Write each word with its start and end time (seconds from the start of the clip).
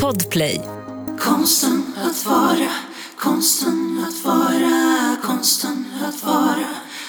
Podplay. 0.00 0.60
Konsten 1.20 1.82
att 1.96 2.26
vara, 2.26 2.70
konsten 3.18 4.04
att 4.08 4.24
vara, 4.24 5.16
konsten 5.22 5.86
att 6.02 6.24
vara, 6.24 6.68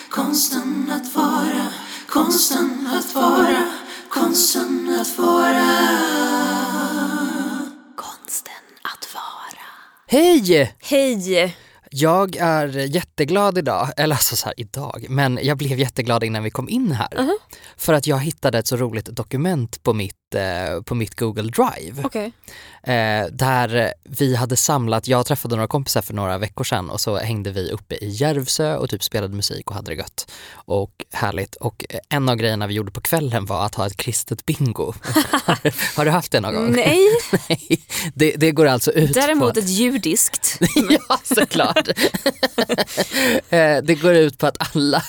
konsten 0.10 0.92
att 0.92 1.16
vara, 1.16 1.68
konsten 2.10 2.88
att 2.88 3.16
vara, 3.16 3.72
konsten 4.10 4.98
att 5.02 5.18
vara. 5.18 5.70
Konsten 7.96 8.54
att 8.82 9.14
vara. 9.14 9.64
Hej! 10.08 10.76
Hej! 10.80 11.56
Jag 11.96 12.36
är 12.36 12.68
jätteglad 12.96 13.58
idag, 13.58 13.90
eller 13.98 14.16
alltså 14.16 14.36
så 14.36 14.46
här 14.46 14.54
idag, 14.58 15.06
men 15.10 15.40
jag 15.42 15.58
blev 15.58 15.80
jätteglad 15.80 16.24
innan 16.24 16.44
vi 16.44 16.50
kom 16.50 16.70
in 16.70 16.92
här. 16.92 17.30
För 17.78 17.94
att 17.94 18.08
jag 18.08 18.18
hittade 18.20 18.58
ett 18.58 18.68
så 18.68 18.78
roligt 18.78 19.06
dokument 19.06 19.84
på 19.84 19.94
mitt, 19.94 20.16
på 20.86 20.96
mitt 20.96 21.16
Google 21.16 21.52
Drive. 21.52 22.04
Okej. 22.04 22.32
Eh, 22.84 23.28
där 23.32 23.94
vi 24.04 24.36
hade 24.36 24.56
samlat, 24.56 25.08
jag 25.08 25.26
träffade 25.26 25.56
några 25.56 25.68
kompisar 25.68 26.02
för 26.02 26.14
några 26.14 26.38
veckor 26.38 26.64
sedan 26.64 26.90
och 26.90 27.02
så 27.02 27.18
hängde 27.18 27.52
vi 27.52 27.72
uppe 27.72 27.96
i 27.96 28.10
Järvsö 28.10 28.76
och 28.76 28.90
typ 28.90 29.04
spelade 29.04 29.36
musik 29.36 29.70
och 29.70 29.76
hade 29.76 29.92
det 29.92 29.96
gött. 29.96 30.32
Och 30.54 31.06
härligt. 31.12 31.56
Och 31.56 31.86
eh, 31.90 32.00
en 32.10 32.30
av 32.30 32.36
grejerna 32.36 32.68
vi 32.68 32.74
gjorde 32.74 32.92
på 32.92 33.02
kvällen 33.02 33.46
var 33.46 33.66
att 33.66 33.76
ha 33.76 33.88
ett 33.88 33.98
kristet 33.98 34.46
bingo. 34.46 34.94
har 35.96 36.06
du 36.06 36.12
haft 36.12 36.32
det 36.32 36.40
någon 36.40 36.56
gång? 36.56 36.72
Nej, 36.72 37.08
Nej. 37.50 37.82
Det, 38.14 38.32
det 38.38 38.52
går 38.52 38.66
alltså 38.66 38.92
ut 38.92 39.14
på... 39.14 39.20
däremot 39.20 39.58
ett 39.58 39.70
judiskt. 39.70 40.60
ja, 40.90 41.20
såklart. 41.24 41.88
Eh, 43.50 43.78
det 43.84 44.02
går 44.02 44.14
ut 44.14 44.38
på 44.38 44.48
att 44.48 44.76
alla, 44.76 45.04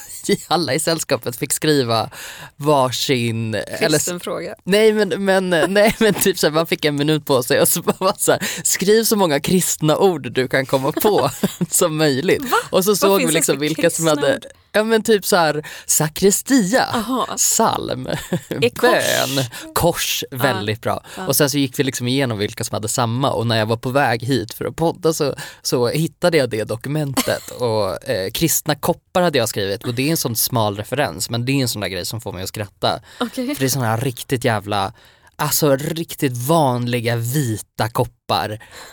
alla 0.49 0.75
i 0.75 0.81
sällskapet 0.81 1.37
fick 1.37 1.53
skriva 1.53 2.11
varsin... 2.57 3.55
Eller, 3.55 3.89
Kristen 3.89 4.21
fråga. 4.21 4.55
nej, 4.65 4.93
men, 4.93 5.09
men, 5.09 5.51
nej 5.51 5.97
men 6.01 6.15
typ 6.15 6.39
så 6.39 6.47
här, 6.47 6.55
man 6.55 6.67
fick 6.67 6.85
en 6.85 6.97
minut 6.97 7.27
på 7.27 7.43
sig 7.43 7.61
och 7.61 7.69
så 7.69 7.83
bara 7.83 8.15
så 8.17 8.33
här, 8.33 8.41
skriv 8.65 9.05
så 9.05 9.17
många 9.17 9.41
kristna 9.41 9.99
ord 9.99 10.33
du 10.33 10.49
kan 10.49 10.67
komma 10.67 10.93
på 10.93 11.31
som 11.71 11.97
möjligt. 11.97 12.43
Och 12.71 12.85
så 12.85 12.97
såg 12.97 13.19
finns 13.19 13.31
vi 13.31 13.35
liksom 13.35 13.59
vilka 13.59 13.91
som 13.91 14.07
hade, 14.07 14.35
ord? 14.35 14.47
Ja 14.75 14.85
men 14.85 15.03
typ 15.03 15.27
så 15.27 15.37
här 15.37 15.67
sakristia, 15.87 16.85
Aha. 16.95 17.27
psalm, 17.37 18.05
bön, 18.81 19.45
kors, 19.75 20.25
väldigt 20.31 20.81
bra. 20.81 21.05
Och 21.29 21.37
sen 21.37 21.51
så 21.51 21.59
gick 21.59 21.79
vi 21.79 21.85
liksom 21.85 22.09
igenom 22.09 22.39
vilka 22.39 22.65
som 22.65 22.75
hade 22.75 22.89
samma 22.89 23.31
och 23.31 23.47
när 23.47 23.59
jag 23.59 23.67
var 23.67 23.77
på 23.77 23.91
väg 23.91 24.23
hit 24.23 24.55
för 24.55 24.65
att 24.65 24.77
podda 24.77 25.13
så, 25.13 25.35
så 25.63 25.89
hittade 25.89 26.37
jag 26.37 26.51
det 26.51 26.65
dokumentet 26.65 27.51
och 27.59 28.09
eh, 28.09 28.31
kristna 28.31 28.75
koppar 28.75 29.23
hade 29.23 29.39
jag 29.39 29.49
skrivit 29.49 29.85
och 29.85 29.95
det 29.95 30.07
är 30.07 30.11
en 30.11 30.17
sån 30.17 30.37
smal 30.37 30.77
referens 30.77 31.31
men 31.31 31.45
det 31.45 31.53
är 31.53 31.63
en 31.63 31.69
sån 31.69 31.81
där 31.81 31.89
grej 31.89 32.05
som 32.05 32.21
får 32.21 32.33
mig 32.33 32.43
att 32.43 32.49
skratta. 32.49 33.01
Okej. 33.21 33.55
För 33.55 33.61
det 33.61 33.67
är 33.67 33.69
såna 33.69 33.87
här 33.87 34.01
riktigt 34.01 34.45
jävla, 34.45 34.93
alltså 35.37 35.77
riktigt 35.77 36.37
vanliga 36.37 37.17
vita 37.17 37.89
koppar 37.89 38.24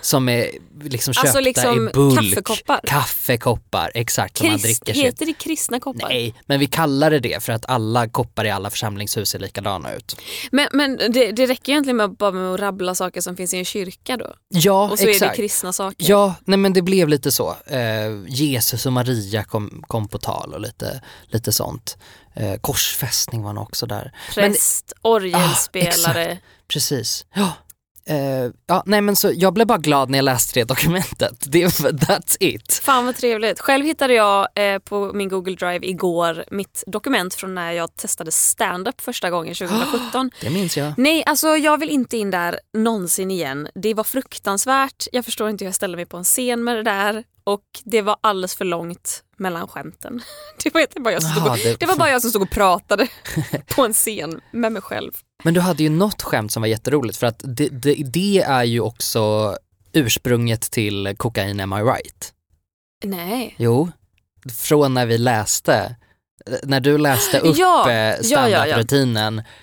som 0.02 0.30
är 0.30 0.50
liksom 0.84 1.14
köpta 1.14 1.28
Alltså 1.28 1.40
liksom 1.40 1.88
i 1.90 1.92
bulk. 1.94 2.20
kaffekoppar? 2.20 2.80
Kaffekoppar, 2.84 3.92
exakt 3.96 4.38
som 4.38 4.48
man 4.48 4.60
Krist, 4.60 4.64
dricker 4.86 4.94
sig. 4.94 5.04
heter 5.04 5.26
det 5.26 5.34
kristna 5.34 5.80
koppar? 5.80 6.10
Nej, 6.10 6.36
men 6.46 6.60
vi 6.60 6.68
kallar 6.68 7.12
det 7.12 7.20
det 7.20 7.44
för 7.44 7.54
att 7.54 7.66
alla 7.70 8.08
koppar 8.10 8.46
i 8.46 8.50
alla 8.50 8.70
församlingshus 8.70 9.30
ser 9.30 9.40
likadana 9.40 9.94
ut. 9.94 10.16
Men, 10.52 10.68
men 10.72 10.98
det, 10.98 11.32
det 11.32 11.46
räcker 11.46 11.72
egentligen 11.72 11.98
med, 11.98 12.12
bara 12.18 12.32
med 12.32 12.54
att 12.54 12.60
rabbla 12.60 12.96
saker 12.96 13.22
som 13.22 13.36
finns 13.36 13.54
i 13.54 13.58
en 13.58 13.66
kyrka 13.66 14.18
då? 14.18 14.34
Ja, 14.50 14.90
Och 14.92 15.00
så 15.00 15.06
är 15.06 15.10
exakt. 15.10 15.32
det 15.32 15.38
kristna 15.38 15.74
saker? 15.74 16.10
Ja, 16.10 16.36
nej 16.46 16.58
men 16.58 16.74
det 16.74 16.82
blev 16.82 17.08
lite 17.10 17.32
så. 17.32 17.56
Eh, 17.68 17.80
Jesus 18.28 18.86
och 18.86 18.94
Maria 18.94 19.44
kom, 19.44 19.84
kom 19.88 20.08
på 20.08 20.18
tal 20.18 20.54
och 20.54 20.62
lite, 20.62 21.02
lite 21.28 21.52
sånt. 21.52 21.98
Eh, 22.36 22.56
korsfästning 22.62 23.44
var 23.44 23.54
nog 23.54 23.64
också 23.64 23.86
där. 23.86 24.12
Präst, 24.34 24.94
orgelspelare. 25.02 26.38
Precis. 26.68 27.26
Ja. 27.34 27.54
Eh, 28.06 28.52
ja, 28.68 28.84
nej 28.86 29.02
men 29.02 29.16
så 29.16 29.32
jag 29.36 29.54
blev 29.54 29.68
bara 29.68 29.78
glad 29.78 30.10
när 30.10 30.18
jag 30.18 30.24
läste 30.26 30.60
det 30.60 30.64
dokumentet. 30.64 31.36
Det, 31.52 31.66
that's 31.66 32.38
it. 32.40 32.82
Fan 32.84 33.06
vad 33.06 33.16
trevligt. 33.16 33.60
Själv 33.60 33.86
hittade 33.86 34.14
jag 34.14 34.48
eh, 34.56 34.80
på 34.80 35.12
min 35.14 35.30
Google 35.30 35.56
Drive 35.56 35.88
igår 35.88 36.46
mitt 36.52 36.84
dokument 36.88 37.34
från 37.36 37.56
när 37.56 37.72
jag 37.72 37.96
testade 37.96 38.32
stand-up 38.32 39.02
första 39.02 39.30
gången 39.30 39.56
2017. 39.56 40.32
Det 40.42 40.50
minns 40.50 40.78
jag. 40.78 40.94
Nej, 40.98 41.24
alltså 41.26 41.48
jag 41.48 41.78
vill 41.80 41.90
inte 41.90 42.18
in 42.18 42.32
där 42.32 42.60
någonsin 42.78 43.32
igen. 43.32 43.68
Det 43.76 43.94
var 43.94 44.04
fruktansvärt. 44.04 45.08
Jag 45.12 45.26
förstår 45.26 45.50
inte 45.50 45.64
hur 45.64 45.68
jag 45.68 45.76
ställde 45.76 45.96
mig 45.98 46.06
på 46.06 46.18
en 46.18 46.24
scen 46.24 46.64
med 46.64 46.76
det 46.76 46.84
där. 46.84 47.24
Och 47.44 47.64
det 47.84 48.02
var 48.02 48.18
alldeles 48.22 48.56
för 48.56 48.66
långt 48.66 49.24
mellan 49.38 49.68
skämten. 49.68 50.22
Det 50.64 50.74
var, 50.74 50.86
det 50.94 51.00
var, 51.02 51.12
jag, 51.12 51.22
som 51.24 51.32
stod 51.32 51.48
och, 51.52 51.58
det- 51.58 51.80
det 51.80 51.86
var 51.86 51.96
bara 51.96 52.10
jag 52.12 52.22
som 52.22 52.30
stod 52.30 52.42
och 52.42 52.50
pratade 52.52 53.08
på 53.76 53.86
en 53.86 53.94
scen 53.94 54.42
med 54.52 54.72
mig 54.72 54.82
själv. 54.82 55.12
Men 55.44 55.54
du 55.54 55.60
hade 55.62 55.84
ju 55.84 55.90
något 55.90 56.22
skämt 56.22 56.52
som 56.52 56.62
var 56.62 56.68
jätteroligt 56.68 57.18
för 57.18 57.28
att 57.28 57.42
det, 57.44 57.68
det, 57.70 57.94
det 57.94 58.42
är 58.42 58.64
ju 58.64 58.80
också 58.80 59.56
ursprunget 59.94 60.62
till 60.62 61.14
Kokain 61.18 61.60
Am 61.60 61.74
I 61.74 61.82
Right. 61.82 62.34
Nej. 63.04 63.56
Jo, 63.58 63.92
från 64.58 64.94
när 64.94 65.06
vi 65.06 65.18
läste, 65.18 65.96
när 66.64 66.80
du 66.80 66.98
läste 66.98 67.40
upp 67.40 67.58
Ja, 67.58 67.92
eh, 67.92 68.16
ja, 68.22 68.50
ja, 68.50 68.68
ja. 68.68 68.84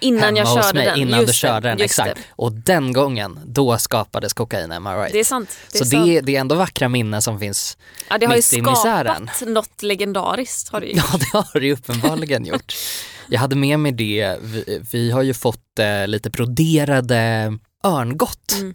Innan 0.01 0.23
hemma 0.23 0.39
jag 0.39 0.47
hos 0.47 0.65
körde 0.65 0.79
mig, 0.79 0.87
den. 0.87 0.99
innan 0.99 1.21
Just 1.21 1.33
du 1.33 1.39
körde 1.39 1.69
det, 1.69 1.75
den, 1.75 1.81
exakt. 1.85 2.15
det. 2.15 2.21
Och 2.31 2.53
den 2.53 2.93
gången, 2.93 3.41
då 3.47 3.79
skapades 3.79 4.33
Kokain 4.33 4.73
Am 4.73 4.87
I 4.87 4.91
Right. 4.91 5.13
Det 5.13 5.21
är 5.21 5.25
sant. 5.25 5.57
Det 5.73 5.79
är 5.79 5.85
Så 5.85 5.91
sant. 5.91 6.07
det, 6.07 6.21
det 6.21 6.37
är 6.37 6.41
ändå 6.41 6.55
vackra 6.55 6.89
minnen 6.89 7.23
som 7.23 7.39
finns. 7.41 7.79
ja, 8.11 8.19
det 8.19 8.27
har 8.27 8.35
ju 8.35 8.39
mitt 8.39 8.53
i 8.53 8.63
misären. 8.63 9.31
skapat 9.35 9.55
något 9.55 9.83
legendariskt. 9.83 10.69
Har 10.73 10.81
det 10.81 10.87
ju. 10.87 10.95
Ja, 10.97 11.05
det 11.19 11.39
har 11.39 11.61
det 11.61 11.67
ju 11.67 11.73
uppenbarligen 11.73 12.47
gjort. 12.47 12.75
Jag 13.29 13.41
hade 13.41 13.57
med 13.57 13.81
mig 13.81 13.93
det, 13.93 14.37
vi, 14.43 14.81
vi 14.93 15.11
har 15.11 15.23
ju 15.23 15.35
fått 15.35 15.79
eh, 15.79 16.07
lite 16.07 16.31
broderade 16.31 17.53
örngott 17.85 18.55
Mm. 18.59 18.75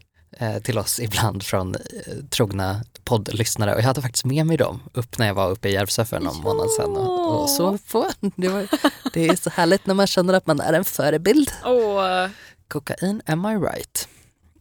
eh, 0.55 0.61
till 0.63 0.77
oss 0.77 0.99
ibland 0.99 1.43
från 1.43 1.75
eh, 1.75 1.81
trogna 2.29 2.81
poddlyssnare 3.03 3.73
och 3.73 3.79
jag 3.79 3.85
hade 3.85 4.01
faktiskt 4.01 4.25
med 4.25 4.45
mig 4.45 4.57
dem 4.57 4.81
upp 4.93 5.17
när 5.17 5.27
jag 5.27 5.33
var 5.33 5.49
uppe 5.51 5.69
i 5.69 5.73
Järvsö 5.73 6.05
för 6.05 6.19
någon 6.19 6.37
månad 6.41 6.69
sedan 6.71 6.97
och, 6.97 7.41
och 7.43 7.49
så 7.49 7.77
på. 7.91 8.07
Det, 8.35 8.47
var, 8.47 8.65
det 9.13 9.27
är 9.27 9.35
så 9.35 9.49
härligt 9.49 9.85
när 9.85 9.93
man 9.93 10.07
känner 10.07 10.33
att 10.33 10.47
man 10.47 10.59
är 10.59 10.73
en 10.73 10.85
förebild. 10.85 11.51
Åh, 11.65 12.27
Kokain, 12.67 13.21
am 13.25 13.45
I 13.45 13.55
right? 13.55 14.07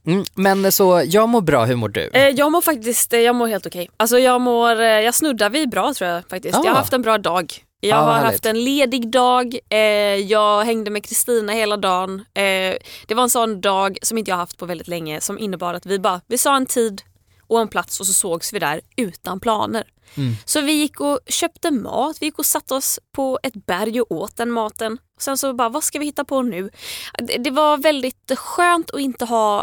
Mm, 0.06 0.24
men 0.34 0.72
så 0.72 1.02
jag 1.06 1.28
mår 1.28 1.40
bra, 1.40 1.64
hur 1.64 1.76
mår 1.76 1.88
du? 1.88 2.10
Eh, 2.12 2.28
jag 2.28 2.52
mår 2.52 2.60
faktiskt 2.60 3.12
eh, 3.12 3.20
jag 3.20 3.34
mår 3.36 3.46
helt 3.46 3.66
okej. 3.66 3.90
Alltså 3.96 4.18
jag 4.18 4.40
mår, 4.40 4.80
eh, 4.80 4.86
jag 4.86 5.14
snuddar 5.14 5.50
vid 5.50 5.70
bra 5.70 5.94
tror 5.94 6.10
jag 6.10 6.22
faktiskt. 6.30 6.54
Jag 6.54 6.66
Ah. 6.66 6.68
har 6.68 6.76
haft 6.76 6.92
en 6.92 7.02
bra 7.02 7.18
dag. 7.18 7.54
Jag 7.84 7.98
Ah, 7.98 8.02
har 8.02 8.12
härligt. 8.12 8.32
haft 8.32 8.46
en 8.46 8.64
ledig 8.64 9.10
dag, 9.10 9.58
eh, 9.68 9.78
jag 10.16 10.64
hängde 10.64 10.90
med 10.90 11.04
Kristina 11.04 11.52
hela 11.52 11.76
dagen. 11.76 12.20
Eh, 12.34 12.76
det 13.06 13.14
var 13.14 13.22
en 13.22 13.30
sån 13.30 13.60
dag 13.60 13.98
som 14.02 14.18
inte 14.18 14.30
jag 14.30 14.36
haft 14.36 14.58
på 14.58 14.66
väldigt 14.66 14.88
länge 14.88 15.20
som 15.20 15.38
innebar 15.38 15.74
att 15.74 15.86
vi 15.86 15.98
bara, 15.98 16.20
vi 16.26 16.38
sa 16.38 16.56
en 16.56 16.66
tid 16.66 17.02
och 17.46 17.60
en 17.60 17.68
plats 17.68 18.00
och 18.00 18.06
så 18.06 18.12
sågs 18.12 18.52
vi 18.52 18.58
där 18.58 18.80
utan 18.96 19.40
planer. 19.40 19.84
Mm. 20.16 20.32
Så 20.44 20.60
vi 20.60 20.72
gick 20.72 21.00
och 21.00 21.18
köpte 21.26 21.70
mat, 21.70 22.16
vi 22.20 22.26
gick 22.26 22.38
och 22.38 22.46
satte 22.46 22.74
oss 22.74 22.98
på 23.16 23.38
ett 23.42 23.66
berg 23.66 24.00
och 24.00 24.12
åt 24.12 24.36
den 24.36 24.50
maten. 24.50 24.98
Sen 25.20 25.36
så 25.38 25.52
bara, 25.54 25.68
vad 25.68 25.84
ska 25.84 25.98
vi 25.98 26.04
hitta 26.04 26.24
på 26.24 26.42
nu? 26.42 26.70
Det, 27.18 27.38
det 27.38 27.50
var 27.50 27.76
väldigt 27.76 28.32
skönt 28.38 28.90
att 28.90 29.00
inte 29.00 29.24
ha 29.24 29.58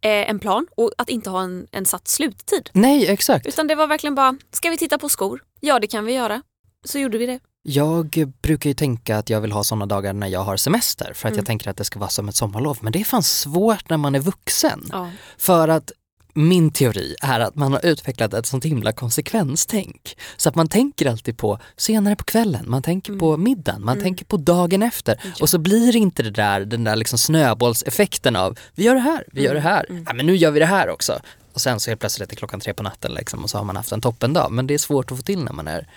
eh, 0.00 0.30
en 0.30 0.38
plan 0.38 0.66
och 0.76 0.92
att 0.98 1.08
inte 1.08 1.30
ha 1.30 1.42
en, 1.42 1.66
en 1.72 1.86
satt 1.86 2.08
sluttid. 2.08 2.70
Nej, 2.72 3.06
exakt. 3.08 3.46
Utan 3.46 3.66
det 3.66 3.74
var 3.74 3.86
verkligen 3.86 4.14
bara, 4.14 4.36
ska 4.52 4.70
vi 4.70 4.76
titta 4.78 4.98
på 4.98 5.08
skor? 5.08 5.42
Ja 5.60 5.78
det 5.78 5.86
kan 5.86 6.04
vi 6.04 6.12
göra. 6.12 6.42
Så 6.84 6.98
gjorde 6.98 7.18
vi 7.18 7.26
det. 7.26 7.40
Jag 7.62 8.32
brukar 8.42 8.70
ju 8.70 8.74
tänka 8.74 9.18
att 9.18 9.30
jag 9.30 9.40
vill 9.40 9.52
ha 9.52 9.64
sådana 9.64 9.86
dagar 9.86 10.12
när 10.12 10.26
jag 10.28 10.40
har 10.44 10.56
semester 10.56 11.12
för 11.14 11.28
att 11.28 11.32
Mm. 11.32 11.38
jag 11.38 11.46
tänker 11.46 11.70
att 11.70 11.76
det 11.76 11.84
ska 11.84 11.98
vara 11.98 12.10
som 12.10 12.28
ett 12.28 12.34
sommarlov. 12.34 12.78
Men 12.80 12.92
det 12.92 13.00
är 13.00 13.04
fan 13.04 13.22
svårt 13.22 13.90
när 13.90 13.96
man 13.96 14.14
är 14.14 14.20
vuxen. 14.20 14.88
Ja. 14.92 15.10
För 15.38 15.68
att 15.68 15.92
min 16.34 16.70
teori 16.70 17.14
är 17.22 17.40
att 17.40 17.54
man 17.54 17.72
har 17.72 17.86
utvecklat 17.86 18.34
ett 18.34 18.46
sånt 18.46 18.64
himla 18.64 18.92
konsekvenstänk. 18.92 20.16
Så 20.36 20.48
att 20.48 20.54
man 20.54 20.68
tänker 20.68 21.06
alltid 21.10 21.38
på 21.38 21.58
senare 21.76 22.16
på 22.16 22.24
kvällen, 22.24 22.64
man 22.70 22.82
tänker 22.82 23.16
på 23.16 23.36
middagen, 23.36 23.84
man 23.84 24.00
tänker 24.00 24.24
på 24.24 24.36
dagen 24.36 24.82
efter. 24.82 25.20
Och 25.40 25.48
så 25.50 25.58
blir 25.58 25.96
inte 25.96 26.22
det 26.22 26.30
där, 26.30 26.60
den 26.64 26.84
där 26.84 26.96
liksom 26.96 27.18
snöbollseffekten 27.18 28.36
av 28.36 28.58
vi 28.74 28.84
gör 28.84 28.94
det 28.94 29.00
här, 29.00 29.24
vi 29.32 29.42
gör 29.42 29.54
det 29.54 29.60
här, 29.60 29.86
ja, 30.06 30.12
men 30.14 30.26
nu 30.26 30.36
gör 30.36 30.50
vi 30.50 30.58
det 30.60 30.66
här 30.66 30.88
också. 30.88 31.20
Och 31.52 31.60
sen 31.60 31.80
så 31.80 31.90
helt 31.90 32.00
plötsligt 32.00 32.28
är 32.28 32.30
det 32.30 32.36
klockan 32.36 32.60
tre 32.60 32.74
på 32.74 32.82
natten 32.82 33.12
liksom, 33.14 33.42
och 33.44 33.50
så 33.50 33.58
har 33.58 33.64
man 33.64 33.76
haft 33.76 33.92
en 33.92 34.00
toppendag. 34.00 34.48
Men 34.52 34.66
det 34.66 34.74
är 34.74 34.78
svårt 34.78 35.10
att 35.10 35.16
få 35.18 35.22
till 35.22 35.44
när 35.44 35.52
man 35.52 35.68
är 35.68 35.88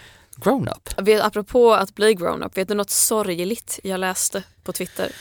grown-up. 0.44 0.90
Apropå 1.22 1.74
att 1.74 1.96
bli 1.96 2.14
grown-up, 2.14 2.58
vet 2.58 2.68
du 2.68 2.74
något 2.74 2.90
sorgligt 2.90 3.80
jag 3.84 4.00
läste 4.00 4.44
på 4.64 4.74
Twitter? 4.74 5.12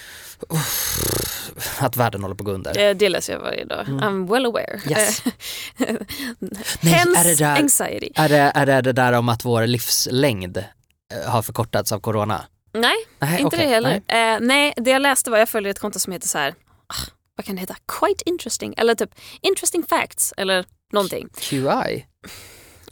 Att 1.79 1.97
världen 1.97 2.23
håller 2.23 2.35
på 2.35 2.43
att 2.43 2.47
gå 2.47 2.53
under. 2.53 2.79
Eh, 2.79 2.95
det 2.97 3.09
läser 3.09 3.33
jag 3.33 3.41
varje 3.41 3.65
dag. 3.65 3.87
I'm 3.87 4.31
well 4.33 4.47
aware. 4.47 4.81
Yes. 4.91 5.23
Eh, 5.27 5.33
Nej, 6.39 6.93
Hence 6.93 7.21
är 7.21 7.25
det 7.25 7.35
där- 7.39 7.57
anxiety. 7.61 8.11
Är 8.15 8.29
det, 8.29 8.53
är 8.55 8.67
det 8.67 8.81
det 8.81 8.93
där 8.93 9.13
om 9.13 9.29
att 9.29 9.45
vår 9.45 9.67
livslängd 9.67 10.57
eh, 10.57 11.31
har 11.31 11.43
förkortats 11.43 11.93
av 11.93 12.01
corona? 12.01 12.45
Nej, 12.73 12.95
Nej, 13.19 13.33
inte 13.41 13.57
okej, 13.57 13.59
det 13.67 13.75
heller. 13.75 14.03
nej. 14.09 14.35
Eh, 14.35 14.41
nej, 14.41 14.75
det 14.77 14.91
jag 14.91 15.03
läste 15.03 15.31
var, 15.31 15.39
jag 15.39 15.49
följer 15.49 15.71
ett 15.71 15.79
konto 15.79 15.99
som 15.99 16.13
heter 16.13 16.29
så 16.29 16.39
här, 16.39 16.55
ah, 16.87 17.11
vad 17.37 17.47
kan 17.47 17.55
det 17.55 17.61
heta? 17.61 17.77
Quite 18.01 18.23
interesting, 18.29 18.75
eller 18.77 18.95
typ 18.95 19.11
interesting 19.41 19.83
facts, 19.89 20.35
eller 20.37 20.65
någonting. 20.93 21.29
QI? 21.41 22.07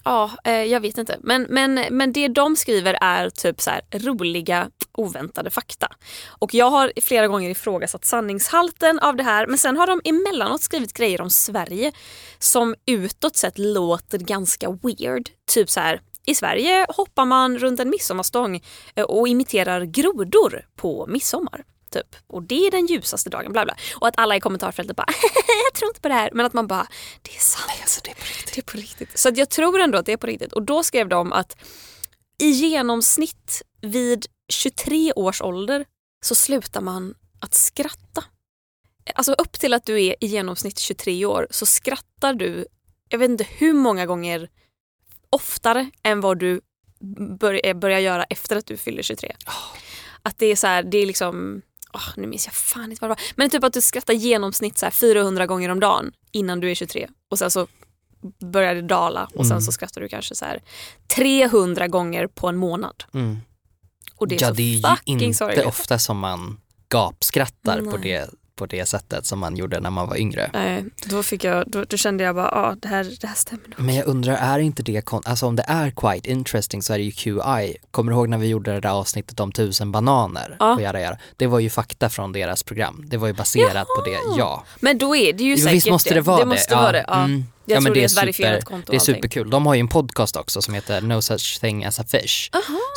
Ja, 0.09 0.31
eh, 0.45 0.65
jag 0.65 0.81
vet 0.81 0.99
inte. 0.99 1.19
Men, 1.21 1.47
men, 1.51 1.81
men 1.91 2.13
det 2.13 2.29
de 2.29 2.57
skriver 2.57 2.99
är 3.01 3.31
typ 3.31 3.61
så 3.61 3.71
här, 3.71 3.81
roliga, 3.93 4.71
oväntade 4.93 5.51
fakta. 5.51 5.89
Och 6.29 6.55
jag 6.55 6.71
har 6.71 6.93
flera 7.03 7.29
gånger 7.29 7.51
ifrågasatt 7.51 8.05
sanningshalten 8.05 8.99
av 8.99 9.17
det 9.17 9.23
här 9.23 9.47
men 9.47 9.59
sen 9.59 9.77
har 9.77 9.87
de 9.87 10.01
emellanåt 10.05 10.63
skrivit 10.63 10.93
grejer 10.93 11.21
om 11.21 11.31
Sverige 11.31 11.93
som 12.39 12.75
utåt 12.87 13.37
sett 13.37 13.59
låter 13.59 14.19
ganska 14.19 14.71
weird. 14.71 15.29
Typ 15.51 15.71
så 15.71 15.81
här, 15.81 16.01
i 16.27 16.35
Sverige 16.35 16.87
hoppar 16.89 17.25
man 17.25 17.59
runt 17.59 17.81
en 17.81 17.91
midsommarstång 17.91 18.63
eh, 18.95 19.05
och 19.05 19.29
imiterar 19.29 19.85
grodor 19.85 20.67
på 20.77 21.07
midsommar. 21.09 21.65
Typ. 21.91 22.17
Och 22.27 22.43
det 22.43 22.67
är 22.67 22.71
den 22.71 22.87
ljusaste 22.87 23.31
dagen. 23.31 23.53
Bla 23.53 23.65
bla. 23.65 23.77
Och 23.97 24.09
att 24.09 24.15
alla 24.17 24.37
i 24.37 24.41
kommentarsfältet 24.41 24.97
bara 24.97 25.07
jag 25.67 25.75
tror 25.75 25.91
inte 25.91 26.01
på 26.01 26.09
det 26.09 26.15
här. 26.15 26.31
Men 26.33 26.47
att 26.47 26.53
man 26.53 26.67
bara 26.67 26.87
det 27.23 27.37
är 27.37 27.41
sant. 27.41 27.73
Alltså, 27.81 28.01
det 28.05 28.11
är 28.11 28.15
på 28.15 28.25
riktigt. 28.25 28.55
Det 28.55 28.61
är 28.61 28.73
på 28.73 28.77
riktigt. 28.77 29.19
Så 29.19 29.31
jag 29.35 29.51
tror 29.51 29.81
ändå 29.81 29.99
att 29.99 30.07
det 30.07 30.13
är 30.13 30.17
på 30.17 30.27
riktigt. 30.27 30.53
Och 30.53 30.63
då 30.63 30.83
skrev 30.83 31.09
de 31.09 31.33
att 31.33 31.57
i 32.39 32.51
genomsnitt 32.51 33.63
vid 33.81 34.27
23 34.49 35.13
års 35.13 35.43
ålder 35.43 35.85
så 36.25 36.35
slutar 36.35 36.81
man 36.81 37.15
att 37.41 37.55
skratta. 37.55 38.25
Alltså 39.15 39.33
upp 39.33 39.53
till 39.53 39.75
att 39.75 39.87
du 39.87 40.05
är 40.05 40.15
i 40.21 40.27
genomsnitt 40.27 40.79
23 40.79 41.25
år 41.25 41.47
så 41.51 41.67
skrattar 41.67 42.35
du, 42.35 42.67
jag 43.09 43.19
vet 43.19 43.31
inte 43.31 43.47
hur 43.59 43.73
många 43.73 44.07
gånger 44.07 44.49
oftare 45.31 45.91
än 46.03 46.21
vad 46.21 46.39
du 46.39 46.61
bör, 47.41 47.75
börjar 47.75 47.99
göra 47.99 48.25
efter 48.25 48.57
att 48.57 48.67
du 48.67 48.77
fyller 48.77 49.03
23. 49.03 49.37
Att 50.23 50.39
det 50.39 50.47
är 50.47 50.57
så 50.57 50.67
här, 50.67 50.83
det 50.83 50.99
är 50.99 51.07
liksom, 51.07 51.63
åh, 51.95 52.09
nu 52.17 52.27
minns 52.27 52.47
jag 52.47 52.55
fan 52.55 52.91
inte 52.91 53.01
vad 53.01 53.11
det 53.11 53.15
var. 53.15 53.21
Men 53.37 53.51
typ 53.51 53.65
att 53.65 53.73
du 53.73 53.81
skrattar 53.81 54.15
genomsnitt 54.15 54.79
så 54.79 54.87
här 54.87 54.91
400 54.91 55.47
gånger 55.47 55.69
om 55.69 55.81
dagen 55.81 56.13
innan 56.33 56.61
du 56.61 56.71
är 56.71 56.75
23. 56.75 57.09
Och 57.31 57.39
sen 57.39 57.51
så 57.51 57.67
börjar 58.53 58.75
det 58.75 58.83
dala 58.83 59.29
och 59.35 59.47
sen 59.47 59.63
så 59.63 59.73
skrattar 59.73 60.01
du 60.01 60.09
kanske 60.09 60.35
så 60.35 60.45
här 60.45 60.63
300 61.17 61.89
gånger 61.89 62.27
på 62.27 62.49
en 62.49 62.57
månad. 62.57 63.05
Mm. 63.15 63.39
Och 64.17 64.29
det 64.29 64.35
är 64.35 64.43
ja, 64.43 64.49
så 64.49 64.55
det 64.55 64.63
är 64.63 64.99
ju 65.07 65.13
inte 65.27 65.39
sorgligt. 65.39 65.67
ofta 65.67 65.99
som 65.99 66.19
man 66.19 66.61
gapskrattar 66.89 67.81
på 67.81 67.97
Nej. 67.97 68.01
det, 68.03 68.31
på 68.59 68.67
det 68.67 68.87
sättet 68.87 69.27
som 69.27 69.39
man 69.39 69.57
gjorde 69.57 69.81
när 69.81 69.91
man 69.91 70.09
var 70.09 70.17
yngre. 70.17 70.51
Nej, 70.53 70.85
då, 71.05 71.23
fick 71.23 71.45
jag, 71.45 71.65
då, 71.67 71.85
då 71.85 71.97
kände 71.97 72.25
jag 72.25 72.35
bara, 72.35 72.51
ja 72.53 72.77
det, 72.83 72.89
här, 72.89 73.17
det 73.21 73.27
här 73.27 73.35
stämmer 73.35 73.65
nog. 73.69 73.87
Men 73.87 73.95
jag 73.95 74.07
undrar, 74.07 74.35
är 74.35 74.59
inte 74.59 74.83
det, 74.83 75.13
alltså 75.13 75.47
om 75.47 75.57
det 75.57 75.65
är 75.67 75.91
quite 75.91 76.31
interesting 76.31 76.83
så 76.83 76.93
är 76.93 76.99
det 76.99 77.05
ju 77.05 77.11
QI. 77.11 77.77
Kommer 77.91 78.13
du 78.13 78.19
ihåg 78.19 78.29
när 78.29 78.39
vi 78.39 78.47
gjorde 78.47 78.73
det 78.73 78.81
där 78.81 78.91
avsnittet 78.91 79.41
om 79.41 79.53
tusen 79.53 79.93
bananer? 79.93 80.57
Ja. 80.59 80.75
Och 80.75 80.83
yada, 80.83 81.01
yada? 81.01 81.19
Det 81.37 81.47
var 81.47 81.59
ju 81.59 81.71
fakta 81.71 82.09
från 82.09 82.33
deras 82.33 82.63
program. 82.63 83.05
Det 83.07 83.17
var 83.17 83.27
ju 83.27 83.33
baserat 83.33 83.87
på 83.97 84.03
det, 84.05 84.39
ja. 84.39 84.65
Men 84.81 84.99
då 84.99 85.17
är 85.17 85.33
det 85.33 85.45
ju 85.45 85.51
Jo, 85.51 85.57
säkert 85.57 85.73
Visst 85.73 85.91
måste 85.91 86.15
det 86.15 86.21
vara 86.21 86.37
det? 86.37 86.43
Det 86.43 86.49
måste 86.49 86.75
vara 86.75 86.93
det, 86.93 87.05
ja. 87.09 87.25
Mm. 87.25 87.45
Jag 87.69 87.77
ja, 87.77 87.81
men 87.81 87.85
tror 87.85 87.95
det 87.95 88.01
är 88.01 88.05
ett 88.05 88.11
super- 88.11 88.23
verifierat 88.23 88.65
konto 88.65 88.91
Det 88.93 88.97
är 88.97 89.01
superkul. 89.01 89.51
De 89.51 89.67
har 89.67 89.75
ju 89.75 89.81
en 89.81 89.89
podcast 89.89 90.37
också 90.37 90.63
som 90.63 90.75
heter 90.75 91.01
No 91.01 91.23
such 91.23 91.61
thing 91.61 91.85
as 91.85 92.01
a 92.01 92.05
fish. 92.09 92.51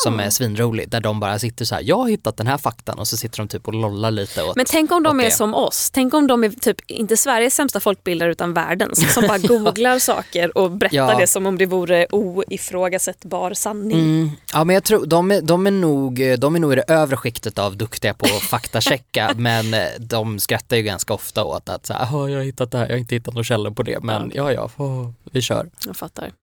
Som 0.03 0.19
är 0.19 0.29
svinrolig. 0.29 0.89
Där 0.89 0.99
de 0.99 1.19
bara 1.19 1.39
sitter 1.39 1.65
så 1.65 1.75
här, 1.75 1.81
jag 1.85 1.97
har 1.97 2.07
hittat 2.09 2.37
den 2.37 2.47
här 2.47 2.57
faktan 2.57 2.99
och 2.99 3.07
så 3.07 3.17
sitter 3.17 3.37
de 3.37 3.47
typ 3.47 3.67
och 3.67 3.73
lollar 3.73 4.11
lite 4.11 4.43
åt 4.43 4.55
Men 4.55 4.65
tänk 4.69 4.91
om 4.91 5.03
de 5.03 5.19
är 5.19 5.23
det. 5.23 5.31
som 5.31 5.53
oss. 5.53 5.89
Tänk 5.93 6.13
om 6.13 6.27
de 6.27 6.43
är 6.43 6.49
typ 6.49 6.77
inte 6.87 7.17
Sveriges 7.17 7.55
sämsta 7.55 7.79
folkbildare 7.79 8.31
utan 8.31 8.53
världens. 8.53 9.13
Som 9.13 9.27
bara 9.27 9.37
googlar 9.47 9.99
saker 9.99 10.57
och 10.57 10.71
berättar 10.71 10.97
Ja. 10.97 11.17
det 11.19 11.27
som 11.27 11.45
om 11.45 11.57
det 11.57 11.65
vore 11.65 12.07
oifrågasättbar 12.11 13.53
sanning. 13.53 13.99
Mm. 13.99 14.29
Ja 14.53 14.63
men 14.63 14.73
jag 14.73 14.83
tror, 14.83 15.05
de 15.05 15.31
är, 15.31 15.41
de, 15.41 15.67
är 15.67 15.71
nog, 15.71 16.39
de 16.39 16.55
är 16.55 16.59
nog 16.59 16.73
i 16.73 16.75
det 16.75 16.83
övre 16.87 17.17
skiktet 17.17 17.59
av 17.59 17.77
duktiga 17.77 18.13
på 18.13 18.25
att 18.25 18.41
faktachecka 18.41 19.31
men 19.37 19.73
eh, 19.73 19.79
de 19.99 20.39
skrattar 20.39 20.77
ju 20.77 20.83
ganska 20.83 21.13
ofta 21.13 21.43
åt 21.43 21.69
att 21.69 21.85
så 21.85 21.93
här, 21.93 22.07
"Ah, 22.15 22.29
jag 22.29 22.37
har 22.37 22.43
hittat 22.43 22.71
det 22.71 22.77
här, 22.77 22.85
jag 22.85 22.93
har 22.93 22.97
inte 22.99 23.15
hittat 23.15 23.33
några 23.33 23.43
källor 23.43 23.71
på 23.71 23.83
det 23.83 24.03
men 24.03 24.31
ja 24.35 24.51
ja, 24.51 24.60
åh, 24.77 25.09
vi 25.31 25.41
kör. 25.41 25.69
Jag 25.85 25.97
fattar. 25.97 26.33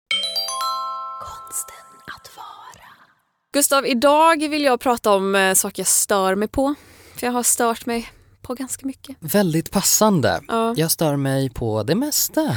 Konsten 1.21 1.87
att 2.17 2.37
vara. 2.37 2.87
Gustav, 3.53 3.87
idag 3.87 4.49
vill 4.49 4.63
jag 4.65 4.81
prata 4.81 5.15
om 5.15 5.35
eh, 5.35 5.55
saker 5.55 5.81
jag 5.81 5.87
stör 5.87 6.35
mig 6.35 6.49
på. 6.49 6.75
För 7.17 7.27
jag 7.27 7.33
har 7.33 7.43
stört 7.43 7.87
mig 7.87 8.09
på 8.43 8.55
ganska 8.55 8.87
mycket. 8.87 9.17
Väldigt 9.21 9.71
passande. 9.71 10.41
Ja. 10.49 10.75
Jag 10.77 10.91
stör 10.91 11.17
mig 11.17 11.51
på 11.51 11.83
det 11.83 11.95
mesta. 11.95 12.41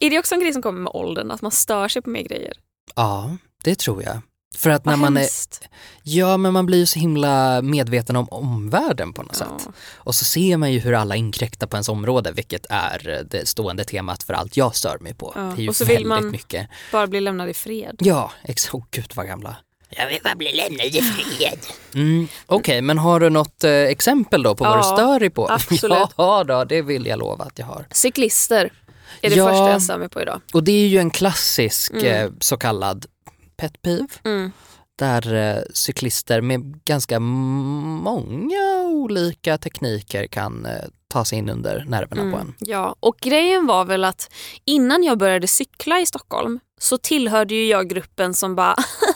Är 0.00 0.10
det 0.10 0.18
också 0.18 0.34
en 0.34 0.40
grej 0.40 0.52
som 0.52 0.62
kommer 0.62 0.80
med 0.80 0.90
åldern? 0.94 1.30
Att 1.30 1.42
man 1.42 1.50
stör 1.50 1.88
sig 1.88 2.02
på 2.02 2.10
mer 2.10 2.22
grejer? 2.22 2.52
Ja, 2.94 3.36
det 3.64 3.78
tror 3.78 4.02
jag. 4.02 4.18
För 4.56 4.70
att 4.70 4.84
när 4.84 4.92
Vad 4.92 4.98
man 4.98 5.16
är, 5.16 5.20
hemskt. 5.20 5.60
ja 6.02 6.36
men 6.36 6.52
man 6.52 6.66
blir 6.66 6.78
ju 6.78 6.86
så 6.86 6.98
himla 6.98 7.62
medveten 7.62 8.16
om 8.16 8.28
omvärlden 8.30 9.12
på 9.12 9.22
något 9.22 9.36
sätt. 9.36 9.48
Ja. 9.66 9.72
Och 9.96 10.14
så 10.14 10.24
ser 10.24 10.56
man 10.56 10.72
ju 10.72 10.78
hur 10.78 10.94
alla 10.94 11.16
inkräktar 11.16 11.66
på 11.66 11.76
ens 11.76 11.88
område 11.88 12.32
vilket 12.32 12.66
är 12.70 13.08
eh, 13.08 13.18
det 13.30 13.48
stående 13.48 13.84
temat 13.84 14.22
för 14.22 14.32
allt 14.34 14.56
jag 14.56 14.76
stör 14.76 14.98
mig 15.00 15.14
på. 15.14 15.32
Ja, 15.36 15.40
Det 15.42 15.60
är 15.60 15.62
ju 15.62 15.68
och 15.68 15.76
så 15.76 15.84
vill 15.84 15.94
väldigt 15.94 16.08
man- 16.08 16.30
mycket. 16.30 16.68
Bara 16.92 17.06
bli 17.06 17.20
lämnad 17.20 17.48
i 17.48 17.54
fred. 17.54 17.96
Ja, 17.98 18.32
exakt. 18.42 18.74
Oh, 18.74 18.84
gud 18.90 19.12
vad 19.14 19.26
gamla. 19.26 19.56
Jag 19.90 20.08
vill 20.08 20.18
bara 20.24 20.34
bli 20.34 20.52
lämnad 20.52 20.86
i 20.86 21.02
fred. 21.02 21.58
Mm. 21.94 22.28
Okej, 22.46 22.82
men 22.82 22.98
har 22.98 23.20
du 23.20 23.30
något 23.30 23.64
eh, 23.64 23.70
exempel 23.72 24.42
då 24.42 24.54
på 24.56 24.64
vad 24.64 24.72
Ja, 24.72 24.76
du 24.76 24.82
stör 24.82 25.20
dig 25.20 25.30
på? 25.30 25.48
absolut. 25.50 26.08
Ja 26.16 26.44
då, 26.44 26.64
det 26.64 26.82
vill 26.82 27.06
jag 27.06 27.18
lova 27.18 27.44
att 27.44 27.58
jag 27.58 27.66
har. 27.66 27.86
Cyklister 27.90 28.72
är 29.22 29.30
det 29.30 29.36
Ja. 29.36 29.48
första 29.48 29.70
jag 29.70 29.82
stör 29.82 29.98
mig 29.98 30.08
på 30.08 30.22
idag. 30.22 30.40
Och 30.52 30.64
det 30.64 30.72
är 30.72 30.86
ju 30.88 30.98
en 30.98 31.10
klassisk 31.10 31.92
eh, 31.92 32.30
så 32.40 32.56
kallad 32.56 33.06
pet 33.60 33.82
peeve. 33.82 34.08
Mm. 34.24 34.52
Där 34.98 35.34
eh, 35.34 35.62
cyklister 35.74 36.40
med 36.40 36.84
ganska 36.84 37.20
många 37.20 38.82
olika 38.82 39.58
tekniker 39.58 40.26
kan 40.26 40.66
eh, 40.66 40.72
ta 41.08 41.24
sig 41.24 41.38
in 41.38 41.48
under 41.48 41.84
nerverna 41.88 42.32
på 42.32 42.38
en. 42.38 42.54
Ja, 42.58 42.96
och 43.00 43.16
grejen 43.20 43.66
var 43.66 43.84
väl 43.84 44.04
att 44.04 44.32
innan 44.64 45.02
jag 45.02 45.18
började 45.18 45.46
cykla 45.46 46.00
i 46.00 46.06
Stockholm 46.06 46.60
så 46.80 46.98
tillhörde 46.98 47.54
ju 47.54 47.66
jag 47.66 47.88
gruppen 47.88 48.34
som 48.34 48.54
bara 48.54 48.76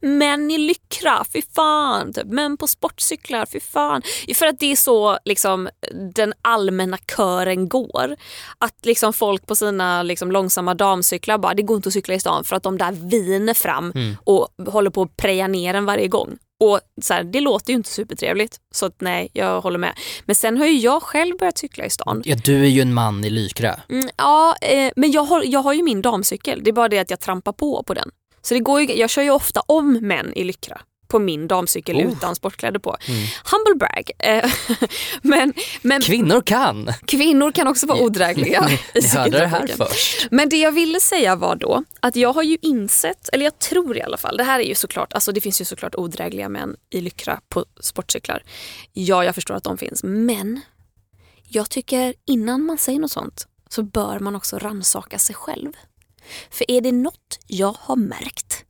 män 0.00 0.50
i 0.50 0.58
lyckra, 0.58 1.24
fy 1.32 1.42
fan. 1.54 2.12
Typ. 2.12 2.26
Män 2.26 2.56
på 2.56 2.66
sportcyklar, 2.66 3.46
fy 3.46 3.60
fan. 3.60 4.02
För 4.34 4.46
att 4.46 4.58
det 4.58 4.72
är 4.72 4.76
så 4.76 5.18
liksom, 5.24 5.68
den 6.14 6.34
allmänna 6.42 6.98
kören 7.16 7.68
går. 7.68 8.16
Att 8.58 8.86
liksom, 8.86 9.12
folk 9.12 9.46
på 9.46 9.56
sina 9.56 10.02
liksom, 10.02 10.32
långsamma 10.32 10.74
damcyklar 10.74 11.38
bara, 11.38 11.54
det 11.54 11.62
går 11.62 11.76
inte 11.76 11.88
att 11.88 11.92
cykla 11.92 12.14
i 12.14 12.20
stan 12.20 12.44
för 12.44 12.56
att 12.56 12.62
de 12.62 12.78
där 12.78 12.92
viner 12.92 13.54
fram 13.54 13.92
och 14.24 14.48
håller 14.66 14.90
på 14.90 15.02
att 15.02 15.16
preja 15.16 15.48
ner 15.48 15.74
en 15.74 15.84
varje 15.84 16.08
gång. 16.08 16.38
Och 16.60 16.80
så 17.02 17.14
här, 17.14 17.24
Det 17.24 17.40
låter 17.40 17.70
ju 17.72 17.76
inte 17.76 17.88
supertrevligt, 17.90 18.56
så 18.74 18.86
att, 18.86 19.00
nej, 19.00 19.28
jag 19.32 19.60
håller 19.60 19.78
med. 19.78 19.92
Men 20.24 20.34
sen 20.36 20.58
har 20.58 20.66
ju 20.66 20.78
jag 20.78 21.02
själv 21.02 21.36
börjat 21.38 21.58
cykla 21.58 21.84
i 21.84 21.90
stan. 21.90 22.22
Ja, 22.24 22.36
du 22.44 22.62
är 22.62 22.68
ju 22.68 22.80
en 22.80 22.94
man 22.94 23.24
i 23.24 23.30
Lykra. 23.30 23.80
Mm, 23.88 24.08
ja, 24.16 24.56
eh, 24.60 24.92
men 24.96 25.12
jag 25.12 25.22
har, 25.22 25.42
jag 25.46 25.60
har 25.60 25.72
ju 25.72 25.82
min 25.82 26.02
damcykel. 26.02 26.60
Det 26.64 26.70
är 26.70 26.72
bara 26.72 26.88
det 26.88 26.98
att 26.98 27.10
jag 27.10 27.20
trampar 27.20 27.52
på 27.52 27.82
på 27.82 27.94
den. 27.94 28.10
Så 28.42 28.54
det 28.54 28.60
går 28.60 28.80
ju, 28.80 28.94
jag 28.94 29.10
kör 29.10 29.22
ju 29.22 29.30
ofta 29.30 29.60
om 29.66 29.92
män 29.92 30.32
i 30.36 30.44
Lyckra 30.44 30.80
på 31.08 31.18
min 31.18 31.48
damcykel 31.48 31.96
Oh. 31.96 32.12
utan 32.12 32.34
sportkläder 32.34 32.78
på. 32.78 32.96
Humble 33.44 33.74
brag. 33.78 34.10
Eh, 34.18 34.50
men 35.22 35.54
men 35.82 36.00
Kvinnor 36.00 36.40
kan! 36.40 36.90
kvinnor 37.06 37.52
kan 37.52 37.68
också 37.68 37.86
vara 37.86 37.98
odrägliga 38.02 38.70
i 38.94 39.00
Ni 39.00 39.08
hörde 39.08 39.38
det 39.38 39.46
här 39.46 39.66
först. 39.66 40.28
Men 40.30 40.48
det 40.48 40.56
jag 40.56 40.72
ville 40.72 41.00
säga 41.00 41.36
var 41.36 41.56
då 41.56 41.84
att 42.00 42.16
jag 42.16 42.32
har 42.32 42.42
ju 42.42 42.58
insett, 42.62 43.28
eller 43.32 43.44
jag 43.44 43.58
tror 43.58 43.96
i 43.96 44.02
alla 44.02 44.16
fall, 44.16 44.36
det 44.36 44.44
här 44.44 44.60
är 44.60 44.64
ju 44.64 44.74
såklart, 44.74 45.12
alltså 45.12 45.32
det 45.32 45.40
finns 45.40 45.60
ju 45.60 45.64
såklart 45.64 45.94
odrägliga 45.94 46.48
män 46.48 46.76
i 46.90 47.00
Lyckra 47.00 47.40
på 47.48 47.64
sportcyklar. 47.80 48.42
Ja, 48.92 49.24
jag 49.24 49.34
förstår 49.34 49.54
att 49.54 49.64
de 49.64 49.78
finns, 49.78 50.00
men 50.04 50.60
jag 51.48 51.70
tycker 51.70 52.14
innan 52.26 52.62
man 52.66 52.78
säger 52.78 52.98
något 52.98 53.10
sånt 53.12 53.46
så 53.68 53.82
bör 53.82 54.18
man 54.18 54.36
också 54.36 54.58
ransaka 54.58 55.18
sig 55.18 55.34
själv. 55.34 55.72
För 56.50 56.70
är 56.70 56.80
det 56.80 56.92
något 56.92 57.38
jag 57.46 57.76
har 57.80 57.96
märkt 57.96 58.64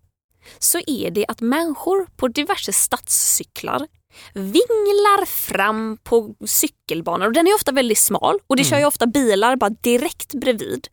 så 0.58 0.78
är 0.86 1.10
det 1.10 1.26
att 1.28 1.40
människor 1.40 2.06
på 2.16 2.28
diverse 2.28 2.72
stadscyklar 2.72 3.86
vinglar 4.34 5.26
fram 5.26 5.98
på 6.02 6.34
cykelbanor. 6.46 7.26
Och 7.26 7.32
den 7.32 7.46
är 7.46 7.54
ofta 7.54 7.72
väldigt 7.72 7.98
smal 7.98 8.38
och 8.46 8.56
det 8.56 8.64
kör 8.64 8.78
ju 8.78 8.84
ofta 8.84 9.06
bilar 9.06 9.56
bara 9.56 9.70
direkt 9.70 10.34
bredvid. 10.34 10.88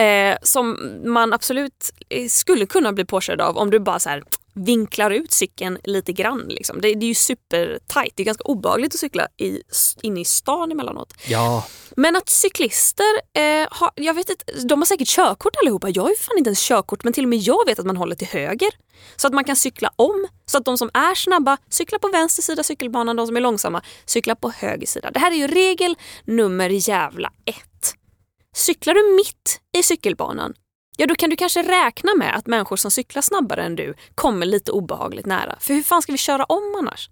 Eh, 0.00 0.36
som 0.42 0.78
man 1.04 1.32
absolut 1.32 1.92
eh, 2.08 2.28
skulle 2.28 2.66
kunna 2.66 2.92
bli 2.92 3.04
påkörd 3.04 3.40
av 3.40 3.56
om 3.56 3.70
du 3.70 3.80
bara 3.80 3.98
så 3.98 4.20
vinklar 4.54 5.10
ut 5.10 5.32
cykeln 5.32 5.78
lite 5.84 6.12
grann. 6.12 6.44
Liksom. 6.48 6.80
Det, 6.80 6.94
det 6.94 7.06
är 7.06 7.08
ju 7.08 7.14
supertajt. 7.14 8.12
Det 8.16 8.22
är 8.22 8.24
ganska 8.24 8.44
obehagligt 8.44 8.94
att 8.94 9.00
cykla 9.00 9.28
i, 9.36 9.62
inne 10.02 10.20
i 10.20 10.24
stan 10.24 10.72
emellanåt. 10.72 11.14
Ja, 11.26 11.66
Men 11.96 12.16
att 12.16 12.28
cyklister, 12.28 13.20
eh, 13.32 13.68
har, 13.70 13.90
jag 13.94 14.14
vet 14.14 14.30
inte, 14.30 14.44
de 14.64 14.78
har 14.78 14.86
säkert 14.86 15.08
körkort 15.08 15.56
allihopa. 15.62 15.88
Jag 15.88 16.02
har 16.02 16.10
ju 16.10 16.16
fan 16.16 16.38
inte 16.38 16.48
ens 16.48 16.68
körkort 16.68 17.04
men 17.04 17.12
till 17.12 17.24
och 17.24 17.28
med 17.28 17.38
jag 17.38 17.66
vet 17.66 17.78
att 17.78 17.86
man 17.86 17.96
håller 17.96 18.16
till 18.16 18.28
höger. 18.28 18.70
Så 19.16 19.26
att 19.26 19.34
man 19.34 19.44
kan 19.44 19.56
cykla 19.56 19.90
om. 19.96 20.26
Så 20.46 20.58
att 20.58 20.64
de 20.64 20.78
som 20.78 20.90
är 20.94 21.14
snabba 21.14 21.56
cyklar 21.68 21.98
på 21.98 22.08
vänster 22.08 22.42
sida 22.42 22.62
cykelbanan, 22.62 23.16
de 23.16 23.26
som 23.26 23.36
är 23.36 23.40
långsamma 23.40 23.82
cyklar 24.06 24.34
på 24.34 24.50
höger 24.50 24.86
sida. 24.86 25.10
Det 25.10 25.18
här 25.18 25.32
är 25.32 25.36
ju 25.36 25.46
regel 25.46 25.96
nummer 26.24 26.70
jävla 26.70 27.32
ett. 27.44 27.69
Cyklar 28.54 28.94
du 28.94 29.16
mitt 29.16 29.60
i 29.78 29.82
cykelbanan, 29.82 30.54
ja 30.96 31.06
då 31.06 31.14
kan 31.14 31.30
du 31.30 31.36
kanske 31.36 31.62
räkna 31.62 32.14
med 32.14 32.36
att 32.36 32.46
människor 32.46 32.76
som 32.76 32.90
cyklar 32.90 33.22
snabbare 33.22 33.62
än 33.62 33.76
du 33.76 33.94
kommer 34.14 34.46
lite 34.46 34.72
obehagligt 34.72 35.26
nära. 35.26 35.56
För 35.60 35.74
hur 35.74 35.82
fan 35.82 36.02
ska 36.02 36.12
vi 36.12 36.18
köra 36.18 36.44
om 36.44 36.74
annars? 36.78 37.10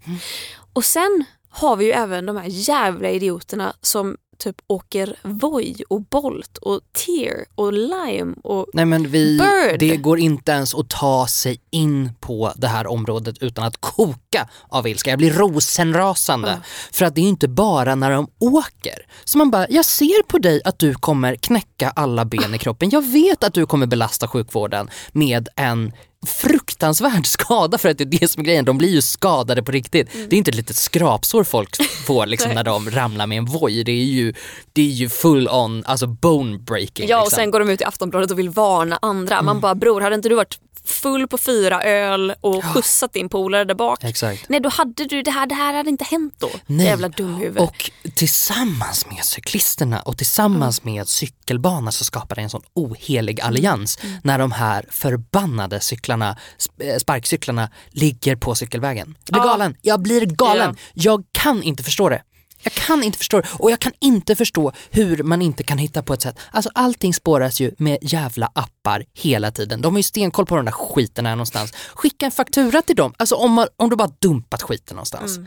Och 0.72 0.84
sen 0.84 1.24
har 1.50 1.76
vi 1.76 1.84
ju 1.84 1.92
även 1.92 2.26
de 2.26 2.36
här 2.36 2.48
jävla 2.48 3.10
idioterna 3.10 3.72
som 3.80 4.16
typ 4.38 4.56
åker 4.66 5.16
Voi 5.22 5.76
och 5.88 6.02
Bolt 6.02 6.58
och 6.58 6.80
Tear 6.92 7.44
och 7.54 7.72
Lime 7.72 8.34
och 8.44 8.66
Nej 8.72 8.84
men 8.84 9.08
vi, 9.08 9.38
Bird. 9.38 9.80
det 9.80 9.96
går 9.96 10.18
inte 10.18 10.52
ens 10.52 10.74
att 10.74 10.88
ta 10.88 11.26
sig 11.26 11.60
in 11.70 12.10
på 12.20 12.52
det 12.56 12.68
här 12.68 12.86
området 12.86 13.38
utan 13.40 13.64
att 13.64 13.80
koka 13.80 14.48
av 14.68 14.88
ilska. 14.88 15.10
Jag 15.10 15.18
blir 15.18 15.32
rosenrasande. 15.32 16.60
För 16.92 17.04
att 17.04 17.14
det 17.14 17.20
är 17.20 17.28
inte 17.28 17.48
bara 17.48 17.94
när 17.94 18.10
de 18.10 18.28
åker. 18.38 19.06
Så 19.24 19.38
man 19.38 19.50
bara, 19.50 19.66
jag 19.70 19.84
ser 19.84 20.22
på 20.22 20.38
dig 20.38 20.60
att 20.64 20.78
du 20.78 20.94
kommer 20.94 21.36
knäcka 21.36 21.90
alla 21.90 22.24
ben 22.24 22.54
i 22.54 22.58
kroppen. 22.58 22.90
Jag 22.90 23.06
vet 23.06 23.44
att 23.44 23.54
du 23.54 23.66
kommer 23.66 23.86
belasta 23.86 24.28
sjukvården 24.28 24.90
med 25.12 25.48
en 25.56 25.92
fruktansvärd 26.26 27.26
skada 27.26 27.78
för 27.78 27.88
att 27.88 27.98
det 27.98 28.04
är 28.04 28.20
det 28.20 28.30
som 28.30 28.40
är 28.40 28.44
grejen. 28.44 28.64
De 28.64 28.78
blir 28.78 28.88
ju 28.88 29.02
skadade 29.02 29.62
på 29.62 29.72
riktigt. 29.72 30.12
Det 30.12 30.36
är 30.36 30.38
inte 30.38 30.50
ett 30.50 30.54
litet 30.54 30.76
skrapsår 30.76 31.44
folk 31.44 31.76
får 32.06 32.26
liksom 32.26 32.52
när 32.52 32.64
de 32.64 32.90
ramlar 32.90 33.26
med 33.26 33.38
en 33.38 33.44
voj. 33.44 33.84
Det 33.84 33.92
är 33.92 34.04
ju, 34.04 34.34
det 34.72 34.82
är 34.82 34.92
ju 34.92 35.08
full 35.08 35.48
on, 35.48 35.84
alltså 35.86 36.06
bone 36.06 36.58
breaking. 36.58 37.08
Ja 37.08 37.18
och 37.18 37.24
liksom. 37.24 37.36
sen 37.36 37.50
går 37.50 37.60
de 37.60 37.70
ut 37.70 37.80
i 37.80 37.84
Aftonbladet 37.84 38.30
och 38.30 38.38
vill 38.38 38.50
varna 38.50 38.98
andra. 39.02 39.42
Man 39.42 39.60
bara 39.60 39.74
bror, 39.74 40.00
hade 40.00 40.14
inte 40.14 40.28
du 40.28 40.34
varit 40.34 40.58
full 40.88 41.28
på 41.28 41.38
fyra 41.38 41.82
öl 41.82 42.34
och 42.40 42.64
skjutsat 42.64 43.12
din 43.12 43.28
polare 43.28 43.64
där 43.64 43.74
bak? 43.74 44.04
Exakt. 44.04 44.48
Nej 44.48 44.60
då 44.60 44.68
hade 44.68 45.04
du, 45.04 45.22
det 45.22 45.30
här, 45.30 45.46
det 45.46 45.54
här 45.54 45.74
hade 45.74 45.90
inte 45.90 46.04
hänt 46.04 46.34
då. 46.38 46.50
Nej. 46.66 46.86
Jävla 46.86 47.08
dumhuvud. 47.08 47.58
Och 47.58 47.90
tillsammans 48.14 49.06
med 49.06 49.24
cyklisterna 49.24 50.00
och 50.00 50.18
tillsammans 50.18 50.84
med 50.84 51.08
cykelbanor 51.08 51.90
så 51.90 52.04
skapar 52.04 52.36
det 52.36 52.42
en 52.42 52.50
sån 52.50 52.62
ohelig 52.74 53.40
allians 53.40 53.98
när 54.22 54.38
de 54.38 54.52
här 54.52 54.84
förbannade 54.90 55.80
cyklarna, 56.08 56.36
eh, 56.80 56.98
sparkcyklarna 56.98 57.70
ligger 57.90 58.36
på 58.36 58.54
cykelvägen. 58.54 59.16
Jag 59.24 59.32
blir 59.32 59.42
Ja. 59.42 59.46
galen, 59.48 59.76
jag 59.82 60.00
blir 60.02 60.26
galen. 60.26 60.76
Jag 60.94 61.24
kan 61.32 61.62
inte 61.62 61.82
förstå 61.82 62.08
det. 62.08 62.22
Jag 62.62 62.72
kan 62.72 63.02
inte 63.02 63.18
förstå 63.18 63.40
det 63.40 63.48
och 63.58 63.70
jag 63.70 63.80
kan 63.80 63.92
inte 64.00 64.36
förstå 64.36 64.72
hur 64.90 65.22
man 65.22 65.42
inte 65.42 65.62
kan 65.62 65.78
hitta 65.78 66.02
på 66.02 66.14
ett 66.14 66.22
sätt. 66.22 66.38
Alltså 66.50 66.70
allting 66.74 67.14
spåras 67.14 67.60
ju 67.60 67.74
med 67.78 67.98
jävla 68.02 68.50
appar 68.54 69.04
hela 69.14 69.50
tiden. 69.50 69.80
De 69.80 69.94
har 69.94 69.98
ju 69.98 70.02
stenkoll 70.02 70.46
på 70.46 70.56
de 70.56 70.64
där 70.64 70.72
skiten 70.72 71.26
här 71.26 71.36
någonstans. 71.36 71.72
Skicka 71.94 72.26
en 72.26 72.32
faktura 72.32 72.82
till 72.82 72.96
dem. 72.96 73.14
Alltså 73.16 73.34
om, 73.34 73.52
man, 73.52 73.68
om 73.76 73.90
du 73.90 73.96
bara 73.96 74.10
dumpat 74.20 74.62
skiten 74.62 74.96
någonstans. 74.96 75.38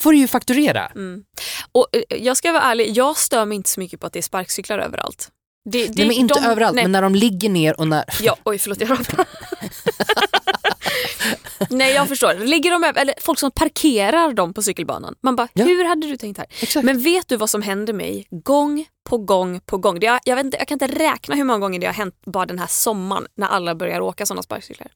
Får 0.00 0.12
du 0.12 0.18
ju 0.18 0.28
fakturera. 0.28 0.92
Och 1.72 1.86
eh, 1.92 2.18
jag 2.22 2.36
ska 2.36 2.52
vara 2.52 2.62
ärlig, 2.62 2.96
jag 2.96 3.16
stör 3.16 3.44
mig 3.44 3.56
inte 3.56 3.70
så 3.70 3.80
mycket 3.80 4.00
på 4.00 4.06
att 4.06 4.12
det 4.12 4.18
är 4.20 4.22
sparkcyklar 4.22 4.78
överallt. 4.78 5.28
Det, 5.70 5.86
det, 5.86 5.94
Nej 5.96 6.06
men 6.06 6.16
inte 6.16 6.34
de- 6.40 6.46
överallt, 6.46 6.74
nej. 6.74 6.84
men 6.84 6.92
när 6.92 7.02
de 7.02 7.14
ligger 7.14 7.48
ner 7.50 7.80
och 7.80 7.88
när... 7.88 8.04
Ja, 8.22 8.36
oj 8.44 8.58
förlåt 8.58 8.80
jag 8.80 8.90
rapar. 8.90 9.26
Nej 11.70 11.92
jag 11.92 12.08
förstår. 12.08 12.34
Ligger 12.34 12.70
de 12.70 12.84
över, 12.84 13.00
eller 13.00 13.14
folk 13.20 13.38
som 13.38 13.50
parkerar 13.50 14.32
dem 14.32 14.54
på 14.54 14.62
cykelbanan. 14.62 15.14
Man 15.22 15.36
bara, 15.36 15.48
Ja. 15.52 15.64
hur 15.64 15.84
hade 15.84 16.06
du 16.06 16.16
tänkt 16.16 16.38
här? 16.38 16.46
Exakt. 16.60 16.84
Men 16.84 17.00
vet 17.02 17.28
du 17.28 17.36
vad 17.36 17.50
som 17.50 17.62
händer 17.62 17.92
mig 17.92 18.26
gång 18.30 18.86
på 19.08 19.18
gång 19.18 19.60
på 19.60 19.78
gång? 19.78 20.00
Det 20.00 20.06
har, 20.06 20.20
jag, 20.24 20.36
vet 20.36 20.44
inte, 20.44 20.56
jag 20.56 20.68
kan 20.68 20.74
inte 20.74 20.86
räkna 20.86 21.34
hur 21.34 21.44
många 21.44 21.58
gånger 21.58 21.78
det 21.78 21.86
har 21.86 21.92
hänt 21.94 22.14
bara 22.26 22.46
den 22.46 22.58
här 22.58 22.66
sommaren 22.66 23.26
när 23.36 23.46
alla 23.46 23.74
börjar 23.74 24.00
åka 24.00 24.26
sådana 24.26 24.42
sparkcyklar. 24.42 24.88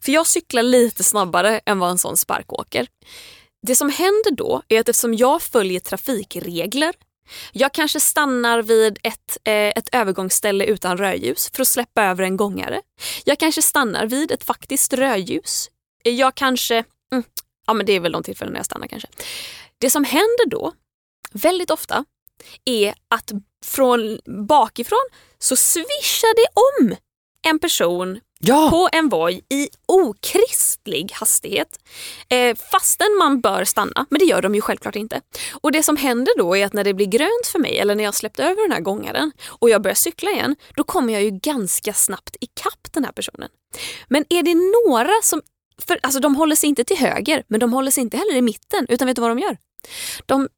För 0.00 0.12
jag 0.12 0.26
cyklar 0.26 0.62
lite 0.62 1.04
snabbare 1.04 1.60
än 1.66 1.78
vad 1.78 1.90
en 1.90 1.98
sån 1.98 2.16
spark 2.16 2.52
åker. 2.52 2.86
Det 3.66 3.76
som 3.76 3.90
händer 3.90 4.30
då 4.36 4.62
är 4.68 4.80
att 4.80 4.88
eftersom 4.88 5.14
jag 5.14 5.42
följer 5.42 5.80
trafikregler 5.80 6.94
jag 7.52 7.72
kanske 7.74 8.00
stannar 8.00 8.62
vid 8.62 8.98
ett, 9.02 9.38
eh, 9.44 9.52
ett 9.52 9.88
övergångsställe 9.92 10.64
utan 10.64 10.98
rödljus 10.98 11.50
för 11.54 11.62
att 11.62 11.68
släppa 11.68 12.04
över 12.04 12.24
en 12.24 12.36
gångare. 12.36 12.80
Jag 13.24 13.38
kanske 13.38 13.62
stannar 13.62 14.06
vid 14.06 14.30
ett 14.30 14.44
faktiskt 14.44 14.92
rödljus. 14.92 15.70
Eh, 16.04 16.14
jag 16.14 16.34
kanske... 16.34 16.84
Mm, 17.12 17.24
ja 17.66 17.72
men 17.72 17.86
det 17.86 17.92
är 17.92 18.00
väl 18.00 18.12
de 18.12 18.22
tillfällen 18.22 18.52
när 18.52 18.58
jag 18.58 18.66
stannar 18.66 18.86
kanske. 18.86 19.08
Det 19.78 19.90
som 19.90 20.04
händer 20.04 20.46
då, 20.46 20.72
väldigt 21.32 21.70
ofta, 21.70 22.04
är 22.64 22.94
att 23.08 23.32
från 23.64 24.18
bakifrån 24.48 25.08
så 25.38 25.56
svischar 25.56 26.36
det 26.36 26.46
om 26.54 26.96
en 27.42 27.58
person 27.58 28.20
Ja! 28.40 28.70
på 28.70 28.88
en 28.92 29.08
Voi 29.08 29.40
i 29.48 29.68
okristlig 29.86 31.12
hastighet. 31.14 31.78
Eh, 32.28 32.56
fastän 32.56 33.16
man 33.18 33.40
bör 33.40 33.64
stanna, 33.64 34.06
men 34.10 34.18
det 34.18 34.24
gör 34.24 34.42
de 34.42 34.54
ju 34.54 34.60
självklart 34.60 34.96
inte. 34.96 35.20
Och 35.52 35.72
det 35.72 35.82
som 35.82 35.96
händer 35.96 36.38
då 36.38 36.56
är 36.56 36.66
att 36.66 36.72
när 36.72 36.84
det 36.84 36.94
blir 36.94 37.06
grönt 37.06 37.46
för 37.46 37.58
mig 37.58 37.78
eller 37.78 37.94
när 37.94 38.04
jag 38.04 38.14
släppt 38.14 38.40
över 38.40 38.62
den 38.62 38.72
här 38.72 38.80
gångaren 38.80 39.32
och 39.48 39.70
jag 39.70 39.82
börjar 39.82 39.94
cykla 39.94 40.30
igen, 40.30 40.56
då 40.76 40.84
kommer 40.84 41.12
jag 41.12 41.22
ju 41.22 41.30
ganska 41.30 41.92
snabbt 41.92 42.36
ikapp 42.40 42.92
den 42.92 43.04
här 43.04 43.12
personen. 43.12 43.48
Men 44.08 44.24
är 44.28 44.42
det 44.42 44.54
några 44.54 45.12
som, 45.22 45.42
för, 45.86 45.98
alltså 46.02 46.20
de 46.20 46.34
håller 46.34 46.56
sig 46.56 46.68
inte 46.68 46.84
till 46.84 46.98
höger, 46.98 47.44
men 47.48 47.60
de 47.60 47.72
håller 47.72 47.90
sig 47.90 48.00
inte 48.00 48.16
heller 48.16 48.36
i 48.36 48.42
mitten, 48.42 48.86
utan 48.88 49.06
vet 49.06 49.16
du 49.16 49.22
vad 49.22 49.30
de 49.30 49.38
gör? 49.38 49.56
De 50.26 50.48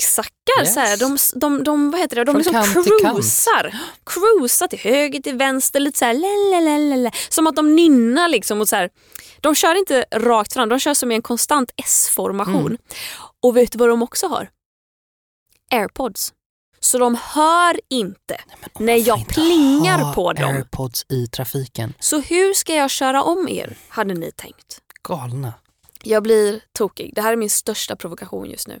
zigzaggar 0.00 0.30
Yes. 0.60 0.74
så 0.74 0.80
här. 0.80 0.96
De, 0.96 1.16
de, 1.34 1.64
de, 1.64 1.90
vad 1.90 2.00
heter 2.00 2.16
det? 2.16 2.24
De 2.24 2.44
Från 2.44 2.54
liksom 2.62 2.84
cruisar. 2.84 3.74
Cruisar 4.06 4.66
till 4.66 4.78
höger, 4.78 5.20
till 5.20 5.36
vänster, 5.36 5.80
lite 5.80 5.98
så 5.98 6.04
här 6.04 6.14
lalalala. 6.14 7.10
Som 7.28 7.46
att 7.46 7.56
de 7.56 7.76
nynnar 7.76 8.28
liksom. 8.28 8.60
Och 8.60 8.68
så 8.68 8.76
här. 8.76 8.90
De 9.40 9.54
kör 9.54 9.74
inte 9.78 10.04
rakt 10.12 10.52
fram, 10.52 10.68
de 10.68 10.78
kör 10.78 10.94
som 10.94 11.12
i 11.12 11.14
en 11.14 11.22
konstant 11.22 11.70
S-formation. 11.76 12.66
Mm. 12.66 12.78
Och 13.42 13.56
vet 13.56 13.72
du 13.72 13.78
vad 13.78 13.88
de 13.88 14.02
också 14.02 14.26
har? 14.26 14.50
Airpods. 15.70 16.32
Så 16.80 16.98
de 16.98 17.14
hör 17.22 17.80
inte 17.90 18.40
Man 18.60 18.86
när 18.86 19.08
jag 19.08 19.18
inte 19.18 19.34
plingar 19.34 20.14
på 20.14 20.32
dem. 20.32 20.50
airpods 20.56 21.06
i 21.08 21.26
trafiken. 21.26 21.94
Så 22.00 22.20
hur 22.20 22.54
ska 22.54 22.74
jag 22.74 22.90
köra 22.90 23.22
om 23.22 23.48
er, 23.48 23.76
hade 23.88 24.14
ni 24.14 24.32
tänkt? 24.32 24.80
Galna. 25.08 25.52
Jag 26.02 26.22
blir 26.22 26.60
tokig. 26.78 27.12
Det 27.14 27.22
här 27.22 27.32
är 27.32 27.36
min 27.36 27.50
största 27.50 27.96
provokation 27.96 28.50
just 28.50 28.68
nu. 28.68 28.80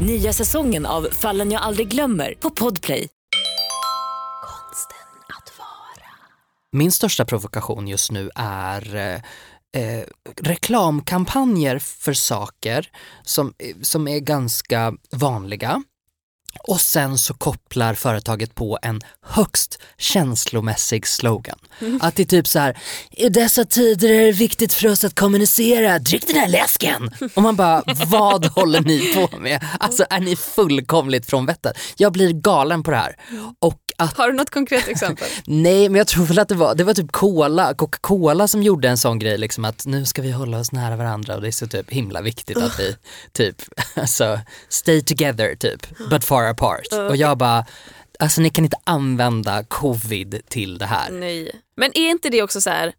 Nya 0.00 0.32
säsongen 0.32 0.86
av 0.86 1.08
Fallen 1.12 1.50
jag 1.50 1.62
aldrig 1.62 1.88
glömmer 1.88 2.34
på 2.40 2.50
Podplay. 2.50 3.08
Konsten 4.42 4.96
att 5.28 5.58
vara. 5.58 6.08
Min 6.72 6.92
största 6.92 7.24
provokation 7.24 7.88
just 7.88 8.10
nu 8.10 8.30
är 8.34 8.96
eh, 8.96 9.14
eh, 9.82 10.04
reklamkampanjer 10.40 11.78
för 11.78 12.12
saker 12.12 12.90
som, 13.22 13.54
eh, 13.58 13.76
som 13.82 14.08
är 14.08 14.18
ganska 14.18 14.94
vanliga. 15.10 15.82
Och 16.60 16.80
sen 16.80 17.18
så 17.18 17.34
kopplar 17.34 17.94
företaget 17.94 18.54
på 18.54 18.78
en 18.82 19.00
högst 19.22 19.78
känslomässig 19.98 21.06
slogan. 21.06 21.58
Att 22.00 22.16
det 22.16 22.22
är 22.22 22.26
typ 22.26 22.46
så 22.46 22.58
här, 22.58 22.78
i 23.10 23.28
dessa 23.28 23.64
tider 23.64 24.08
är 24.08 24.26
det 24.26 24.32
viktigt 24.32 24.72
för 24.72 24.88
oss 24.88 25.04
att 25.04 25.14
kommunicera, 25.14 25.98
drick 25.98 26.26
den 26.26 26.36
här 26.36 26.48
läsken! 26.48 27.10
Och 27.34 27.42
man 27.42 27.56
bara, 27.56 27.82
vad 28.06 28.46
håller 28.56 28.80
ni 28.80 29.14
på 29.14 29.38
med? 29.38 29.64
Alltså 29.80 30.06
är 30.10 30.20
ni 30.20 30.36
fullkomligt 30.36 31.26
från 31.26 31.46
vettet? 31.46 31.78
Jag 31.96 32.12
blir 32.12 32.32
galen 32.32 32.82
på 32.82 32.90
det 32.90 32.96
här. 32.96 33.16
Och 33.58 33.83
att 33.96 34.16
Har 34.16 34.28
du 34.28 34.32
något 34.32 34.50
konkret 34.50 34.88
exempel? 34.88 35.28
Nej 35.46 35.88
men 35.88 35.98
jag 35.98 36.06
tror 36.06 36.24
väl 36.24 36.38
att 36.38 36.48
det 36.48 36.54
var, 36.54 36.74
det 36.74 36.84
var 36.84 36.94
typ 36.94 37.12
Cola, 37.12 37.74
Coca-Cola 37.74 38.48
som 38.48 38.62
gjorde 38.62 38.88
en 38.88 38.98
sån 38.98 39.18
grej 39.18 39.38
liksom 39.38 39.64
att 39.64 39.86
nu 39.86 40.04
ska 40.04 40.22
vi 40.22 40.30
hålla 40.30 40.58
oss 40.58 40.72
nära 40.72 40.96
varandra 40.96 41.34
och 41.34 41.40
det 41.42 41.48
är 41.48 41.52
så 41.52 41.66
typ 41.66 41.90
himla 41.90 42.20
viktigt 42.20 42.56
att 42.56 42.80
vi 42.80 42.96
typ, 43.32 43.62
alltså 43.94 44.40
stay 44.68 45.02
together 45.02 45.54
typ, 45.54 45.86
but 46.10 46.24
far 46.24 46.44
apart. 46.44 46.86
Och 47.10 47.16
jag 47.16 47.38
bara, 47.38 47.64
alltså 48.18 48.40
ni 48.40 48.50
kan 48.50 48.64
inte 48.64 48.78
använda 48.84 49.64
covid 49.64 50.40
till 50.48 50.78
det 50.78 50.86
här. 50.86 51.10
Nej. 51.10 51.60
Men 51.76 51.90
är 51.94 52.10
inte 52.10 52.28
det 52.30 52.42
också 52.42 52.60
så 52.60 52.70
här 52.70 52.92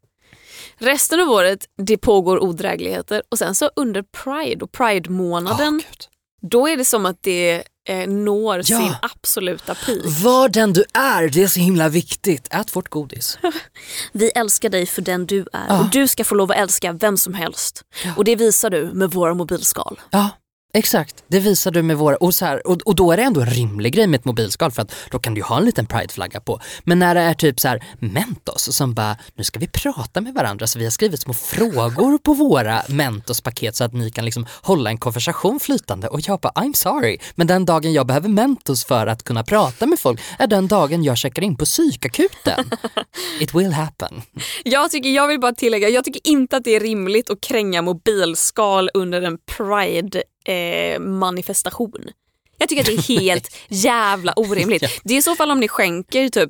resten 0.78 1.20
av 1.20 1.30
året 1.30 1.66
det 1.78 1.98
pågår 1.98 2.44
odrägligheter 2.44 3.24
och 3.30 3.38
sen 3.38 3.56
så 3.56 3.70
under 3.76 4.02
Pride 4.24 4.64
och 4.66 4.72
Pride-månaden 4.72 5.74
Gud. 5.74 6.08
då 6.52 6.68
är 6.68 6.78
det 6.78 6.86
som 6.86 7.06
att 7.06 7.24
det 7.24 7.64
eh, 7.88 8.08
når 8.08 8.58
Ja. 8.58 8.64
sin 8.64 8.94
absoluta 9.02 9.76
peak. 9.76 10.00
Var 10.06 10.50
den 10.50 10.74
du 10.74 10.84
är, 10.94 11.30
det 11.30 11.44
är 11.44 11.48
så 11.48 11.60
himla 11.60 11.90
viktigt. 11.90 12.48
Ät 12.52 12.76
vårt 12.76 12.90
godis. 12.90 13.38
Vi 14.12 14.30
älskar 14.30 14.70
dig 14.70 14.86
för 14.86 15.02
den 15.02 15.26
du 15.26 15.40
är 15.54 15.66
Ja. 15.68 15.80
och 15.80 15.90
du 15.90 16.08
ska 16.08 16.24
få 16.24 16.36
lov 16.36 16.52
att 16.52 16.58
älska 16.58 16.92
vem 16.92 17.18
som 17.18 17.34
helst. 17.34 17.82
Och 18.18 18.24
det 18.24 18.36
visar 18.36 18.70
du 18.70 18.92
med 18.94 19.12
våra 19.12 19.34
mobilskal. 19.34 20.00
Ja, 20.10 20.30
Exakt, 20.76 21.24
det 21.28 21.40
visar 21.40 21.72
du 21.72 21.84
med 21.84 21.98
våra, 21.98 22.16
och, 22.16 22.36
så 22.36 22.46
här, 22.46 22.68
och, 22.68 22.82
och 22.86 22.96
då 22.96 23.12
är 23.12 23.18
det 23.18 23.24
ändå 23.24 23.42
en 23.42 23.50
rimlig 23.50 23.94
grej 23.94 24.08
med 24.08 24.20
ett 24.20 24.26
mobilskal 24.26 24.72
för 24.72 24.82
att 24.82 24.96
då 25.12 25.20
kan 25.20 25.34
du 25.34 25.40
ju 25.40 25.46
ha 25.46 25.58
en 25.58 25.66
liten 25.66 25.86
prideflagga 25.86 26.40
på. 26.40 26.60
Men 26.84 27.00
när 27.00 27.16
det 27.16 27.22
är 27.22 27.34
typ 27.34 27.60
så 27.60 27.68
här 27.68 27.84
Mentos 28.00 28.76
som 28.76 28.94
bara, 28.94 29.18
nu 29.36 29.44
ska 29.44 29.60
vi 29.60 29.68
prata 29.68 30.22
med 30.22 30.34
varandra 30.34 30.68
så 30.68 30.80
vi 30.80 30.86
har 30.86 30.92
skrivit 30.92 31.22
små 31.22 31.34
frågor 31.34 32.18
på 32.18 32.34
våra 32.34 32.82
Mentos-paket 32.90 33.76
så 33.76 33.84
att 33.84 33.94
ni 33.94 34.12
kan 34.12 34.26
liksom 34.26 34.46
hålla 34.62 34.90
en 34.90 34.98
konversation 34.98 35.60
flytande 35.60 36.08
och 36.08 36.20
jag 36.24 36.40
bara, 36.40 36.54
I'm 36.54 36.74
sorry, 36.74 37.18
men 37.36 37.48
den 37.48 37.66
dagen 37.66 37.94
jag 37.94 38.08
behöver 38.08 38.30
Mentos 38.30 38.86
för 38.86 39.08
att 39.08 39.24
kunna 39.24 39.44
prata 39.44 39.86
med 39.86 40.00
folk 40.00 40.22
är 40.40 40.48
den 40.48 40.68
dagen 40.68 41.04
jag 41.04 41.18
checkar 41.18 41.42
in 41.42 41.58
på 41.58 41.66
psykakuten. 41.66 42.72
It 43.40 43.54
will 43.54 43.74
happen. 43.74 44.22
Jag, 44.64 44.92
tycker, 44.92 45.10
jag 45.10 45.28
vill 45.28 45.40
bara 45.40 45.54
tillägga, 45.54 45.90
jag 45.90 46.04
tycker 46.04 46.22
inte 46.24 46.58
att 46.58 46.64
det 46.64 46.76
är 46.76 46.80
rimligt 46.80 47.30
att 47.30 47.42
kränga 47.42 47.82
mobilskal 47.82 48.90
under 48.94 49.22
en 49.22 49.38
pride 49.58 50.24
eh, 50.46 51.00
manifestation. 51.00 52.10
Jag 52.58 52.70
tycker 52.70 52.82
att 52.82 52.86
det 53.06 53.14
är 53.14 53.20
helt 53.22 53.56
jävla 53.70 54.34
orimligt. 54.36 55.02
Det 55.04 55.14
är 55.14 55.18
i 55.18 55.22
så 55.22 55.36
fall 55.36 55.52
om 55.52 55.60
ni 55.60 55.68
skänker 55.68 56.30
typ 56.30 56.50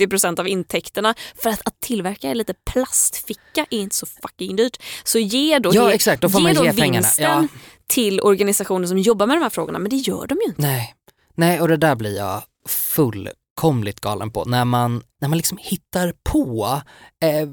70% 0.00 0.40
av 0.40 0.48
intäkterna 0.48 1.14
för 1.42 1.50
att, 1.50 1.60
att 1.66 1.80
tillverka 1.80 2.34
lite 2.34 2.54
plastficka 2.72 3.66
är 3.70 3.78
inte 3.78 3.96
så 3.96 4.06
fucking 4.22 4.56
dyrt. 4.56 4.76
Så 5.04 5.18
ge 5.18 5.58
då, 5.58 5.70
Ja, 5.74 5.92
exakt, 5.92 6.22
då 6.22 6.28
får 6.28 6.40
ge 6.40 6.46
man 6.46 6.54
då 6.54 6.64
ge 6.64 6.72
pengarna. 6.72 6.92
vinsten 7.06 7.24
Ja. 7.24 7.46
till 7.86 8.20
organisationer 8.20 8.86
som 8.86 8.98
jobbar 8.98 9.26
med 9.26 9.36
de 9.36 9.42
här 9.42 9.50
frågorna 9.50 9.78
men 9.78 9.90
det 9.90 9.96
gör 9.96 10.26
de 10.26 10.34
ju 10.34 10.44
inte. 10.48 10.62
Nej, 10.62 10.94
nej 11.34 11.60
och 11.60 11.68
det 11.68 11.76
där 11.76 11.94
blir 11.94 12.16
jag 12.16 12.42
fullkomligt 12.68 14.00
galen 14.00 14.30
på. 14.30 14.44
När 14.44 14.64
man, 14.64 15.02
när 15.20 15.28
man 15.28 15.36
liksom 15.38 15.58
hittar 15.60 16.14
på 16.32 16.80
eh, 17.24 17.48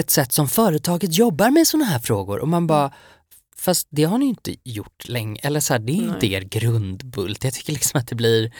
ett 0.00 0.10
sätt 0.10 0.32
som 0.32 0.48
företaget 0.48 1.14
jobbar 1.18 1.50
med 1.50 1.66
sådana 1.66 1.84
här 1.84 1.98
frågor 1.98 2.38
och 2.38 2.48
man 2.48 2.66
bara 2.66 2.92
Fast 3.58 3.88
det 3.90 4.04
har 4.04 4.18
ni 4.18 4.26
inte 4.26 4.54
gjort 4.64 5.08
länge, 5.08 5.40
eller 5.42 5.60
så 5.60 5.74
här, 5.74 5.80
det 5.80 5.92
är 5.92 6.02
inte 6.02 6.26
er 6.26 6.40
grundbult. 6.40 7.44
Jag 7.44 7.54
tycker 7.54 7.72
liksom 7.72 8.00
att 8.00 8.08
det 8.08 8.14
blir, 8.14 8.52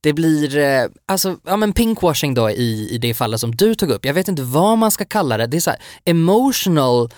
det 0.00 0.12
blir, 0.12 0.56
eh, 0.58 0.86
alltså, 1.06 1.38
ja 1.44 1.56
men 1.56 1.72
pinkwashing 1.72 2.34
då 2.34 2.50
i, 2.50 2.88
i 2.90 2.98
det 2.98 3.14
fallet 3.14 3.40
som 3.40 3.56
du 3.56 3.74
tog 3.74 3.90
upp. 3.90 4.04
Jag 4.04 4.14
vet 4.14 4.28
inte 4.28 4.42
vad 4.42 4.78
man 4.78 4.90
ska 4.90 5.04
kalla 5.04 5.36
det. 5.36 5.46
Det 5.46 5.56
är 5.56 5.60
så 5.60 5.70
här, 5.70 5.80
emotional 6.04 7.10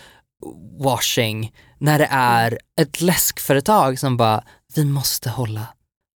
washing 0.80 1.52
när 1.78 1.98
det 1.98 2.08
är 2.10 2.58
ett 2.80 3.00
läskföretag 3.00 3.98
som 3.98 4.16
bara, 4.16 4.44
vi 4.74 4.84
måste 4.84 5.30
hålla, 5.30 5.66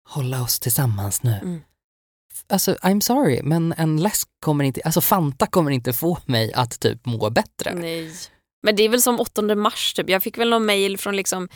hålla 0.09 0.41
oss 0.41 0.59
tillsammans 0.59 1.23
nu. 1.23 1.39
Mm. 1.41 1.61
Alltså 2.49 2.73
I'm 2.73 2.99
sorry 2.99 3.41
men 3.43 3.73
en 3.77 4.01
läsk 4.01 4.27
kommer 4.39 4.63
inte, 4.63 4.81
alltså 4.85 5.01
Fanta 5.01 5.47
kommer 5.47 5.71
inte 5.71 5.93
få 5.93 6.17
mig 6.25 6.53
att 6.53 6.79
typ 6.79 7.05
må 7.05 7.29
bättre. 7.29 7.73
Nej. 7.73 8.11
Men 8.61 8.75
det 8.75 8.83
är 8.83 8.89
väl 8.89 9.01
som 9.01 9.19
8 9.19 9.41
mars 9.41 9.93
typ. 9.93 10.09
Jag 10.09 10.23
fick 10.23 10.37
väl 10.37 10.49
någon 10.49 10.65
mail 10.65 10.97
från 10.97 11.15
liksom 11.15 11.49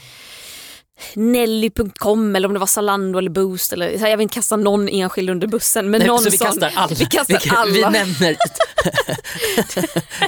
Nelly.com 1.15 2.35
eller 2.35 2.47
om 2.47 2.53
det 2.53 2.59
var 2.59 2.67
Zalando 2.67 3.19
eller 3.19 3.29
Boost. 3.29 3.73
Eller, 3.73 4.07
jag 4.07 4.17
vill 4.17 4.23
inte 4.23 4.33
kasta 4.33 4.55
någon 4.55 4.89
enskild 4.89 5.29
under 5.29 5.47
bussen. 5.47 5.89
Men 5.89 5.99
Nej, 5.99 6.07
någon 6.07 6.19
så 6.19 6.29
vi 6.29 6.37
kastar 6.37 6.71
alla. 6.75 6.95
Vi 6.95 7.05
kastar 7.05 7.39
vi, 7.43 7.49
alla. 7.49 7.71
vi 7.71 7.81
nämner, 7.81 8.35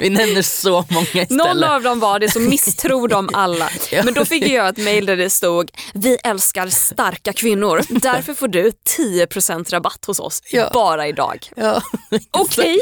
vi 0.00 0.10
nämner 0.10 0.42
så 0.42 0.84
många 0.90 1.06
istället. 1.06 1.30
Någon 1.30 1.64
av 1.64 1.82
dem 1.82 2.00
var 2.00 2.18
det 2.18 2.30
så 2.30 2.40
misstror 2.40 3.08
de 3.08 3.28
alla. 3.32 3.70
Men 4.04 4.14
då 4.14 4.24
fick 4.24 4.48
jag 4.48 4.68
ett 4.68 4.76
mail 4.78 5.06
där 5.06 5.16
det 5.16 5.30
stod 5.30 5.70
Vi 5.94 6.18
älskar 6.24 6.66
starka 6.66 7.32
kvinnor. 7.32 7.82
Därför 7.88 8.34
får 8.34 8.48
du 8.48 8.72
10% 8.98 9.70
rabatt 9.70 10.04
hos 10.06 10.20
oss 10.20 10.42
Ja. 10.50 10.70
bara 10.74 11.06
idag. 11.08 11.48
Ja. 11.56 11.82
Okej. 12.30 12.78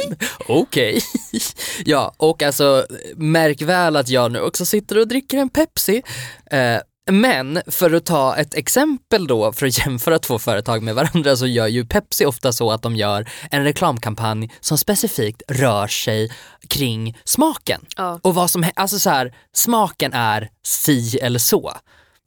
Okej. 0.49 1.00
Ja, 1.85 2.14
och 2.17 2.43
alltså 2.43 2.87
märk 3.17 3.62
väl 3.62 3.97
att 3.97 4.09
jag 4.09 4.33
nu 4.33 4.41
också 4.41 4.64
sitter 4.67 4.99
och 4.99 5.09
dricker 5.09 5.38
en 5.38 5.49
Pepsi. 5.49 6.03
Eh, 6.50 6.59
men 7.11 7.63
för 7.67 7.93
att 7.93 8.07
ta 8.07 8.37
ett 8.37 8.55
exempel 8.55 9.27
då, 9.27 9.53
för 9.53 9.67
att 9.67 9.79
jämföra 9.87 10.19
två 10.19 10.39
företag 10.39 10.83
med 10.83 10.95
varandra 10.95 11.37
så 11.37 11.47
gör 11.47 11.67
ju 11.67 11.87
Pepsi 11.87 12.27
ofta 12.27 12.53
så 12.53 12.71
att 12.71 12.83
de 12.83 12.97
gör 12.97 13.31
en 13.51 13.65
reklamkampanj 13.65 14.51
som 14.61 14.79
specifikt 14.79 15.43
rör 15.49 15.87
sig 15.87 16.33
kring 16.69 17.19
smaken. 17.25 17.87
Ja. 17.97 18.21
Och 18.23 18.35
vad 18.35 18.51
som, 18.51 18.65
alltså 18.75 18.99
så 18.99 19.11
här, 19.11 19.35
smaken 19.53 20.13
är 20.13 20.51
si 20.63 21.19
eller 21.19 21.39
så. 21.39 21.73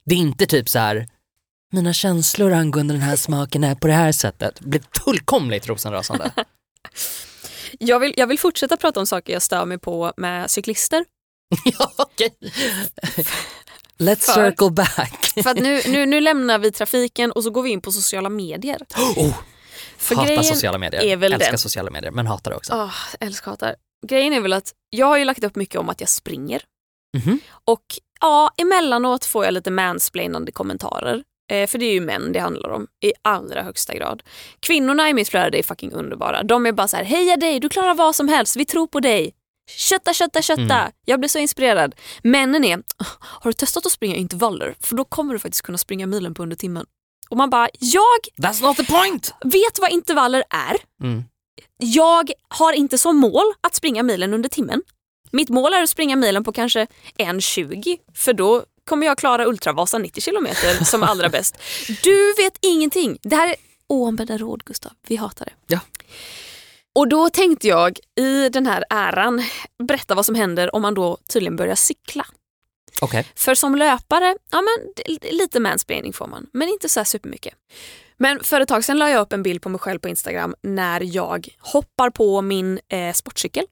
Det 0.06 0.16
är 0.16 0.20
inte 0.20 0.46
typ 0.46 0.70
så 0.70 0.80
här 0.80 1.08
mina 1.72 1.94
känslor 1.94 2.54
angående 2.54 2.94
den 2.94 3.02
här 3.02 3.16
smaken 3.16 3.64
är 3.64 3.76
på 3.76 3.88
det 3.88 3.94
här 3.94 4.12
sättet. 4.12 4.60
Blir 4.60 4.82
fullkomligt 5.04 5.68
rosenrasande. 5.68 6.32
Jag, 7.80 8.00
vill, 8.00 8.14
jag 8.18 8.28
vill 8.28 8.40
fortsätta 8.40 8.78
prata 8.78 9.00
om 9.00 9.06
saker 9.06 9.34
jag 9.34 9.42
stör 9.42 9.66
mig 9.66 9.78
på 9.78 10.14
med 10.18 10.52
cyklister. 10.52 11.06
ja, 11.80 11.92
okej. 11.98 12.36
Let's 13.98 14.16
För- 14.34 14.50
circle 14.50 14.70
back. 14.72 15.32
För 15.44 15.54
nu, 15.62 15.82
nu, 15.88 16.06
nu 16.06 16.22
lämnar 16.22 16.60
vi 16.60 16.72
trafiken 16.72 17.32
och 17.32 17.44
så 17.44 17.50
går 17.50 17.63
vi 17.63 17.70
in 17.70 17.82
på 17.82 17.92
sociala 17.92 18.30
medier. 18.30 18.82
Oh, 19.18 19.34
För 19.98 20.16
hatar 20.16 20.42
sociala 20.44 20.77
medier. 20.77 21.01
är 21.04 21.16
väl 21.16 21.34
Älskar 21.34 21.51
den- 21.51 21.58
sociala 21.60 21.92
medier 21.92 22.12
men 22.12 22.27
hatar 22.27 22.51
det 22.51 22.58
också. 22.58 22.74
Åh, 22.74 22.94
älskar 23.19 23.52
hatar. 23.52 23.76
Grejen 24.08 24.34
är 24.34 24.39
väl 24.41 24.54
att 24.54 24.74
jag 24.89 25.08
har 25.08 25.17
ju 25.17 25.26
lagt 25.26 25.43
upp 25.43 25.56
mycket 25.56 25.76
om 25.80 25.89
att 25.89 26.00
jag 26.02 26.10
springer. 26.10 26.62
Mhm. 27.17 27.39
Och 27.65 27.84
ja, 28.22 28.52
emellanåt 28.58 29.26
får 29.26 29.45
jag 29.45 29.54
lite 29.54 29.72
mansplainande 29.72 30.52
kommentarer. 30.52 31.24
Eh, 31.52 31.67
för 31.67 31.78
det 31.78 31.86
är 31.86 31.93
ju 31.93 32.02
män 32.02 32.32
det 32.34 32.39
handlar 32.39 32.69
om 32.69 32.88
i 33.06 33.13
allra 33.22 33.63
högsta 33.63 33.93
grad. 33.95 34.24
Kvinnorna 34.60 35.10
i 35.10 35.13
mitt 35.13 35.30
flöde 35.30 35.60
är 35.60 35.63
fucking 35.63 35.91
underbara. 35.91 36.43
De 36.43 36.65
är 36.65 36.72
bara 36.72 36.88
så 36.88 36.98
här, 36.98 37.04
heja 37.04 37.38
dig, 37.38 37.60
du 37.60 37.69
klarar 37.69 37.93
vad 37.93 38.15
som 38.15 38.28
helst, 38.30 38.56
vi 38.56 38.65
tror 38.65 38.88
på 38.88 39.00
dig. 39.00 39.34
Kötta, 39.67 40.13
kötta, 40.13 40.41
kötta. 40.41 40.62
Mm. 40.62 40.91
Jag 41.06 41.19
blir 41.19 41.30
så 41.30 41.39
inspirerad. 41.39 41.95
Männen 42.23 42.63
är, 42.63 42.84
har 43.19 43.49
du 43.49 43.53
testat 43.53 43.86
att 43.86 43.91
springa 43.91 44.15
intervaller? 44.15 44.75
För 44.80 44.95
då 44.95 45.06
kommer 45.06 45.34
du 45.34 45.39
faktiskt 45.39 45.62
kunna 45.62 45.77
springa 45.77 46.08
milen 46.08 46.34
på 46.34 46.43
under 46.43 46.56
timmen. 46.56 46.86
Och 47.30 47.38
man 47.38 47.49
bara, 47.49 47.69
jag 47.80 48.47
That's 48.47 48.62
not 48.62 48.77
the 48.77 48.84
point! 48.84 49.34
vet 49.43 49.80
vad 49.80 49.91
intervaller 49.91 50.43
är. 50.49 50.77
Mm. 51.03 51.23
Jag 51.77 52.32
har 52.47 52.73
inte 52.73 52.97
som 52.97 53.17
mål 53.17 53.53
att 53.62 53.75
springa 53.75 54.03
milen 54.03 54.34
under 54.34 54.49
timmen. 54.49 54.82
Mitt 55.32 55.49
mål 55.49 55.73
är 55.73 55.84
att 55.84 55.89
springa 55.89 56.15
milen 56.15 56.43
på 56.43 56.51
kanske 56.51 56.88
1.20 57.17 57.97
för 58.13 58.34
då 58.34 58.63
kommer 58.86 59.08
jag 59.08 59.17
klara 59.17 59.45
Ultravasa 59.45 59.97
90 59.97 60.21
kilometer 60.21 60.84
som 60.86 61.03
allra 61.03 61.30
bäst. 61.30 61.58
Du 62.03 62.34
vet 62.34 62.58
ingenting. 62.62 63.17
Det 63.21 63.36
här 63.36 63.47
är 63.47 63.56
oombedda 63.88 64.38
råd 64.38 64.63
Gustav. 64.65 64.91
Vi 65.08 65.15
hatar 65.15 65.45
det. 65.45 65.73
Ja. 65.73 65.80
Och 66.98 67.08
då 67.08 67.30
tänkte 67.30 67.68
jag 67.68 68.00
i 68.20 68.50
den 68.50 68.66
här 68.66 68.84
äran 68.90 69.44
berätta 69.88 70.16
vad 70.16 70.26
som 70.26 70.36
händer 70.36 70.76
om 70.76 70.82
man 70.82 70.94
då 70.94 71.18
tydligen 71.34 71.56
börjar 71.56 71.76
cykla. 71.76 72.26
Okej. 73.02 73.28
För 73.36 73.56
som 73.56 73.76
löpare, 73.76 74.38
ja 74.52 74.62
men 74.62 75.06
lite 75.32 75.60
mansplaining 75.60 76.14
får 76.14 76.28
man, 76.28 76.48
men 76.54 76.68
inte 76.70 76.90
så 76.90 77.00
här 77.00 77.06
supermycket. 77.06 77.54
Men 78.18 78.44
för 78.44 78.62
ett 78.62 78.68
tag 78.70 78.84
sedan 78.84 78.98
la 78.98 79.10
jag 79.10 79.22
upp 79.22 79.34
en 79.34 79.44
bild 79.44 79.62
på 79.62 79.70
mig 79.70 79.80
själv 79.80 80.00
på 80.00 80.08
Instagram 80.08 80.56
när 80.62 81.16
jag 81.16 81.48
hoppar 81.60 82.10
på 82.10 82.42
min 82.42 82.80
eh, 82.90 83.14
sportcykel. 83.14 83.66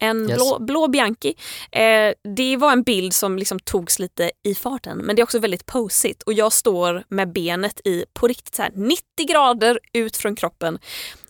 En 0.00 0.30
Yes. 0.30 0.36
blå, 0.36 0.58
blå 0.58 0.88
Bianchi. 0.88 1.34
Eh, 1.72 2.12
det 2.36 2.56
var 2.56 2.72
en 2.72 2.82
bild 2.82 3.14
som 3.14 3.38
liksom 3.38 3.58
togs 3.60 3.98
lite 3.98 4.30
i 4.44 4.54
farten 4.54 4.98
men 4.98 5.16
det 5.16 5.22
är 5.22 5.24
också 5.24 5.38
väldigt 5.38 5.66
posigt 5.66 6.22
och 6.22 6.32
jag 6.32 6.52
står 6.52 7.04
med 7.08 7.32
benet 7.32 7.80
i 7.84 8.04
på 8.12 8.28
riktigt 8.28 8.54
så 8.54 8.62
här 8.62 8.72
90 8.74 9.02
grader 9.28 9.80
ut 9.92 10.16
från 10.16 10.36
kroppen. 10.36 10.78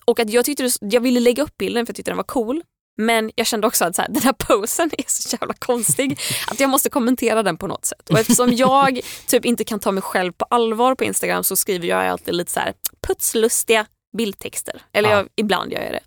Och 0.09 0.21
att 0.21 0.31
jag, 0.31 0.45
tyckte 0.45 0.69
jag 0.81 1.01
ville 1.01 1.21
lägga 1.21 1.43
upp 1.43 1.57
bilden 1.59 1.87
för 1.87 1.91
jag 1.91 1.97
tyckte 1.97 2.11
den 2.11 2.17
var 2.17 2.25
cool 2.25 2.63
men 3.01 3.31
jag 3.35 3.47
kände 3.47 3.67
också 3.67 3.85
att 3.85 3.97
så 3.97 4.03
här, 4.03 4.09
den 4.13 4.23
här 4.23 4.33
posen 4.33 4.91
är 4.99 5.05
så 5.07 5.37
jävla 5.41 5.55
konstig 5.55 6.19
att 6.51 6.61
jag 6.61 6.71
måste 6.71 6.91
kommentera 6.91 7.43
den 7.43 7.57
på 7.57 7.67
något 7.67 7.85
sätt. 7.85 8.11
Och 8.11 8.19
eftersom 8.19 8.53
jag 8.53 9.01
typ 9.27 9.45
inte 9.45 9.65
kan 9.65 9.81
ta 9.81 9.93
mig 9.93 10.03
själv 10.03 10.33
på 10.33 10.45
allvar 10.51 10.95
på 10.95 11.05
Instagram 11.05 11.45
så 11.45 11.57
skriver 11.57 11.89
jag 11.89 12.07
alltid 12.07 12.35
lite 12.35 12.53
så 12.53 12.61
här 12.61 12.73
putslustiga 13.07 13.87
bildtexter. 14.17 14.83
Eller 14.93 15.11
Ja. 15.11 15.17
jag, 15.17 15.29
ibland 15.37 15.73
gör 15.73 15.81
jag 15.83 15.93
det. 15.93 16.01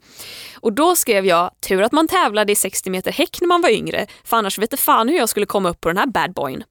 Och 0.56 0.74
då 0.74 0.96
skrev 0.96 1.26
jag, 1.26 1.52
tur 1.60 1.82
att 1.82 1.92
man 1.92 2.08
tävlade 2.08 2.52
i 2.52 2.56
60 2.56 2.90
meter 2.90 3.12
häck 3.12 3.38
när 3.42 3.48
man 3.48 3.62
var 3.62 3.70
yngre 3.70 4.08
för 4.24 4.38
annars 4.38 4.58
vet 4.60 4.80
fan 4.80 5.10
hur 5.10 5.18
jag 5.18 5.30
skulle 5.30 5.46
komma 5.46 5.70
upp 5.70 5.82
på 5.82 5.90
den 5.90 5.98
här 5.98 6.08
bad 6.08 6.34
boyn. 6.34 6.64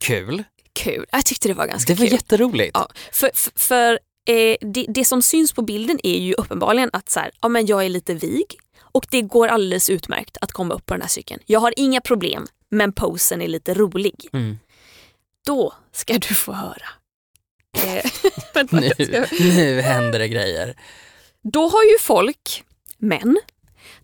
Kul. 0.00 0.44
Kul, 0.72 1.06
jag 1.12 1.24
tyckte 1.26 1.48
det 1.48 1.54
var 1.54 1.66
ganska 1.66 1.92
Det 1.94 1.98
var 1.98 2.06
kul. 2.06 2.12
jätteroligt. 2.12 2.70
Ja, 2.74 2.88
för 3.12 3.30
för, 3.34 3.52
för 3.58 3.98
eh, 4.28 4.56
det, 4.60 4.86
det 4.88 5.04
som 5.04 5.22
syns 5.22 5.52
på 5.52 5.62
bilden 5.62 6.00
är 6.02 6.18
ju 6.18 6.34
uppenbarligen 6.34 6.90
att 6.92 7.10
så 7.10 7.20
här, 7.20 7.30
ja, 7.40 7.48
men 7.48 7.66
jag 7.66 7.84
är 7.84 7.88
lite 7.88 8.14
vig 8.14 8.58
och 8.80 9.06
det 9.10 9.22
går 9.22 9.48
alldeles 9.48 9.90
utmärkt 9.90 10.36
att 10.40 10.52
komma 10.52 10.74
upp 10.74 10.86
på 10.86 10.94
den 10.94 11.00
här 11.00 11.08
cykeln. 11.08 11.40
Jag 11.46 11.60
har 11.60 11.74
inga 11.76 12.00
problem 12.00 12.46
men 12.68 12.92
posen 12.92 13.42
är 13.42 13.48
lite 13.48 13.74
rolig. 13.74 14.28
Mm. 14.32 14.58
Då 15.46 15.74
ska 15.92 16.18
du 16.18 16.34
få 16.34 16.52
höra. 16.52 16.86
Eh, 17.76 18.10
vänta, 18.54 18.76
Nu, 18.80 18.90
ska- 18.90 19.26
nu 19.40 19.80
händer 19.80 20.18
det 20.18 20.28
grejer. 20.28 20.76
Då 21.42 21.68
har 21.68 21.84
ju 21.84 21.98
folk, 22.00 22.64
män, 22.98 23.38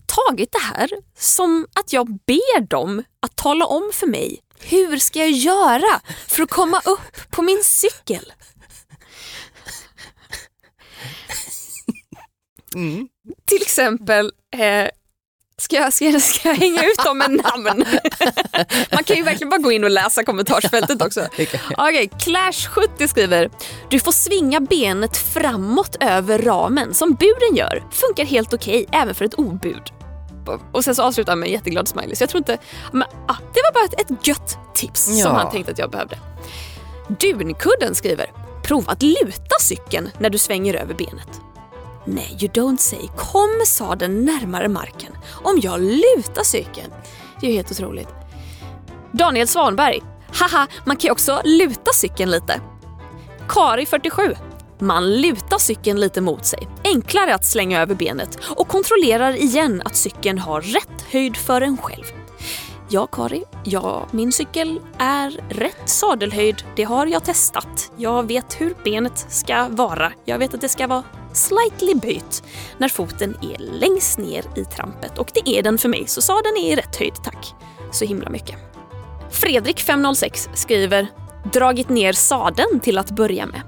tagit 0.06 0.52
det 0.52 0.58
här 0.76 0.90
som 1.18 1.66
att 1.80 1.92
jag 1.92 2.06
ber 2.26 2.60
dem 2.60 3.02
att 3.20 3.36
tala 3.36 3.66
om 3.66 3.90
för 3.94 4.06
mig 4.06 4.40
hur 4.62 4.98
ska 4.98 5.18
jag 5.18 5.30
göra 5.30 6.00
för 6.28 6.42
att 6.42 6.50
komma 6.50 6.80
upp 6.84 7.30
på 7.30 7.42
min 7.42 7.60
cykel. 7.64 8.32
Mm. 12.74 13.08
Till 13.46 13.62
exempel, 13.62 14.32
eh, 14.56 14.88
Ska 15.60 15.76
jag, 15.76 15.92
ska, 15.92 16.04
jag, 16.04 16.22
ska 16.22 16.48
jag 16.48 16.56
hänga 16.56 16.84
ut 16.84 17.04
dem 17.04 17.18
med 17.18 17.30
namn? 17.30 17.66
Man 18.92 19.04
kan 19.04 19.16
ju 19.16 19.22
verkligen 19.22 19.50
bara 19.50 19.60
gå 19.60 19.72
in 19.72 19.84
och 19.84 19.90
läsa 19.90 20.24
kommentarsfältet 20.24 21.02
också. 21.02 21.20
Okej, 21.32 21.54
okay, 21.76 22.06
Clash70 22.06 23.06
skriver 23.06 23.50
Du 23.88 24.00
får 24.00 24.12
svinga 24.12 24.60
benet 24.60 25.16
framåt 25.16 25.96
över 26.00 26.38
ramen 26.38 26.94
som 26.94 27.14
buden 27.14 27.56
gör. 27.56 27.84
Funkar 27.90 28.24
helt 28.24 28.54
okej 28.54 28.84
okay, 28.84 29.00
även 29.00 29.14
för 29.14 29.24
ett 29.24 29.34
obud. 29.34 29.82
Och 30.72 30.84
sen 30.84 30.94
så 30.94 31.02
avslutar 31.02 31.32
han 31.32 31.40
med 31.40 31.46
en 31.46 31.52
jätteglad 31.52 31.88
smiley. 31.88 32.16
Så 32.16 32.22
jag 32.22 32.30
tror 32.30 32.38
inte... 32.38 32.58
Men, 32.92 33.02
ah, 33.28 33.36
det 33.54 33.60
var 33.64 33.72
bara 33.72 33.84
ett, 33.84 34.00
ett 34.00 34.26
gött 34.26 34.58
tips 34.74 35.08
ja. 35.08 35.24
som 35.24 35.34
han 35.34 35.50
tänkte 35.50 35.72
att 35.72 35.78
jag 35.78 35.90
behövde. 35.90 36.18
Dunkudden 37.08 37.94
skriver 37.94 38.26
Prova 38.64 38.92
att 38.92 39.02
luta 39.02 39.58
cykeln 39.60 40.10
när 40.18 40.30
du 40.30 40.38
svänger 40.38 40.74
över 40.74 40.94
benet. 40.94 41.40
Nej, 42.14 42.36
you 42.40 42.52
don't 42.52 42.76
say. 42.76 43.08
Kom 43.16 43.62
sadeln 43.66 44.24
närmare 44.24 44.68
marken 44.68 45.12
om 45.44 45.58
jag 45.62 45.80
lutar 45.80 46.42
cykeln. 46.42 46.92
Det 47.40 47.46
är 47.46 47.50
ju 47.50 47.56
helt 47.56 47.70
otroligt. 47.70 48.08
Daniel 49.12 49.48
Svanberg. 49.48 50.00
Haha, 50.32 50.66
man 50.84 50.96
kan 50.96 51.08
ju 51.08 51.12
också 51.12 51.40
luta 51.44 51.92
cykeln 51.92 52.30
lite. 52.30 52.60
Kari 53.48 53.86
47. 53.86 54.34
Man 54.78 55.20
lutar 55.20 55.58
cykeln 55.58 56.00
lite 56.00 56.20
mot 56.20 56.46
sig. 56.46 56.68
Enklare 56.84 57.34
att 57.34 57.44
slänga 57.46 57.82
över 57.82 57.94
benet 57.94 58.38
och 58.56 58.68
kontrollerar 58.68 59.36
igen 59.36 59.82
att 59.84 59.96
cykeln 59.96 60.38
har 60.38 60.60
rätt 60.60 61.04
höjd 61.10 61.36
för 61.36 61.60
en 61.60 61.76
själv. 61.76 62.04
Ja, 62.88 63.06
Kari. 63.06 63.44
Ja, 63.64 64.06
min 64.10 64.32
cykel 64.32 64.80
är 64.98 65.40
rätt 65.48 65.88
sadelhöjd. 65.88 66.62
Det 66.76 66.84
har 66.84 67.06
jag 67.06 67.24
testat. 67.24 67.92
Jag 67.96 68.28
vet 68.28 68.60
hur 68.60 68.74
benet 68.84 69.26
ska 69.28 69.68
vara. 69.68 70.12
Jag 70.24 70.38
vet 70.38 70.54
att 70.54 70.60
det 70.60 70.68
ska 70.68 70.86
vara 70.86 71.04
slightly 71.32 71.94
böjt 71.94 72.42
när 72.78 72.88
foten 72.88 73.36
är 73.42 73.58
längst 73.58 74.18
ner 74.18 74.44
i 74.56 74.64
trampet 74.64 75.18
och 75.18 75.30
det 75.34 75.58
är 75.58 75.62
den 75.62 75.78
för 75.78 75.88
mig 75.88 76.04
så 76.06 76.22
sadeln 76.22 76.56
är 76.56 76.72
i 76.72 76.76
rätt 76.76 76.96
höjd 76.96 77.14
tack. 77.24 77.54
Så 77.92 78.04
himla 78.04 78.30
mycket. 78.30 78.56
Fredrik 79.30 79.80
506 79.80 80.48
skriver 80.54 81.06
“dragit 81.52 81.88
ner 81.88 82.12
sadeln 82.12 82.80
till 82.80 82.98
att 82.98 83.10
börja 83.10 83.46
med”. 83.46 83.62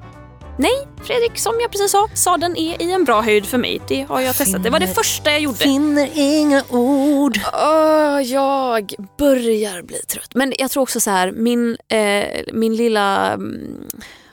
Nej, 0.58 0.88
Fredrik, 1.02 1.38
som 1.38 1.54
jag 1.60 1.70
precis 1.70 1.90
sa, 1.90 2.08
sadeln 2.14 2.56
är 2.56 2.82
i 2.82 2.92
en 2.92 3.04
bra 3.04 3.20
höjd 3.20 3.46
för 3.46 3.58
mig. 3.58 3.80
Det 3.88 4.02
har 4.02 4.20
jag 4.20 4.36
testat. 4.36 4.62
det 4.62 4.70
var 4.70 4.80
det 4.80 4.94
första 4.94 5.30
jag 5.30 5.40
gjorde. 5.40 5.58
Finner 5.58 6.08
inga 6.14 6.62
ord. 6.68 7.38
Oh, 7.52 8.22
jag 8.22 8.94
börjar 9.18 9.82
bli 9.82 9.98
trött. 9.98 10.30
Men 10.34 10.52
jag 10.58 10.70
tror 10.70 10.82
också 10.82 11.00
så 11.00 11.10
här, 11.10 11.32
min, 11.32 11.76
eh, 11.88 12.24
min 12.52 12.76
lilla 12.76 13.32
mm, 13.32 13.88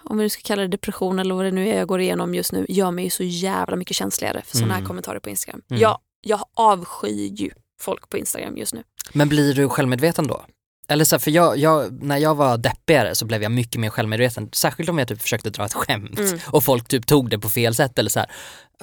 om 0.10 0.17
vi 0.17 0.24
nu 0.24 0.30
ska 0.30 0.41
kalla 0.41 0.62
det 0.62 0.67
depression 0.67 1.19
eller 1.19 1.36
vad 1.36 1.45
det 1.45 1.52
nu 1.52 1.69
är 1.69 1.78
jag 1.78 1.88
går 1.88 2.02
igenom 2.02 2.36
just 2.36 2.52
nu, 2.52 2.65
gör 2.69 2.91
mig 2.91 3.10
så 3.10 3.24
jävla 3.24 3.76
mycket 3.76 3.95
känsligare 3.95 4.41
för 4.45 4.56
sådana 4.58 4.74
här 4.74 4.80
Mm. 4.80 4.88
kommentarer 4.88 5.19
på 5.19 5.30
Instagram. 5.30 5.62
Mm. 5.69 5.82
Jag, 5.82 6.00
jag 6.22 6.39
avskyr 6.54 7.32
ju 7.34 7.50
folk 7.82 8.10
på 8.10 8.17
Instagram 8.17 8.58
just 8.58 8.74
nu. 8.74 8.84
Men 9.13 9.30
blir 9.30 9.54
du 9.54 9.69
självmedveten 9.69 10.28
då? 10.28 10.45
Eller 10.89 11.06
så 11.06 11.15
här, 11.15 11.19
för 11.19 11.32
jag, 11.32 11.58
jag, 11.58 12.04
när 12.04 12.17
jag 12.17 12.36
var 12.36 12.58
deppigare 12.58 13.15
så 13.15 13.25
blev 13.25 13.43
jag 13.43 13.52
mycket 13.52 13.82
mer 13.82 13.89
självmedveten. 13.89 14.49
Särskilt 14.54 14.89
om 14.89 14.97
jag 14.99 15.08
typ 15.08 15.21
försökte 15.21 15.49
dra 15.49 15.65
ett 15.65 15.73
skämt 15.73 16.19
Mm. 16.19 16.39
och 16.47 16.63
folk 16.63 16.88
typ 16.88 17.08
tog 17.08 17.30
det 17.30 17.39
på 17.39 17.49
fel 17.49 17.75
sätt 17.75 17.99
eller 17.99 18.10
så 18.10 18.19
här. 18.19 18.30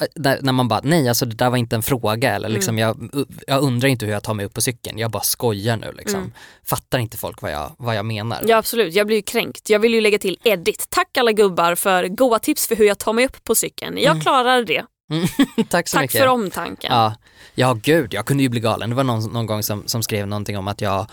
Eh, 0.00 0.06
När, 0.14 0.38
när 0.42 0.52
man 0.52 0.68
bara, 0.68 0.80
nej 0.84 1.08
alltså 1.08 1.26
det 1.26 1.34
där 1.34 1.50
var 1.50 1.56
inte 1.56 1.76
en 1.76 1.82
fråga 1.82 2.34
eller 2.34 2.48
liksom 2.48 2.78
Mm. 2.78 2.96
jag, 3.12 3.26
jag 3.46 3.62
undrar 3.62 3.88
inte 3.88 4.06
hur 4.06 4.12
jag 4.12 4.22
tar 4.22 4.34
mig 4.34 4.46
upp 4.46 4.54
på 4.54 4.60
cykeln, 4.60 4.98
jag 4.98 5.10
bara 5.10 5.22
skojar 5.22 5.76
nu 5.76 5.92
liksom. 5.96 6.18
Mm. 6.20 6.32
Fattar 6.64 6.98
inte 6.98 7.16
folk 7.16 7.42
vad 7.42 7.52
jag, 7.52 7.72
vad 7.78 7.96
jag 7.96 8.06
menar? 8.06 8.40
Ja 8.46 8.56
absolut, 8.56 8.94
jag 8.94 9.06
blir 9.06 9.16
ju 9.16 9.22
kränkt. 9.22 9.70
Jag 9.70 9.78
vill 9.78 9.94
ju 9.94 10.00
lägga 10.00 10.18
till 10.18 10.38
edit. 10.44 10.86
Tack 10.90 11.16
alla 11.18 11.32
gubbar 11.32 11.74
för 11.74 12.08
goa 12.08 12.38
tips 12.38 12.66
för 12.66 12.76
hur 12.76 12.84
jag 12.86 12.98
tar 12.98 13.12
mig 13.12 13.24
upp 13.26 13.44
på 13.44 13.54
cykeln. 13.54 13.98
Jag 13.98 14.10
Mm. 14.10 14.20
klarar 14.20 14.62
det. 14.64 14.84
Tack 15.68 15.88
så 15.88 15.96
Tack 15.96 16.02
mycket. 16.02 16.20
för 16.20 16.26
omtanken. 16.28 16.90
Ja, 16.94 17.14
ja 17.54 17.76
gud, 17.82 18.14
jag 18.14 18.26
kunde 18.26 18.42
ju 18.42 18.48
bli 18.48 18.60
galen. 18.60 18.90
Det 18.90 18.96
var 18.96 19.04
någon, 19.04 19.32
någon 19.32 19.46
gång 19.46 19.62
som, 19.62 19.82
som 19.86 20.02
skrev 20.02 20.26
någonting 20.26 20.58
om 20.58 20.68
att 20.68 20.80
jag 20.80 21.06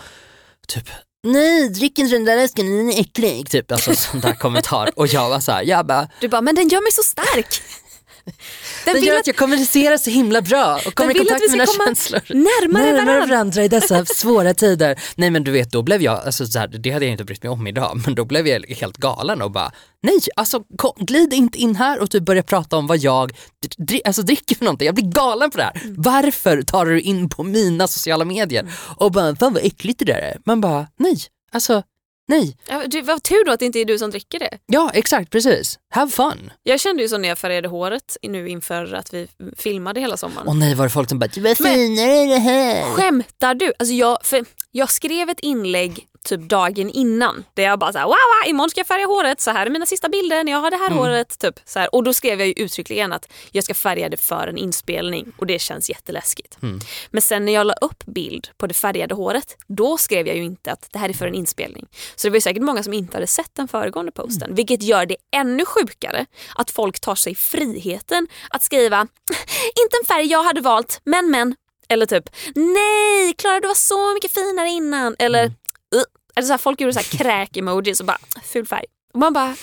typ 0.68 0.88
Nej, 1.26 1.68
drick 1.68 1.98
inte 1.98 2.14
den 2.14 2.24
där 2.24 2.36
läsken, 2.36 2.76
den 2.76 2.90
är 2.90 3.00
äcklig. 3.00 3.50
Typ 3.50 3.72
alltså 3.72 3.94
sån 3.94 4.20
där 4.20 4.34
kommentar. 4.34 4.90
Och 4.96 5.06
jag 5.06 5.28
var 5.30 5.40
såhär, 5.40 5.62
jag 5.62 5.86
bara, 5.86 6.08
Du 6.20 6.28
bara, 6.28 6.40
men 6.40 6.54
den 6.54 6.68
gör 6.68 6.80
mig 6.82 6.92
så 6.92 7.02
stark. 7.02 7.62
Den 8.84 8.94
den 8.94 9.04
gör 9.04 9.14
att 9.14 9.20
att 9.20 9.26
jag 9.26 9.36
kommunicerar 9.36 9.96
så 9.96 10.10
himla 10.10 10.42
bra 10.42 10.80
och 10.86 10.94
kommer 10.94 11.16
i 11.16 11.18
kontakt 11.18 11.40
med 11.40 11.50
mina 11.50 11.66
känslor. 11.66 12.20
närmare 12.28 12.84
Närmare 12.84 13.04
varandra. 13.04 13.26
varandra 13.26 13.64
i 13.64 13.68
dessa 13.68 14.04
svåra 14.14 14.54
tider. 14.54 15.00
Nej 15.16 15.30
men 15.30 15.44
du 15.44 15.50
vet, 15.50 15.70
då 15.70 15.82
blev 15.82 16.02
jag, 16.02 16.24
alltså, 16.26 16.46
så 16.46 16.58
här, 16.58 16.68
det 16.68 16.90
hade 16.90 17.04
jag 17.04 17.12
inte 17.12 17.24
brytt 17.24 17.42
mig 17.42 17.50
om 17.50 17.66
idag, 17.66 18.02
men 18.06 18.14
då 18.14 18.24
blev 18.24 18.46
jag 18.46 18.66
helt 18.68 18.96
galen 18.96 19.42
och 19.42 19.50
bara 19.50 19.72
nej, 20.02 20.18
alltså 20.36 20.62
kom, 20.76 20.92
glid 20.96 21.32
inte 21.32 21.58
in 21.58 21.76
här 21.76 22.00
och 22.00 22.10
typ 22.10 22.22
börja 22.22 22.42
prata 22.42 22.76
om 22.76 22.86
vad 22.86 22.98
jag 22.98 23.32
dri, 23.78 24.02
alltså, 24.04 24.22
dricker 24.22 24.54
för 24.54 24.64
någonting. 24.64 24.86
Jag 24.86 24.94
blir 24.94 25.10
galen 25.12 25.50
på 25.50 25.58
det 25.58 25.64
här. 25.64 25.80
Mm. 25.84 25.94
Varför 25.98 26.62
tar 26.62 26.86
du 26.86 27.00
in 27.00 27.28
på 27.28 27.42
mina 27.42 27.88
sociala 27.88 28.24
medier 28.24 28.72
och 28.96 29.12
bara, 29.12 29.36
fan 29.36 29.54
vad 29.54 29.64
äckligt 29.64 29.98
det 29.98 30.04
där 30.04 30.18
är. 30.18 30.36
Man 30.44 30.60
bara, 30.60 30.86
nej, 30.98 31.16
alltså 31.52 31.82
nej. 32.28 32.56
Ja, 32.68 32.82
du, 32.86 33.00
vad 33.00 33.22
tur 33.22 33.44
då 33.44 33.52
att 33.52 33.60
det 33.60 33.66
inte 33.66 33.78
är 33.78 33.84
du 33.84 33.98
som 33.98 34.10
dricker 34.10 34.38
det. 34.38 34.58
Ja 34.66 34.90
exakt, 34.94 35.30
precis. 35.30 35.78
Have 35.90 36.10
fun. 36.10 36.52
Jag 36.62 36.80
kände 36.80 37.02
ju 37.02 37.08
så 37.08 37.18
när 37.18 37.28
jag 37.28 37.38
färgade 37.38 37.68
håret 37.68 38.16
nu 38.22 38.48
inför 38.48 38.92
att 38.94 39.14
vi 39.14 39.28
filmade 39.56 40.00
hela 40.00 40.16
sommaren. 40.16 40.48
Och 40.48 40.56
nej 40.56 40.74
var 40.74 40.84
det 40.84 40.90
folk 40.90 41.08
som 41.08 41.18
bara, 41.18 41.26
du 41.34 41.40
Men- 41.40 41.56
finare 41.56 42.26
det 42.26 42.38
här. 42.38 42.82
Skämtar 42.82 43.54
du? 43.54 43.72
Alltså 43.78 43.94
jag, 43.94 44.18
jag 44.70 44.90
skrev 44.90 45.30
ett 45.30 45.40
inlägg 45.40 46.06
typ 46.24 46.40
dagen 46.40 46.90
innan 46.90 47.44
där 47.54 47.62
jag 47.62 47.78
bara 47.78 47.92
såhär 47.92 48.04
wow, 48.06 48.10
wow 48.14 48.50
imorgon 48.50 48.70
ska 48.70 48.80
jag 48.80 48.86
färga 48.86 49.06
håret, 49.06 49.40
så 49.40 49.50
här 49.50 49.66
är 49.66 49.70
mina 49.70 49.86
sista 49.86 50.08
bilder 50.08 50.44
när 50.44 50.52
jag 50.52 50.58
har 50.58 50.70
det 50.70 50.76
här 50.76 50.86
Mm. 50.86 50.98
håret. 50.98 51.38
Typ, 51.38 51.54
så 51.64 51.78
här. 51.78 51.94
Och 51.94 52.04
då 52.04 52.14
skrev 52.14 52.38
jag 52.38 52.46
ju 52.48 52.54
uttryckligen 52.56 53.12
att 53.12 53.28
jag 53.52 53.64
ska 53.64 53.74
färga 53.74 54.08
det 54.08 54.16
för 54.16 54.46
en 54.48 54.58
inspelning 54.58 55.32
och 55.38 55.46
det 55.46 55.58
känns 55.58 55.90
jätteläskigt. 55.90 56.58
Mm. 56.62 56.80
Men 57.10 57.22
sen 57.22 57.44
när 57.44 57.52
jag 57.52 57.66
la 57.66 57.74
upp 57.80 58.04
bild 58.06 58.48
på 58.56 58.66
det 58.66 58.74
färgade 58.74 59.14
håret 59.14 59.56
då 59.66 59.98
skrev 59.98 60.26
jag 60.26 60.36
ju 60.36 60.44
inte 60.44 60.72
att 60.72 60.88
det 60.92 60.98
här 60.98 61.08
är 61.08 61.12
för 61.12 61.26
en 61.26 61.34
inspelning. 61.34 61.86
Så 62.16 62.26
det 62.26 62.30
var 62.30 62.36
ju 62.36 62.40
säkert 62.40 62.62
många 62.62 62.82
som 62.82 62.92
inte 62.92 63.16
hade 63.16 63.26
sett 63.26 63.50
den 63.56 63.68
föregående 63.68 64.12
posten 64.12 64.42
Mm. 64.42 64.54
vilket 64.56 64.82
gör 64.82 65.06
det 65.06 65.16
ännu 65.36 65.64
sjukare 65.66 66.26
att 66.56 66.70
folk 66.70 67.00
tar 67.00 67.14
sig 67.14 67.34
friheten 67.34 68.26
att 68.50 68.62
skriva 68.62 69.00
inte 69.82 69.96
en 70.02 70.06
färg 70.08 70.26
jag 70.26 70.42
hade 70.42 70.60
valt 70.60 71.00
men 71.04 71.30
men 71.30 71.56
eller 71.88 72.06
typ 72.06 72.24
nej 72.54 73.32
Klara 73.38 73.60
du 73.60 73.68
var 73.68 73.74
så 73.74 74.14
mycket 74.14 74.34
finare 74.34 74.68
innan 74.68 75.16
eller 75.18 75.40
Mm 75.44 75.54
eller 76.36 76.46
så 76.46 76.52
här, 76.52 76.58
folk 76.58 76.80
gjorde 76.80 76.92
så 76.92 76.98
här 76.98 77.18
kräk-emojis 77.18 78.00
och 78.00 78.06
bara 78.06 78.18
ful 78.44 78.66
färg. 78.66 78.84
Och 79.12 79.20
man 79.20 79.32
bara 79.32 79.56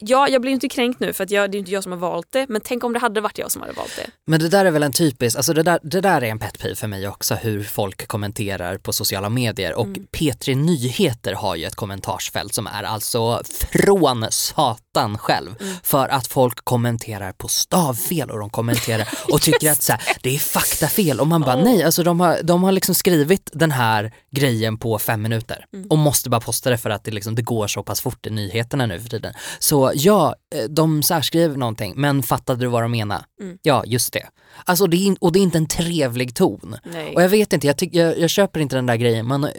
Ja, 0.00 0.28
jag 0.28 0.42
blir 0.42 0.52
inte 0.52 0.68
kränkt 0.68 1.00
nu 1.00 1.12
för 1.12 1.24
att 1.24 1.30
jag, 1.30 1.50
det 1.50 1.56
är 1.56 1.58
inte 1.58 1.72
jag 1.72 1.82
som 1.82 1.92
har 1.92 1.98
valt 1.98 2.26
det 2.30 2.46
men 2.48 2.60
tänk 2.64 2.84
om 2.84 2.92
det 2.92 2.98
hade 2.98 3.20
varit 3.20 3.38
jag 3.38 3.52
som 3.52 3.62
hade 3.62 3.74
valt 3.74 3.96
det. 3.96 4.10
Men 4.26 4.40
det 4.40 4.48
där 4.48 4.64
är 4.64 4.70
väl 4.70 4.82
en 4.82 4.92
typisk, 4.92 5.36
alltså 5.36 5.52
det 5.52 5.62
där, 5.62 5.78
det 5.82 6.00
där 6.00 6.22
är 6.22 6.26
en 6.26 6.38
pet 6.38 6.58
peeve 6.58 6.74
för 6.74 6.86
mig 6.86 7.08
också 7.08 7.34
hur 7.34 7.64
folk 7.64 8.08
kommenterar 8.08 8.78
på 8.78 8.92
sociala 8.92 9.28
medier. 9.28 9.74
Och 9.74 9.86
P3 9.86 10.54
Nyheter 10.54 11.32
har 11.32 11.56
ju 11.56 11.64
ett 11.64 11.74
kommentarsfält 11.74 12.54
som 12.54 12.66
är 12.66 12.82
alltså 12.82 13.42
från 13.72 14.26
satan 14.30 15.18
själv. 15.18 15.54
För 15.82 16.08
att 16.08 16.26
folk 16.26 16.64
kommenterar 16.64 17.32
på 17.32 17.48
stavfel 17.48 18.30
och 18.30 18.38
de 18.38 18.50
kommenterar 18.50 19.08
och 19.32 19.42
tycker 19.42 19.70
att 19.70 19.82
så 19.82 19.92
här, 19.92 20.02
det 20.22 20.34
är 20.34 20.38
faktafel. 20.38 21.20
Och 21.20 21.26
man 21.26 21.40
bara 21.40 21.56
nej, 21.56 21.82
alltså 21.82 22.02
de 22.02 22.20
har, 22.20 22.38
de 22.42 22.64
har 22.64 22.72
liksom 22.72 22.94
skrivit 22.94 23.50
den 23.52 23.70
här 23.70 24.12
grejen 24.30 24.78
på 24.78 24.98
fem 24.98 25.22
minuter 25.22 25.64
och 25.90 25.98
måste 25.98 26.30
bara 26.30 26.40
posta 26.40 26.70
det 26.70 26.78
för 26.78 26.90
att 26.90 27.04
det, 27.04 27.10
liksom, 27.10 27.34
det 27.34 27.42
går 27.42 27.66
så 27.66 27.82
pass 27.82 28.00
fort 28.00 28.26
i 28.26 28.30
nyheterna 28.30 28.86
nu 28.86 29.00
för 29.00 29.08
tiden. 29.08 29.34
Så 29.58 29.87
ja, 29.94 30.34
eh, 30.54 30.64
de 30.64 31.02
särskriver 31.02 31.56
någonting 31.56 31.94
men 31.96 32.22
fattade 32.22 32.60
du 32.60 32.66
vad 32.66 32.82
de 32.82 32.90
menar? 32.90 33.24
Ja, 33.62 33.84
just 33.86 34.12
det. 34.12 34.28
Alltså 34.64 34.86
det 34.86 34.96
är, 34.96 35.16
och 35.20 35.32
det 35.32 35.38
är 35.38 35.42
inte 35.42 35.58
en 35.58 35.66
trevlig 35.66 36.34
ton. 36.34 36.76
Nej. 36.92 37.14
Och 37.14 37.22
jag 37.22 37.28
vet 37.28 37.52
inte, 37.52 37.66
jag, 37.66 37.76
tyck, 37.76 37.94
jag, 37.94 38.18
jag 38.18 38.30
köper 38.30 38.60
inte 38.60 38.76
den 38.76 38.86
där 38.86 38.96
grejen. 38.96 39.26
Man, 39.26 39.44
eh, 39.44 39.50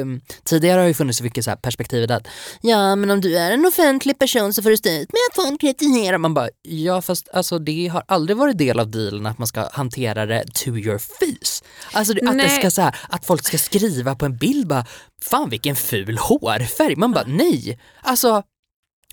ehm, 0.00 0.20
tidigare 0.44 0.80
har 0.80 0.88
ju 0.88 0.94
funnits 0.94 1.18
så 1.18 1.24
mycket 1.24 1.44
så 1.44 1.50
här 1.50 1.56
perspektiv 1.56 2.08
där 2.08 2.16
att 2.16 2.28
ja 2.60 2.96
men 2.96 3.10
om 3.10 3.20
du 3.20 3.38
är 3.38 3.50
en 3.50 3.66
offentlig 3.66 4.18
person 4.18 4.52
så 4.52 4.62
får 4.62 4.70
du 4.70 4.76
stå 4.76 4.88
ut 4.88 5.12
med 5.12 5.20
att 5.30 5.44
folk 5.44 5.60
kritiserar. 5.60 6.18
Man 6.18 6.34
bara 6.34 6.48
ja 6.62 7.02
fast 7.02 7.28
alltså 7.32 7.58
det 7.58 7.86
har 7.86 8.02
aldrig 8.08 8.36
varit 8.36 8.58
del 8.58 8.80
av 8.80 8.90
dealen 8.90 9.26
att 9.26 9.38
man 9.38 9.46
ska 9.46 9.68
hantera 9.72 10.26
det 10.26 10.44
to 10.54 10.68
your 10.68 10.98
face. 10.98 11.64
Alltså 11.92 12.14
att, 12.28 12.38
det 12.38 12.48
ska, 12.48 12.70
så 12.70 12.82
här, 12.82 12.96
att 13.08 13.26
folk 13.26 13.44
ska 13.44 13.58
skriva 13.58 14.14
på 14.14 14.24
en 14.24 14.36
bild 14.36 14.66
bara 14.66 14.86
fan 15.22 15.50
vilken 15.50 15.76
ful 15.76 16.18
hårfärg. 16.18 16.96
Man 16.96 17.12
bara 17.12 17.24
nej. 17.26 17.78
Alltså 18.02 18.42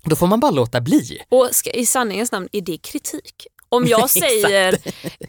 då 0.06 0.16
får 0.16 0.26
man 0.26 0.40
bara 0.40 0.50
låta 0.50 0.80
bli. 0.80 1.18
Och 1.28 1.48
ska, 1.52 1.70
i 1.70 1.86
sanningens 1.86 2.32
namn, 2.32 2.48
är 2.52 2.60
det 2.60 2.78
kritik? 2.78 3.46
Om 3.68 3.86
jag, 3.86 4.10
säger, 4.24 4.78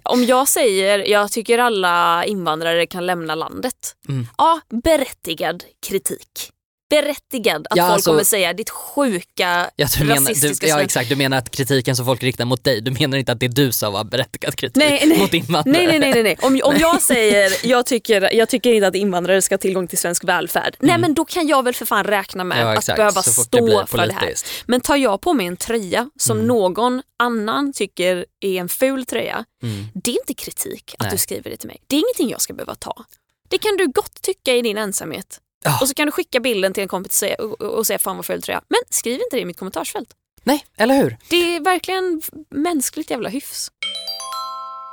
om 0.04 0.24
jag 0.24 0.48
säger 0.48 1.00
jag 1.00 1.32
tycker 1.32 1.60
alla 1.60 2.26
invandrare 2.26 2.86
kan 2.86 3.06
lämna 3.06 3.36
landet. 3.36 3.96
Mm. 4.10 4.28
Ja, 4.38 4.60
berättigad 4.84 5.64
kritik. 5.88 6.52
Berättigad 6.90 7.68
att 7.70 7.78
Ja, 7.78 7.84
folk 7.84 7.94
alltså- 7.94 8.10
kommer 8.12 8.24
säga 8.24 8.54
ditt 8.54 8.70
sjuka 8.70 9.70
Ja, 9.76 9.88
du, 9.98 10.04
menar, 10.04 10.16
du, 10.22 10.22
rasistiska 10.26 10.68
ja 10.68 10.76
sven- 10.76 10.86
exakt, 10.86 11.10
du 11.10 11.16
menar 11.16 11.38
att 11.38 11.50
kritiken 11.52 11.96
som 11.96 12.06
folk 12.06 12.24
riktar 12.24 12.46
mot 12.46 12.64
dig, 12.64 12.82
du 12.82 12.92
menar 12.92 13.18
inte 13.18 13.32
att 13.32 13.40
det 13.40 13.46
är 13.46 13.50
du 13.50 13.72
som 13.72 13.94
har 13.94 14.04
berättigat 14.04 14.56
kritik 14.56 14.76
Nej, 14.76 15.04
nej. 15.06 15.20
mot 15.20 15.34
invandrare? 15.34 15.88
Nej, 15.88 16.00
nej, 16.00 16.12
nej, 16.14 16.24
nej. 16.24 16.38
Om, 16.42 16.62
om 16.64 16.76
jag 16.80 17.02
säger 17.02 17.52
jag 17.68 17.86
tycker, 17.86 18.34
jag 18.36 18.50
tycker 18.50 18.74
inte 18.74 18.88
att 18.88 18.96
invandrare 18.96 19.42
ska 19.42 19.54
ha 19.54 19.58
tillgång 19.60 19.88
till 19.88 19.98
svensk 19.98 20.24
välfärd. 20.24 20.76
Nej 20.80 20.98
men 20.98 21.14
då 21.14 21.26
kan 21.26 21.48
jag 21.48 21.64
väl 21.64 21.74
för 21.74 21.86
fan 21.86 22.04
räkna 22.04 22.44
med 22.44 22.58
Mm. 22.58 22.68
Ja, 22.74 22.78
att 22.80 22.96
behöva 22.96 23.24
fort 23.24 23.52
det 23.52 23.58
stå 23.58 23.86
för 23.88 23.98
det 23.98 24.14
här. 24.14 24.34
Men 24.66 24.82
tar 24.82 24.96
jag 24.96 25.22
på 25.22 25.34
mig 25.34 25.46
en 25.48 25.58
tröja 25.58 26.10
som 26.20 26.38
Mm. 26.38 26.48
någon 26.48 27.02
annan 27.20 27.74
tycker 27.74 28.26
är 28.40 28.60
en 28.60 28.70
ful 28.70 29.06
tröja. 29.06 29.46
Mm. 29.64 29.86
Det 29.94 30.12
är 30.12 30.20
inte 30.20 30.34
kritik 30.34 30.96
att 31.00 31.04
Nej. 31.06 31.12
du 31.12 31.18
skriver 31.18 31.50
det 31.50 31.58
till 31.58 31.68
mig. 31.68 31.78
Det 31.88 31.96
är 31.96 32.00
ingenting 32.00 32.30
jag 32.30 32.42
ska 32.42 32.54
behöva 32.54 32.76
ta. 32.76 33.06
Det 33.50 33.58
kan 33.58 33.78
du 33.78 33.88
gott 33.88 34.22
tycka 34.22 34.56
i 34.56 34.62
din 34.62 34.78
ensamhet. 34.78 35.40
Ja. 35.68 35.78
Och 35.82 35.88
så 35.88 35.94
kan 35.94 36.06
du 36.06 36.12
skicka 36.12 36.40
bilden 36.40 36.74
till 36.74 36.84
en 36.84 36.90
kompis 36.90 37.12
och 37.12 37.16
säga, 37.16 37.36
och, 37.36 37.62
och 37.62 37.88
säga 37.88 38.00
fan 38.00 38.16
vad 38.16 38.26
ful 38.26 38.42
tröja. 38.42 38.62
Men 38.68 38.80
skriv 38.90 39.14
inte 39.14 39.36
det 39.36 39.40
i 39.40 39.46
mitt 39.46 39.58
kommentarsfält. 39.58 40.10
Nej, 40.44 40.66
eller 40.78 40.96
hur? 40.96 41.18
Det 41.30 41.56
är 41.56 41.60
verkligen 41.60 42.22
mänskligt 42.50 43.12
jävla 43.12 43.30
hyfs. 43.30 43.72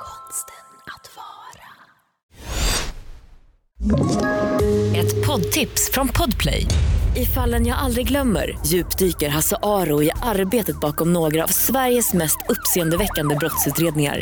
Konsten 0.01 0.55
att 0.95 1.09
vara. 1.15 1.65
Ett 4.97 5.27
poddtips 5.27 5.91
från 5.91 6.07
Podplay. 6.07 6.67
I 7.15 7.25
fallen 7.25 7.65
jag 7.65 7.77
aldrig 7.77 8.07
glömmer 8.07 8.57
djupdyker 8.65 9.29
Hasse 9.29 9.57
Aro 9.63 10.03
i 10.03 10.11
arbetet 10.21 10.79
bakom 10.79 11.13
några 11.13 11.43
av 11.43 11.47
Sveriges 11.47 12.13
mest 12.13 12.37
uppseendeväckande 12.49 13.35
brottsutredningar. 13.35 14.21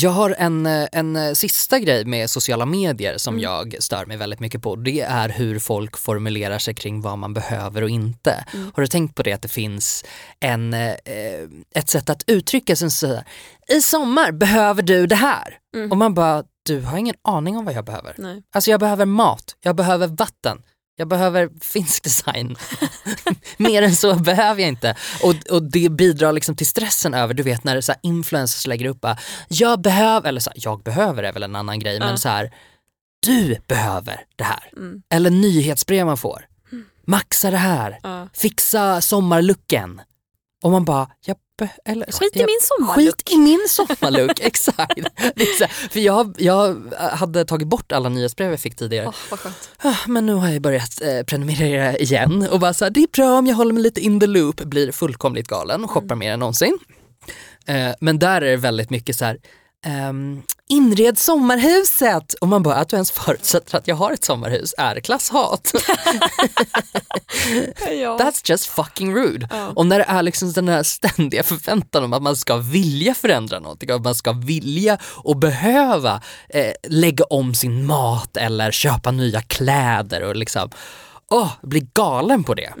Jag 0.00 0.10
har 0.10 0.34
en, 0.38 0.66
eh, 0.66 0.88
en 0.92 1.16
eh, 1.16 1.32
sista 1.32 1.78
grej 1.78 2.04
med 2.04 2.30
sociala 2.30 2.66
medier 2.66 3.18
som 3.18 3.34
Mm. 3.34 3.42
jag 3.42 3.76
stör 3.82 4.06
mig 4.06 4.16
väldigt 4.16 4.40
mycket 4.40 4.62
på. 4.62 4.76
Det 4.76 5.00
är 5.00 5.28
hur 5.28 5.58
folk 5.58 5.96
formulerar 5.98 6.58
sig 6.58 6.74
kring 6.74 7.00
vad 7.00 7.18
man 7.18 7.34
behöver 7.34 7.82
och 7.82 7.90
inte. 7.90 8.44
Mm. 8.54 8.70
Har 8.74 8.80
du 8.82 8.86
tänkt 8.86 9.14
på 9.14 9.22
det 9.22 9.32
att 9.32 9.42
det 9.42 9.48
finns 9.48 10.04
en, 10.40 10.74
eh, 10.74 10.94
ett 11.74 11.88
sätt 11.88 12.10
att 12.10 12.22
uttrycka 12.26 12.76
sig 12.76 12.90
som 12.90 12.90
säger 12.90 13.24
i 13.68 13.80
sommar 13.80 14.32
behöver 14.32 14.82
du 14.82 15.06
det 15.06 15.14
här. 15.14 15.58
Mm. 15.76 15.90
Och 15.90 15.96
man 15.96 16.14
bara, 16.14 16.44
du 16.62 16.80
har 16.80 16.98
ingen 16.98 17.14
aning 17.24 17.56
om 17.58 17.64
vad 17.64 17.74
jag 17.74 17.84
behöver. 17.84 18.14
Nej. 18.18 18.42
Alltså 18.54 18.70
jag 18.70 18.80
behöver 18.80 19.06
mat, 19.06 19.56
jag 19.60 19.76
behöver 19.76 20.06
vatten, 20.06 20.58
jag 20.98 21.08
behöver 21.08 21.50
finsk 21.60 22.02
design. 22.04 22.56
Mer 23.56 23.82
än 23.82 23.96
så 23.96 24.14
behöver 24.14 24.60
jag 24.60 24.68
inte. 24.68 24.96
Och, 25.22 25.34
och 25.50 25.62
det 25.70 25.88
bidrar 25.88 26.32
liksom 26.32 26.56
till 26.56 26.66
stressen 26.66 27.14
över, 27.14 27.34
du 27.34 27.42
vet 27.42 27.64
när 27.64 27.80
så 27.80 27.92
här 27.92 27.98
influencers 28.02 28.66
lägger 28.66 28.86
upp 28.86 29.00
bara, 29.00 29.18
jag 29.48 29.80
behöver, 29.80 30.28
eller 30.28 30.40
så 30.40 30.50
här, 30.50 30.58
jag 30.62 30.82
behöver 30.82 31.22
är 31.22 31.32
väl 31.32 31.42
en 31.42 31.56
annan 31.56 31.78
grej, 31.78 31.96
Ja. 32.00 32.06
men 32.06 32.18
så 32.18 32.28
här, 32.28 32.54
du 33.26 33.58
behöver 33.66 34.20
det 34.36 34.44
här. 34.44 34.70
Mm. 34.76 35.02
Eller 35.10 35.30
nyhetsbrev 35.30 36.06
man 36.06 36.16
får. 36.16 36.44
Maxa 37.06 37.50
det 37.50 37.56
här, 37.56 37.98
Ja. 38.02 38.28
fixa 38.34 39.00
sommarlucken. 39.00 40.00
Och 40.62 40.70
man 40.70 40.84
bara, 40.84 41.10
jag 41.24 41.36
eller, 41.84 42.12
Skit 42.12 42.36
i 42.36 42.38
jag, 42.38 42.46
min 42.46 42.58
sommarluck. 42.62 43.16
Skit 43.16 43.32
i 43.32 43.36
min 43.38 43.66
sommarluck, 43.68 44.40
exakt. 44.42 45.00
För 45.90 46.00
jag, 46.00 46.34
jag 46.38 46.76
hade 46.98 47.44
tagit 47.44 47.68
bort 47.68 47.92
alla 47.92 48.08
nyhetsbrev 48.08 48.50
jag 48.50 48.60
fick 48.60 48.76
tidigare. 48.76 49.12
Ah, 49.78 49.94
Men 50.06 50.26
nu 50.26 50.34
har 50.34 50.48
jag 50.48 50.62
börjat 50.62 51.02
eh, 51.02 51.22
prenumerera 51.26 51.96
igen 51.96 52.48
och 52.50 52.60
bara 52.60 52.74
så 52.74 52.84
här, 52.84 52.90
det 52.90 53.00
är 53.00 53.08
bra 53.12 53.38
om 53.38 53.46
jag 53.46 53.56
håller 53.56 53.72
mig 53.72 53.82
lite 53.82 54.00
in 54.00 54.20
the 54.20 54.26
loop, 54.26 54.56
blir 54.56 54.92
fullkomligt 54.92 55.48
galen 55.48 55.84
och 55.84 55.90
shoppar 55.90 56.14
mer 56.14 56.32
än 56.32 56.38
någonsin. 56.40 56.78
Eh, 57.66 57.90
men 58.00 58.18
där 58.18 58.42
är 58.42 58.50
det 58.50 58.56
väldigt 58.56 58.90
mycket 58.90 59.16
så 59.16 59.24
här, 59.24 59.38
ehm, 59.86 60.42
inred 60.68 61.18
sommarhuset 61.18 62.34
och 62.34 62.48
man 62.48 62.62
bara, 62.62 62.74
att 62.74 62.88
du 62.88 62.96
ens 62.96 63.10
förutsätter 63.10 63.78
att 63.78 63.88
jag 63.88 63.96
har 63.96 64.12
ett 64.12 64.24
sommarhus 64.24 64.74
är 64.78 65.00
klasshat. 65.00 65.72
Ja. 67.90 68.18
That's 68.18 68.50
just 68.50 68.66
fucking 68.66 69.14
rude. 69.14 69.48
Ja. 69.50 69.68
Och 69.76 69.86
när 69.86 69.98
det 69.98 70.04
är 70.04 70.22
liksom 70.22 70.52
den 70.52 70.68
här 70.68 70.82
ständiga 70.82 71.42
förväntan 71.42 72.04
om 72.04 72.12
att 72.12 72.22
man 72.22 72.36
ska 72.36 72.56
vilja 72.56 73.14
förändra 73.14 73.58
någonting, 73.60 73.90
att 73.90 74.02
man 74.04 74.14
ska 74.14 74.32
vilja 74.32 74.98
och 75.02 75.36
behöva 75.36 76.22
eh, 76.48 76.72
lägga 76.88 77.24
om 77.24 77.54
sin 77.54 77.86
mat 77.86 78.36
eller 78.36 78.70
köpa 78.70 79.10
nya 79.10 79.42
kläder 79.42 80.22
och 80.22 80.36
liksom, 80.36 80.70
åh, 81.30 81.50
bli 81.62 81.90
galen 81.94 82.44
på 82.44 82.54
det. 82.54 82.72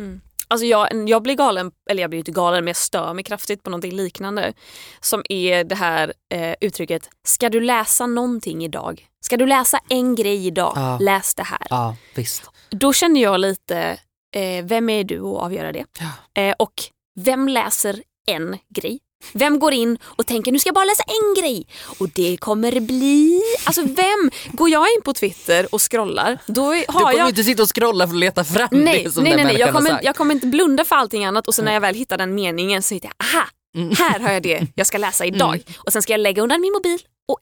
Alltså 0.48 0.66
jag, 0.66 1.08
jag 1.08 1.22
blir 1.22 1.34
galen, 1.34 1.70
eller 1.90 2.02
jag 2.02 2.10
blir 2.10 2.18
inte 2.18 2.30
galen 2.30 2.64
men 2.64 2.68
jag 2.68 2.76
stör 2.76 3.14
mig 3.14 3.24
kraftigt 3.24 3.62
på 3.62 3.70
någonting 3.70 3.92
liknande. 3.92 4.52
Som 5.00 5.22
är 5.28 5.64
det 5.64 5.74
här 5.74 6.12
eh, 6.34 6.54
uttrycket, 6.60 7.10
ska 7.26 7.48
du 7.48 7.60
läsa 7.60 8.06
någonting 8.06 8.64
idag? 8.64 9.08
Ska 9.20 9.36
du 9.36 9.46
läsa 9.46 9.80
en 9.88 10.14
grej 10.14 10.46
idag? 10.46 10.72
Ja. 10.76 10.98
Läs 11.00 11.34
det 11.34 11.42
här. 11.42 11.66
Ja, 11.70 11.96
visst. 12.14 12.50
Då 12.70 12.92
känner 12.92 13.20
jag 13.22 13.40
lite, 13.40 13.98
eh, 14.34 14.64
vem 14.64 14.88
är 14.88 15.04
du 15.04 15.20
att 15.20 15.42
avgöra 15.42 15.72
det? 15.72 15.84
Ja. 16.00 16.42
Eh, 16.42 16.54
och 16.58 16.74
vem 17.20 17.48
läser 17.48 18.02
en 18.26 18.58
grej? 18.74 18.98
Vem 19.32 19.58
går 19.58 19.72
in 19.72 19.98
och 20.02 20.26
tänker 20.26 20.52
nu 20.52 20.58
ska 20.58 20.68
jag 20.68 20.74
bara 20.74 20.84
läsa 20.84 21.02
en 21.06 21.42
grej 21.42 21.66
och 21.98 22.08
det 22.14 22.36
kommer 22.40 22.80
bli... 22.80 23.42
Alltså 23.64 23.82
vem? 23.82 24.30
Går 24.52 24.68
jag 24.70 24.82
in 24.96 25.02
på 25.04 25.14
Twitter 25.14 25.74
och 25.74 25.90
scrollar 25.92 26.38
då 26.46 26.72
Du 26.72 26.84
har 26.88 27.00
kommer 27.00 27.12
jag... 27.18 27.28
inte 27.28 27.44
sitta 27.44 27.62
och 27.62 27.74
scrolla 27.76 28.06
för 28.06 28.14
att 28.14 28.20
leta 28.20 28.44
fram 28.44 28.68
Nej, 28.70 29.04
det 29.04 29.10
som 29.10 29.22
nej, 29.24 29.32
den 29.32 29.44
nej, 29.46 29.52
nej. 29.52 29.60
Jag, 29.60 29.72
kommer, 29.74 30.00
jag 30.02 30.16
kommer 30.16 30.34
inte 30.34 30.46
blunda 30.46 30.84
för 30.84 30.96
allting 30.96 31.24
annat 31.24 31.48
och 31.48 31.54
sen 31.54 31.64
när 31.64 31.72
jag 31.72 31.80
väl 31.80 31.94
hittar 31.94 32.18
den 32.18 32.34
meningen 32.34 32.82
så 32.82 32.94
hittar 32.94 33.08
jag, 33.18 33.26
aha, 33.36 33.46
Mm. 33.76 33.94
här 33.98 34.20
har 34.20 34.32
jag 34.32 34.42
det 34.42 34.66
jag 34.74 34.86
ska 34.86 34.98
läsa 34.98 35.24
idag. 35.26 35.62
Och 35.78 35.92
sen 35.92 36.02
ska 36.02 36.12
jag 36.12 36.20
lägga 36.20 36.42
undan 36.42 36.60
min 36.60 36.72
mobil 36.72 36.98
och 37.28 37.38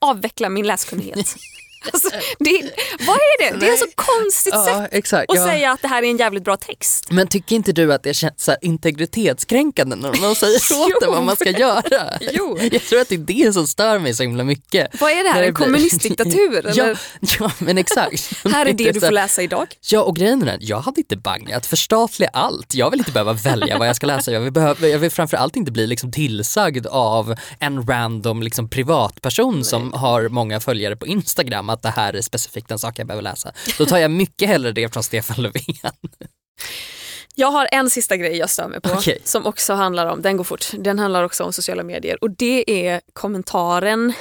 avveckla 0.00 0.48
min 0.48 0.66
läskunnighet. 0.66 1.36
alltså, 1.92 2.08
det, 2.38 2.62
vad 3.06 3.16
är 3.16 3.50
det? 3.50 3.58
Det 3.58 3.68
är 3.68 3.76
så 3.76 3.86
konstigt 3.94 4.54
sätt 4.54 4.62
Ja, 4.66 4.86
exakt. 4.90 5.30
att 5.30 5.36
ja. 5.36 5.46
säga 5.46 5.72
att 5.72 5.82
det 5.82 5.88
här 5.88 6.02
är 6.02 6.10
en 6.10 6.16
jävligt 6.16 6.44
bra 6.44 6.56
text. 6.56 7.06
Men 7.10 7.28
tycker 7.28 7.56
inte 7.56 7.72
du 7.72 7.92
att 7.92 8.02
det 8.02 8.14
känns 8.14 8.44
så 8.44 8.56
integritetskränkande 8.62 9.96
när 9.96 10.20
någon 10.20 10.34
säger 10.34 10.56
åt 10.56 11.02
en 11.02 11.10
vad 11.10 11.22
man 11.22 11.36
ska 11.36 11.50
göra? 11.50 12.18
Jo. 12.32 12.58
Jag 12.72 12.82
tror 12.82 13.00
att 13.00 13.08
det 13.08 13.14
är 13.14 13.18
det 13.18 13.52
som 13.52 13.66
stör 13.66 13.98
mig 13.98 14.14
så 14.14 14.22
himla 14.22 14.44
mycket. 14.44 15.00
Vad 15.00 15.10
är 15.10 15.22
det 15.22 15.30
här? 15.30 15.42
En 15.42 15.54
kommunistdiktatur? 15.54 16.72
ja, 16.74 16.94
ja, 17.38 17.50
men 17.58 17.78
exakt. 17.78 18.44
Här 18.44 18.66
är 18.66 18.72
det 18.72 18.92
du 18.92 19.00
får 19.00 19.10
läsa 19.10 19.42
idag. 19.42 19.66
Ja 19.90 20.02
och 20.02 20.16
grejen 20.16 20.42
är 20.42 20.46
den, 20.46 20.58
jag 20.60 20.80
hade 20.80 21.00
inte 21.00 21.16
bangat 21.16 21.66
förstatliga 21.66 22.30
allt. 22.32 22.74
Jag 22.74 22.90
vill 22.90 23.00
inte 23.00 23.12
behöva 23.12 23.32
välja 23.32 23.78
vad 23.78 23.88
jag 23.88 23.96
ska 23.96 24.06
läsa. 24.06 24.32
Jag 24.32 24.40
vill, 24.40 24.52
behöva, 24.52 24.88
jag 24.88 24.98
vill 24.98 25.10
framförallt 25.10 25.56
inte 25.56 25.72
bli 25.72 25.86
liksom 25.86 26.12
tillsagd 26.12 26.86
av 26.86 27.34
en 27.58 27.86
random 27.86 28.42
liksom 28.42 28.68
privatperson 28.68 29.64
som 29.64 29.92
har 29.92 30.28
många 30.28 30.60
följare 30.60 30.96
på 30.96 31.06
Instagram 31.06 31.67
att 31.70 31.82
det 31.82 31.90
här 31.90 32.12
är 32.12 32.20
specifikt 32.22 32.70
en 32.70 32.78
sak 32.78 32.98
jag 32.98 33.06
behöver 33.06 33.22
läsa. 33.22 33.52
Då 33.78 33.86
tar 33.86 33.98
jag 33.98 34.10
mycket 34.10 34.48
hellre 34.48 34.72
det 34.72 34.92
från 34.92 35.02
Stefan 35.02 35.42
Löfven. 35.42 35.74
Jag 37.34 37.50
har 37.50 37.68
en 37.72 37.90
sista 37.90 38.16
grej 38.16 38.36
jag 38.36 38.50
stör 38.50 38.68
mig 38.68 38.80
på 38.80 38.90
Okej. 38.90 39.20
som 39.24 39.46
också 39.46 39.74
handlar 39.74 40.06
om, 40.06 40.22
den 40.22 40.36
går 40.36 40.44
fort, 40.44 40.66
den 40.72 40.98
handlar 40.98 41.24
också 41.24 41.44
om 41.44 41.52
sociala 41.52 41.82
medier 41.82 42.24
och 42.24 42.30
det 42.30 42.86
är 42.86 43.00
kommentaren, 43.12 44.12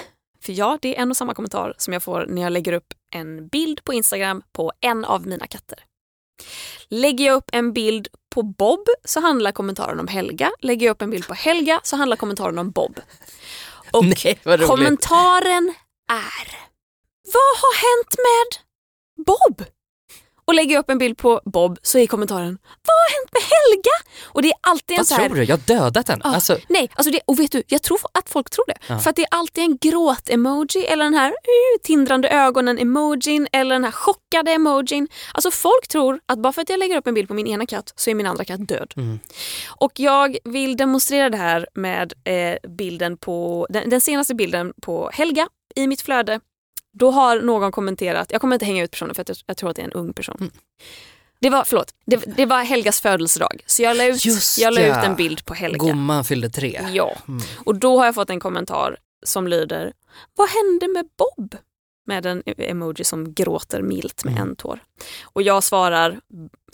för 0.43 0.53
ja 0.53 0.77
det 0.81 0.97
är 0.97 1.01
en 1.01 1.11
och 1.11 1.17
samma 1.17 1.33
kommentar 1.33 1.73
som 1.77 1.93
jag 1.93 2.03
får 2.03 2.25
när 2.29 2.41
jag 2.41 2.51
lägger 2.51 2.73
upp 2.73 2.93
en 3.15 3.47
bild 3.47 3.83
på 3.83 3.93
Instagram 3.93 4.41
på 4.51 4.71
en 4.81 5.05
av 5.05 5.27
mina 5.27 5.47
katter. 5.47 5.79
Lägger 6.89 7.25
jag 7.25 7.35
upp 7.35 7.49
en 7.53 7.73
bild 7.73 8.07
på 8.35 8.43
Bob 8.43 8.87
så 9.03 9.19
handlar 9.19 9.51
kommentaren 9.51 9.99
om 9.99 10.07
Helga. 10.07 10.51
Lägger 10.59 10.85
jag 10.85 10.91
upp 10.91 11.01
en 11.01 11.09
bild 11.09 11.27
på 11.27 11.33
Helga 11.33 11.79
så 11.83 11.95
handlar 11.95 12.17
kommentaren 12.17 12.57
om 12.57 12.71
Bob. 12.71 12.99
Och 13.91 14.05
Nej 14.23 14.39
kommentaren 14.67 15.73
är 16.09 16.66
Vad 17.33 17.53
har 17.61 17.75
hänt 17.87 18.15
med 18.27 18.49
Bob? 19.25 19.65
Och 20.47 20.53
lägger 20.55 20.73
jag 20.73 20.79
upp 20.79 20.89
en 20.89 20.97
bild 20.97 21.17
på 21.17 21.41
Bob 21.45 21.79
så 21.81 21.97
är 21.97 22.07
kommentaren 22.07 22.57
Vad 22.61 22.95
har 22.95 23.19
hänt 23.19 23.31
med 23.33 23.41
Helga? 23.41 23.91
Och 24.25 24.41
det 24.41 24.47
är 24.47 24.55
alltid 24.61 24.95
en 24.95 24.99
Vad 24.99 25.07
så 25.07 25.15
här, 25.15 25.27
tror 25.27 25.35
du? 25.35 25.43
Jag 25.43 25.57
har 25.57 25.79
dödat 25.79 26.07
henne. 26.07 26.21
Ja, 26.23 26.33
Alltså, 26.33 26.57
Nej, 26.69 26.89
alltså 26.93 27.11
det, 27.11 27.19
och 27.25 27.39
vet 27.39 27.51
du, 27.51 27.63
jag 27.67 27.83
tror 27.83 27.99
att 28.11 28.29
folk 28.29 28.49
tror 28.49 28.65
det. 28.67 28.77
Ja. 28.87 28.99
För 28.99 29.09
att 29.09 29.15
det 29.15 29.21
är 29.21 29.27
alltid 29.31 29.63
en 29.63 29.77
gråt-emoji 29.77 30.85
eller 30.85 31.03
den 31.03 31.13
här 31.13 31.29
uh, 31.29 31.81
tindrande 31.83 32.29
ögonen-emojin 32.29 33.47
eller 33.51 33.75
den 33.75 33.83
här 33.83 33.91
chockade 33.91 34.51
emojin. 34.51 35.07
Alltså 35.33 35.51
folk 35.51 35.87
tror 35.87 36.19
att 36.25 36.39
bara 36.39 36.53
för 36.53 36.61
att 36.61 36.69
jag 36.69 36.79
lägger 36.79 36.97
upp 36.97 37.07
en 37.07 37.13
bild 37.13 37.27
på 37.27 37.33
min 37.33 37.47
ena 37.47 37.65
katt 37.65 37.93
så 37.95 38.09
är 38.09 38.15
min 38.15 38.27
andra 38.27 38.45
katt 38.45 38.67
död. 38.67 38.93
Mm. 38.97 39.19
Och 39.67 39.91
jag 39.95 40.37
vill 40.43 40.77
demonstrera 40.77 41.29
det 41.29 41.37
här 41.37 41.67
med 41.73 42.13
eh, 42.23 42.69
bilden 42.69 43.17
på, 43.17 43.67
den, 43.69 43.89
den 43.89 44.01
senaste 44.01 44.35
bilden 44.35 44.73
på 44.81 45.09
Helga 45.13 45.47
i 45.75 45.87
mitt 45.87 46.01
flöde. 46.01 46.39
Då 46.97 47.11
har 47.11 47.41
någon 47.41 47.71
kommenterat, 47.71 48.31
jag 48.31 48.41
kommer 48.41 48.55
inte 48.55 48.65
hänga 48.65 48.83
ut 48.83 48.91
personen 48.91 49.15
för 49.15 49.21
att 49.21 49.29
jag, 49.29 49.37
jag 49.45 49.57
tror 49.57 49.69
att 49.69 49.75
det 49.75 49.81
är 49.81 49.85
en 49.85 49.91
ung 49.91 50.13
person. 50.13 50.37
Mm. 50.39 50.51
Det 51.39 51.49
var, 51.49 51.63
förlåt, 51.63 51.93
det, 52.05 52.17
det 52.37 52.45
var 52.45 52.63
Helgas 52.63 53.01
födelsedag. 53.01 53.61
Så 53.65 53.81
jag 53.83 53.97
la 53.97 54.05
ut, 54.05 54.25
Just 54.25 54.57
jag 54.57 54.73
la 54.73 54.81
ut 54.81 55.05
en 55.05 55.15
bild 55.15 55.45
på 55.45 55.53
Helga. 55.53 55.77
gumman 55.85 56.25
fyllde 56.25 56.49
tre. 56.49 56.81
Ja, 56.93 57.15
Mm. 57.27 57.41
och 57.65 57.75
då 57.75 57.97
har 57.97 58.05
jag 58.05 58.15
fått 58.15 58.29
en 58.29 58.39
kommentar 58.39 58.97
som 59.25 59.47
lyder 59.47 59.93
Vad 60.35 60.49
hände 60.49 60.87
med 60.87 61.05
Bob? 61.17 61.55
Med 62.07 62.25
en 62.25 62.43
emoji 62.57 63.03
som 63.03 63.33
gråter 63.33 63.81
milt 63.81 64.23
med 64.23 64.33
Mm. 64.33 64.49
en 64.49 64.55
tår. 64.55 64.79
Och 65.23 65.41
jag 65.41 65.63
svarar, 65.63 66.19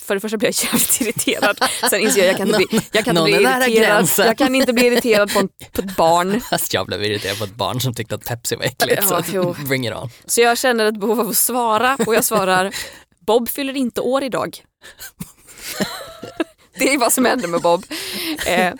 för 0.01 0.15
det 0.15 0.21
första 0.21 0.37
blir 0.37 0.47
jag 0.47 0.55
jävligt 0.73 1.01
irriterad. 1.01 1.57
Sen 1.89 1.99
inser 2.01 2.19
jag 2.21 2.29
jag 2.29 2.37
kan 2.37 2.47
inte 2.47 2.57
bli, 2.69 2.81
jag 2.91 3.05
kan 3.05 3.17
inte 3.17 3.31
bli 3.31 3.43
nära 3.43 3.67
irriterad. 3.67 4.09
Jag 4.17 4.37
kan 4.37 4.55
inte 4.55 4.73
bli 4.73 4.85
irriterad 4.87 5.33
på, 5.33 5.39
en, 5.39 5.47
på 5.71 5.81
ett 5.81 5.95
barn. 5.97 6.41
Fast 6.49 6.73
jag 6.73 6.85
blev 6.87 7.03
irriterad 7.03 7.37
på 7.37 7.43
ett 7.43 7.55
barn 7.55 7.81
som 7.81 7.93
tyckte 7.93 8.15
att 8.15 8.25
Pepsi 8.25 8.55
var 8.55 8.63
äckligt. 8.63 9.01
Ja, 9.01 9.07
så 9.07 9.15
att 9.15 9.57
bring 9.57 9.87
it 9.87 9.93
on. 9.93 10.09
Så 10.25 10.41
jag 10.41 10.57
känner 10.57 10.85
ett 10.85 10.99
behov 10.99 11.19
av 11.19 11.29
att 11.29 11.37
svara 11.37 11.97
och 12.07 12.15
jag 12.15 12.23
svarar 12.23 12.75
Bob 13.19 13.49
fyller 13.49 13.77
inte 13.77 14.01
år 14.01 14.23
idag. 14.23 14.57
Det 16.77 16.93
är 16.93 16.97
vad 16.97 17.13
som 17.13 17.25
händer 17.25 17.47
med 17.47 17.61
Bob. 17.61 17.85
Eh, 18.45 18.73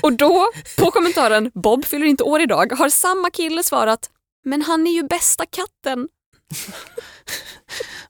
och 0.00 0.12
då 0.12 0.48
på 0.78 0.90
kommentaren 0.90 1.50
Bob 1.54 1.84
fyller 1.84 2.06
inte 2.06 2.24
år 2.24 2.40
idag 2.40 2.72
har 2.72 2.88
samma 2.88 3.30
kille 3.30 3.62
svarat 3.62 4.10
men 4.46 4.62
han 4.62 4.86
är 4.86 4.90
ju 4.90 5.02
bästa 5.02 5.46
katten. 5.46 6.08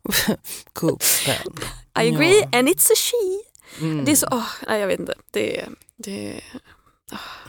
Kuppen. 0.75 1.53
I 1.99 2.09
agree 2.15 2.43
and 2.53 2.69
it's 2.69 2.91
a 2.93 2.97
she. 2.97 3.41
Mm. 3.85 4.05
Det 4.05 4.11
är 4.13 4.17
så, 4.17 4.27
åh, 4.31 4.49
nej 4.69 4.81
jag 4.81 4.87
vet 4.87 5.01
inte. 5.01 5.15
Det, 5.31 5.61
är- 5.61 5.69
det, 5.97 6.29
är- 6.37 6.45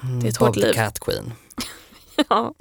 Mm, 0.03 0.19
det 0.19 0.27
är 0.27 0.29
ett 0.29 0.39
Bob 0.39 0.47
hårt 0.47 0.55
liv. 0.55 0.73
Cat 0.73 0.99
Queen. 0.99 1.33
ja. 2.29 2.53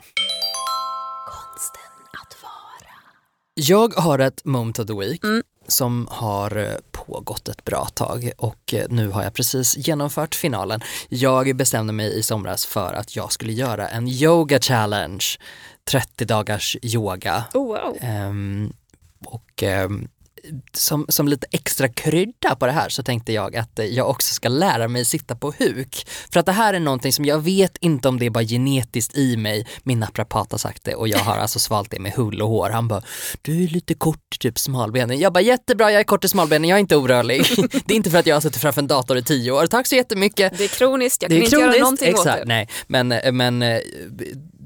Jag 3.54 3.94
har 3.94 4.18
ett 4.18 4.44
moment 4.44 4.78
of 4.78 4.86
the 4.86 4.92
week 4.94 5.24
Mm. 5.24 5.42
som 5.68 6.08
har 6.10 6.56
eh, 6.56 6.74
pågått 6.92 7.48
ett 7.48 7.64
bra 7.64 7.84
tag 7.94 8.30
och 8.38 8.74
eh, 8.74 8.86
nu 8.90 9.08
har 9.08 9.22
jag 9.22 9.34
precis 9.34 9.76
genomfört 9.76 10.34
finalen. 10.34 10.80
Jag 11.08 11.56
bestämde 11.56 11.92
mig 11.92 12.18
i 12.18 12.22
somras 12.22 12.66
för 12.66 12.92
att 12.94 13.16
jag 13.16 13.32
skulle 13.32 13.52
göra 13.52 13.88
en 13.88 14.08
yoga 14.08 14.60
challenge, 14.60 15.24
30 15.90 16.24
dagars 16.24 16.76
yoga. 16.82 17.44
Oh, 17.54 17.66
wow. 17.66 17.98
Ehm, 18.00 18.72
och 19.24 19.62
ehm, 19.62 20.08
som, 20.72 21.06
som 21.08 21.28
lite 21.28 21.46
extra 21.50 21.88
krydda 21.88 22.56
på 22.56 22.66
det 22.66 22.72
här 22.72 22.88
så 22.88 23.02
tänkte 23.02 23.32
jag 23.32 23.56
att 23.56 23.78
eh, 23.78 23.84
jag 23.84 24.10
också 24.10 24.34
ska 24.34 24.48
lära 24.48 24.88
mig 24.88 25.04
sitta 25.04 25.36
på 25.36 25.52
huk. 25.58 26.08
För 26.32 26.40
att 26.40 26.46
det 26.46 26.52
här 26.52 26.74
är 26.74 26.80
någonting 26.80 27.12
som 27.12 27.24
jag 27.24 27.38
vet 27.38 27.76
inte 27.80 28.08
om 28.08 28.18
det 28.18 28.26
är 28.26 28.30
bara 28.30 28.44
genetiskt 28.44 29.16
i 29.16 29.36
mig. 29.36 29.66
Min 29.82 30.00
naprapat 30.00 30.52
har 30.52 30.58
sagt 30.58 30.84
det 30.84 30.94
och 30.94 31.08
jag 31.08 31.18
har 31.18 31.36
alltså 31.36 31.58
svalt 31.58 31.90
det 31.90 31.98
med 31.98 32.12
hull 32.12 32.42
och 32.42 32.48
hår. 32.48 32.70
Han 32.70 32.88
bara, 32.88 33.02
du 33.42 33.64
är 33.64 33.68
lite 33.68 33.94
kort, 33.94 34.38
typ 34.40 34.58
smalbenen. 34.58 35.18
Jag 35.18 35.32
bara, 35.32 35.40
jättebra 35.40 35.92
jag 35.92 36.00
är 36.00 36.04
kort 36.04 36.24
i 36.24 36.28
smalbenen, 36.28 36.68
jag 36.68 36.76
är 36.76 36.80
inte 36.80 36.96
orörlig. 36.96 37.42
det 37.86 37.94
är 37.94 37.96
inte 37.96 38.10
för 38.10 38.18
att 38.18 38.26
jag 38.26 38.36
har 38.36 38.40
suttit 38.40 38.62
framför 38.62 38.80
en 38.80 38.86
dator 38.86 39.18
i 39.18 39.22
tio 39.22 39.50
år, 39.52 39.66
tack 39.66 39.86
så 39.86 39.94
jättemycket. 39.94 40.58
Det 40.58 40.64
är 40.64 40.68
kroniskt, 40.68 41.22
jag 41.22 41.30
kan 41.30 41.42
inte 41.42 41.56
göra 41.56 41.62
kroniskt, 41.62 41.80
någonting 41.80 42.08
exakt, 42.08 42.26
åt 42.28 42.36
det. 42.36 42.44
Nej, 42.44 42.68
men, 42.86 43.36
men 43.36 43.62
eh, 43.62 43.78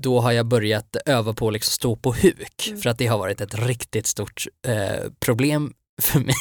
då 0.02 0.20
har 0.20 0.32
jag 0.32 0.46
börjat 0.46 0.96
öva 1.06 1.32
på 1.34 1.46
att 1.46 1.52
liksom 1.52 1.72
stå 1.72 1.96
på 1.96 2.12
huk 2.12 2.66
Mm. 2.68 2.80
för 2.80 2.90
att 2.90 2.98
det 2.98 3.06
har 3.06 3.18
varit 3.18 3.40
ett 3.40 3.54
riktigt 3.54 4.06
stort 4.06 4.44
eh, 4.66 5.10
problem 5.20 5.72
för 6.02 6.18
mig. 6.26 6.34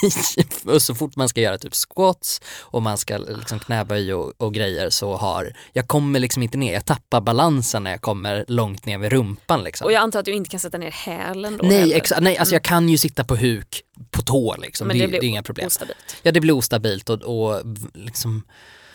och 0.75 0.81
så 0.81 0.95
fort 0.95 1.15
man 1.15 1.29
ska 1.29 1.41
göra 1.41 1.57
typ 1.57 1.73
squats 1.75 2.41
och 2.59 2.81
man 2.81 2.97
ska 2.97 3.17
liksom 3.17 3.59
knäböj 3.59 4.13
och, 4.13 4.33
och 4.41 4.53
grejer 4.53 4.89
så 4.89 5.15
har, 5.17 5.53
jag 5.73 5.87
kommer 5.87 6.19
liksom 6.19 6.43
inte 6.43 6.57
ner, 6.57 6.73
jag 6.73 6.85
tappar 6.85 7.21
balansen 7.21 7.83
när 7.83 7.91
jag 7.91 8.01
kommer 8.01 8.45
långt 8.47 8.85
ner 8.85 8.97
vid 8.97 9.11
rumpan 9.11 9.63
liksom. 9.63 9.85
Och 9.85 9.91
jag 9.91 10.01
antar 10.01 10.19
att 10.19 10.25
du 10.25 10.33
inte 10.33 10.49
kan 10.49 10.59
sätta 10.59 10.77
ner 10.77 10.91
hälen 10.91 11.57
då 11.57 11.65
Nej, 11.67 11.79
heller. 11.79 11.99
exa- 11.99 12.21
nej 12.21 12.37
alltså 12.37 12.55
jag 12.55 12.63
kan 12.63 12.89
ju 12.89 12.97
sitta 12.97 13.23
på 13.23 13.35
huk 13.35 13.81
på 14.11 14.21
tå 14.21 14.55
liksom, 14.61 14.87
Men 14.87 14.97
det, 14.97 15.03
det 15.03 15.07
det, 15.07 15.19
blir 15.19 15.23
är 15.23 15.29
inga 15.29 15.43
problem. 15.43 15.67
ostabilt. 15.67 16.15
Ja 16.23 16.31
det 16.31 16.41
blir 16.41 16.53
ostabilt 16.53 17.09
och, 17.09 17.21
och 17.21 17.61
liksom 17.93 18.43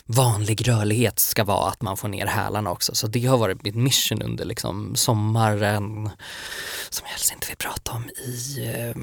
vanlig 0.06 0.68
rörlighet 0.68 1.18
ska 1.18 1.44
vara 1.44 1.68
att 1.68 1.82
man 1.82 1.96
får 1.96 2.08
ner 2.08 2.26
hälarna 2.26 2.70
också. 2.70 2.94
Så 2.94 3.06
det 3.06 3.26
har 3.26 3.38
varit 3.38 3.64
mitt 3.64 3.74
mission 3.74 4.22
under 4.22 4.44
liksom 4.44 4.94
sommaren 4.96 6.10
som 6.90 7.04
jag 7.04 7.10
helst 7.10 7.32
inte 7.32 7.46
vill 7.46 7.56
prata 7.56 7.92
om 7.92 8.04
i 8.08 8.64
eh, 8.66 9.02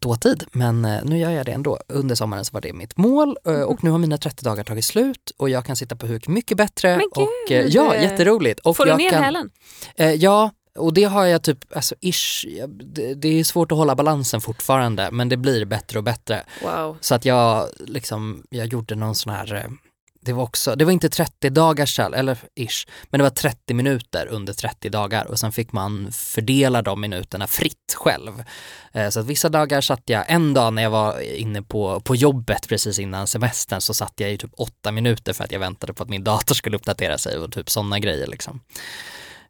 dåtid. 0.00 0.44
Men 0.52 0.84
eh, 0.84 1.04
nu 1.04 1.18
gör 1.18 1.30
jag 1.30 1.46
det 1.46 1.52
ändå. 1.52 1.78
Under 1.88 2.14
sommaren 2.14 2.44
så 2.44 2.52
var 2.52 2.60
det 2.60 2.72
mitt 2.72 2.96
mål 2.96 3.36
eh, 3.46 3.62
och 3.62 3.84
nu 3.84 3.90
har 3.90 3.98
mina 3.98 4.18
30 4.18 4.44
dagar 4.44 4.64
tagit 4.64 4.84
slut 4.84 5.32
och 5.36 5.50
jag 5.50 5.64
kan 5.64 5.76
sitta 5.76 5.96
på 5.96 6.06
huk 6.06 6.28
mycket 6.28 6.56
bättre. 6.56 6.96
Men 6.96 7.06
och, 7.14 7.22
eh, 7.22 7.62
gud! 7.62 7.74
ja, 7.74 7.96
jätteroligt. 7.96 8.60
Och 8.60 8.76
Får 8.76 8.86
du 8.86 8.94
ner 8.94 9.10
kan, 9.10 9.22
hälen? 9.22 9.50
Ja, 10.16 10.50
och 10.78 10.94
det 10.94 11.04
har 11.04 11.24
jag 11.24 11.42
typ, 11.42 11.76
alltså 11.76 11.94
ish, 12.00 12.46
det, 13.16 13.28
är 13.28 13.44
svårt 13.44 13.72
att 13.72 13.78
hålla 13.78 13.94
balansen 13.94 14.40
fortfarande 14.40 15.08
men 15.10 15.28
det 15.28 15.36
blir 15.36 15.64
bättre 15.64 15.98
och 15.98 16.04
bättre. 16.04 16.42
Wow. 16.62 16.96
Så 17.00 17.14
att 17.14 17.24
jag 17.24 17.68
liksom, 17.78 18.42
jag 18.50 18.66
gjorde 18.66 18.94
någon 18.94 19.14
sån 19.14 19.32
här, 19.32 19.68
det 20.24 20.32
var 20.32 20.42
också, 20.42 20.76
det 20.76 20.84
var 20.84 20.92
inte 20.92 21.08
30 21.08 21.50
dagars 21.50 21.96
challenge, 21.96 22.18
eller 22.18 22.38
ish, 22.54 22.86
men 23.10 23.18
det 23.18 23.22
var 23.22 23.30
30 23.30 23.74
minuter 23.74 24.26
under 24.26 24.52
30 24.52 24.88
dagar 24.88 25.24
och 25.24 25.38
sen 25.38 25.52
fick 25.52 25.72
man 25.72 26.12
fördela 26.12 26.82
de 26.82 27.00
minuterna 27.00 27.46
fritt 27.46 27.94
själv. 27.94 28.44
Eh, 28.92 29.08
så 29.08 29.20
att 29.20 29.26
vissa 29.26 29.48
dagar 29.48 29.80
satt 29.80 30.02
jag, 30.04 30.24
en 30.28 30.54
dag 30.54 30.72
när 30.72 30.82
jag 30.82 30.90
var 30.90 31.20
inne 31.20 31.62
på, 31.62 32.00
på 32.00 32.16
jobbet 32.16 32.68
precis 32.68 32.98
innan 32.98 33.26
semestern 33.26 33.80
så 33.80 33.94
satt 33.94 34.12
jag 34.16 34.32
i 34.32 34.38
typ 34.38 34.52
åtta 34.56 34.92
minuter 34.92 35.32
för 35.32 35.44
att 35.44 35.52
jag 35.52 35.60
väntade 35.60 35.94
på 35.94 36.02
att 36.02 36.08
min 36.08 36.24
dator 36.24 36.54
skulle 36.54 36.76
uppdatera 36.76 37.18
sig 37.18 37.38
och 37.38 37.52
typ 37.52 37.70
sådana 37.70 37.98
grejer 37.98 38.26
liksom. 38.26 38.60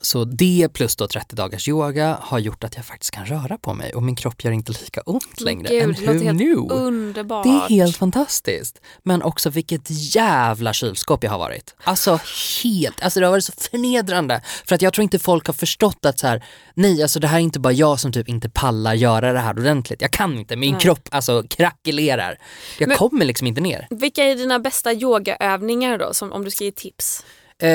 Så 0.04 0.24
det 0.24 0.68
plus 0.72 0.96
då 0.96 1.06
30 1.08 1.36
dagars 1.36 1.68
yoga 1.68 2.18
har 2.20 2.38
gjort 2.38 2.64
att 2.64 2.76
jag 2.76 2.84
faktiskt 2.84 3.10
kan 3.10 3.26
röra 3.26 3.58
på 3.58 3.74
mig 3.74 3.94
och 3.94 4.02
min 4.02 4.16
kropp 4.16 4.44
gör 4.44 4.52
inte 4.52 4.72
lika 4.72 5.00
ont 5.00 5.40
längre. 5.40 5.68
Gud, 5.68 5.94
det 5.96 6.00
låter 6.06 6.24
helt 6.24 6.38
knew? 6.38 6.72
underbart. 6.72 7.44
Det 7.44 7.50
är 7.50 7.68
helt 7.68 7.96
fantastiskt. 7.96 8.80
Men 9.02 9.22
också 9.22 9.50
vilket 9.50 10.14
jävla 10.14 10.72
kylskåp 10.72 11.24
jag 11.24 11.30
har 11.30 11.38
varit. 11.38 11.74
Alltså 11.84 12.20
helt, 12.62 13.02
alltså 13.02 13.20
det 13.20 13.26
har 13.26 13.30
varit 13.30 13.44
så 13.44 13.52
förnedrande. 13.52 14.42
För 14.66 14.74
att 14.74 14.82
jag 14.82 14.92
tror 14.92 15.02
inte 15.02 15.18
folk 15.18 15.46
har 15.46 15.54
förstått 15.54 16.04
att 16.04 16.18
så 16.18 16.26
här, 16.26 16.44
nej 16.74 17.02
alltså 17.02 17.20
det 17.20 17.26
här 17.28 17.36
är 17.38 17.42
inte 17.42 17.60
bara 17.60 17.72
jag 17.72 18.00
som 18.00 18.12
typ 18.12 18.28
inte 18.28 18.50
pallar 18.50 18.94
göra 18.94 19.32
det 19.32 19.40
här 19.40 19.58
ordentligt. 19.58 20.02
Jag 20.02 20.10
kan 20.10 20.38
inte, 20.38 20.56
min 20.56 20.72
Nej. 20.72 20.80
kropp 20.80 21.08
alltså 21.10 21.42
krackelerar. 21.50 22.38
Jag 22.78 22.88
Men- 22.88 22.96
kommer 22.98 23.24
liksom 23.24 23.46
inte 23.46 23.60
ner. 23.60 23.86
Vilka 23.90 24.24
är 24.24 24.34
dina 24.36 24.58
bästa 24.58 24.92
yogaövningar 24.92 25.98
då, 25.98 26.14
som, 26.14 26.32
om 26.32 26.44
du 26.44 26.50
ska 26.50 26.64
ge 26.64 26.72
tips? 26.72 27.24
Eh, 27.62 27.70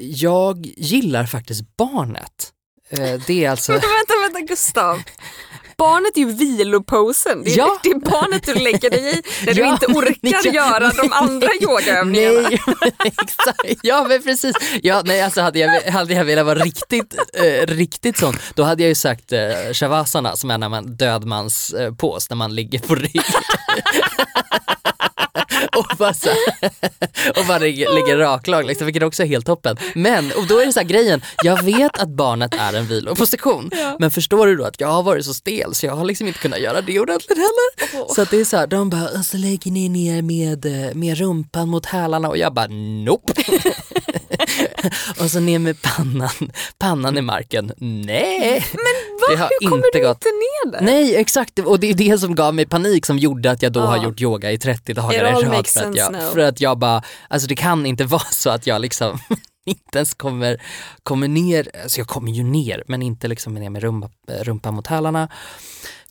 jag 0.00 0.66
gillar 0.76 1.26
faktiskt 1.26 1.76
barnet. 1.76 2.52
Eh, 2.90 3.20
det 3.26 3.44
är 3.44 3.50
alltså... 3.50 3.72
vänta, 3.72 4.14
vänta 4.22 4.40
Gustav. 4.40 5.02
Barnet 5.78 6.16
är 6.16 6.20
ju 6.20 6.32
viloposen. 6.32 7.42
Det 7.44 7.52
är, 7.54 7.58
Ja. 7.58 7.78
det 7.82 7.90
är 7.90 7.94
barnet 8.10 8.46
du 8.46 8.54
lägger 8.54 8.90
dig 8.90 9.18
i 9.18 9.22
när 9.46 9.54
du 9.54 9.60
Ja, 9.60 9.72
inte 9.72 9.86
orkar 9.86 10.18
ja. 10.44 10.52
göra 10.52 10.90
de 11.02 11.12
andra 11.12 11.48
yogaövningarna. 11.60 12.48
Nej, 12.48 12.60
exakt. 13.22 13.80
Ja 13.82 14.06
men 14.08 14.22
precis. 14.22 14.56
Ja, 14.82 15.02
nej, 15.04 15.22
alltså 15.22 15.40
hade, 15.40 15.58
jag, 15.58 15.82
hade 15.82 16.14
jag 16.14 16.24
velat 16.24 16.46
vara 16.46 16.58
riktigt, 16.58 17.14
eh, 17.34 17.66
riktigt 17.66 18.16
sån, 18.18 18.34
då 18.54 18.62
hade 18.62 18.82
jag 18.82 18.88
ju 18.88 18.94
sagt 18.94 19.32
eh, 19.32 19.40
shavasana 19.72 20.36
som 20.36 20.50
är 20.50 20.58
när 20.58 20.68
man 20.68 20.96
dödmans 20.96 21.72
eh, 21.72 21.92
när 22.30 22.34
man 22.34 22.54
ligger 22.54 22.78
på 22.78 22.94
rygg. 22.94 23.22
och 25.76 25.96
bara, 25.98 26.14
så 26.14 26.28
och 27.36 27.46
bara 27.48 27.58
ligger, 27.58 28.16
raklag, 28.16 28.66
liksom, 28.66 28.84
vilket 28.84 29.02
också 29.02 29.22
är 29.22 29.26
helt 29.26 29.46
toppen. 29.46 29.76
Men, 29.94 30.32
och 30.32 30.46
då 30.46 30.58
är 30.58 30.66
det 30.66 30.72
så 30.72 30.80
här 30.80 30.86
grejen, 30.86 31.22
jag 31.42 31.62
vet 31.62 31.98
att 31.98 32.08
barnet 32.08 32.54
är 32.54 32.72
en 32.72 32.86
viloposition, 32.86 33.70
men 33.98 34.10
förstår 34.10 34.46
du 34.46 34.56
då 34.56 34.64
att 34.64 34.80
jag 34.80 34.88
har 34.88 35.02
varit 35.02 35.24
så 35.24 35.34
stel 35.34 35.74
så 35.74 35.86
jag 35.86 35.96
har 35.96 36.04
liksom 36.04 36.26
inte 36.26 36.38
kunnat 36.38 36.60
göra 36.60 36.80
det 36.80 37.00
ordentligt 37.00 37.38
heller. 37.38 38.14
Så 38.14 38.22
att 38.22 38.30
det 38.30 38.40
är 38.40 38.44
så 38.44 38.56
här, 38.56 38.66
de 38.66 38.90
bara, 38.90 39.08
alltså 39.08 39.36
lägger 39.36 39.70
ni 39.70 39.88
ner 39.88 40.22
med, 40.22 40.66
eh, 40.66 40.94
med 40.94 41.18
rumpan 41.18 41.68
mot 41.68 41.86
hälarna 41.86 42.28
och 42.28 42.38
jag 42.38 42.54
bara, 42.54 42.66
nope. 42.66 43.32
och 45.20 45.30
så 45.30 45.40
ner 45.40 45.58
med 45.58 45.82
pannan, 45.82 46.50
pannan 46.78 47.18
i 47.18 47.22
marken, 47.22 47.72
nej. 47.78 48.66
Men 48.72 49.18
Va? 49.20 49.26
det 49.30 49.36
har 49.36 49.50
Hur 49.60 49.68
kommer 49.68 49.86
inte 49.86 49.98
du 49.98 50.04
gått. 50.04 50.16
inte 50.16 50.28
ner 50.28 50.72
där? 50.72 50.80
Nej 50.80 51.16
exakt 51.16 51.58
och 51.58 51.80
det 51.80 51.90
är 51.90 51.94
det 51.94 52.18
som 52.18 52.34
gav 52.34 52.54
mig 52.54 52.66
panik 52.66 53.06
som 53.06 53.18
gjorde 53.18 53.50
att 53.50 53.62
jag 53.62 53.72
då 53.72 53.80
Ja. 53.80 53.84
har 53.86 54.04
gjort 54.04 54.20
yoga 54.20 54.52
i 54.52 54.58
30 54.58 54.94
dagar 54.94 55.14
i 55.14 55.18
rad 55.18 55.66
för 55.66 55.82
att, 55.90 55.96
jag, 55.96 56.12
now. 56.12 56.30
för 56.32 56.38
att 56.38 56.60
jag 56.60 56.78
bara, 56.78 57.02
alltså 57.28 57.48
det 57.48 57.56
kan 57.56 57.86
inte 57.86 58.04
vara 58.14 58.22
så 58.30 58.50
att 58.50 58.66
jag 58.66 58.80
liksom 58.80 59.18
inte 59.66 59.98
ens 59.98 60.14
kommer, 60.14 60.62
kommer 61.02 61.28
ner, 61.28 61.68
alltså 61.82 62.00
jag 62.00 62.06
kommer 62.08 62.32
ju 62.32 62.42
ner 62.42 62.82
men 62.88 63.02
inte 63.02 63.28
liksom 63.28 63.54
ner 63.54 63.70
med 63.70 63.82
rumpa, 63.82 64.08
rumpan 64.42 64.74
mot 64.74 64.86
hälarna. 64.86 65.28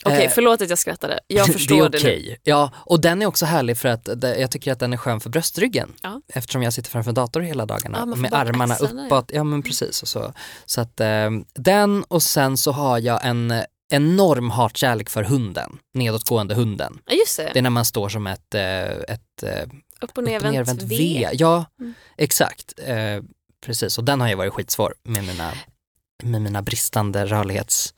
Okej, 0.05 0.25
Eh, 0.25 0.31
förlåt 0.35 0.61
att 0.61 0.69
jag 0.69 0.79
skrattade. 0.79 1.19
Jag 1.27 1.47
förstår 1.53 1.89
det 1.89 1.97
är 1.97 2.01
okej. 2.01 2.39
Ja, 2.43 2.71
och 2.75 3.01
den 3.01 3.21
är 3.21 3.25
också 3.25 3.45
härlig 3.45 3.77
för 3.77 3.89
att 3.89 4.09
det, 4.21 4.37
jag 4.39 4.51
tycker 4.51 4.71
att 4.71 4.79
den 4.79 4.93
är 4.93 4.97
skön 4.97 5.19
för 5.19 5.29
bröstryggen. 5.29 5.93
Ja. 6.03 6.21
Eftersom 6.33 6.63
jag 6.63 6.73
sitter 6.73 6.89
framför 6.89 7.11
dator 7.11 7.41
hela 7.41 7.65
dagarna 7.65 7.97
Ja, 7.99 8.05
med 8.05 8.33
armarna 8.33 8.73
axlarna, 8.73 9.05
uppåt. 9.05 9.31
Ja 9.33 9.43
men 9.43 9.63
precis. 9.63 10.01
Och 10.01 10.07
så 10.07 10.33
så 10.65 10.81
att, 10.81 10.99
eh, 10.99 11.29
den 11.53 12.03
och 12.03 12.23
sen 12.23 12.57
så 12.57 12.71
har 12.71 12.99
jag 12.99 13.25
en 13.25 13.53
enorm 13.89 14.49
hatkärlek 14.49 15.09
för 15.09 15.23
hunden, 15.23 15.79
nedåtgående 15.93 16.55
hunden. 16.55 16.99
Ja, 17.05 17.13
just 17.13 17.37
det. 17.37 17.49
Det 17.53 17.59
är 17.59 17.63
när 17.63 17.69
man 17.69 17.85
står 17.85 18.09
som 18.09 18.27
ett, 18.27 18.55
eh, 18.55 18.83
ett 18.83 19.43
eh, 19.43 19.63
Upp 20.01 20.17
och 20.17 20.23
nervänt 20.23 20.81
V. 20.81 20.95
V. 20.97 21.29
Ja, 21.33 21.65
Mm. 21.79 21.93
exakt. 22.17 22.73
Eh, 22.85 22.95
precis, 23.65 23.97
och 23.97 24.03
den 24.03 24.21
har 24.21 24.27
ju 24.27 24.35
varit 24.35 24.53
skitsvår 24.53 24.93
med 25.03 25.23
mina, 25.23 25.51
med 26.23 26.41
mina 26.41 26.61
bristande 26.61 27.25
rörlighets... 27.25 27.93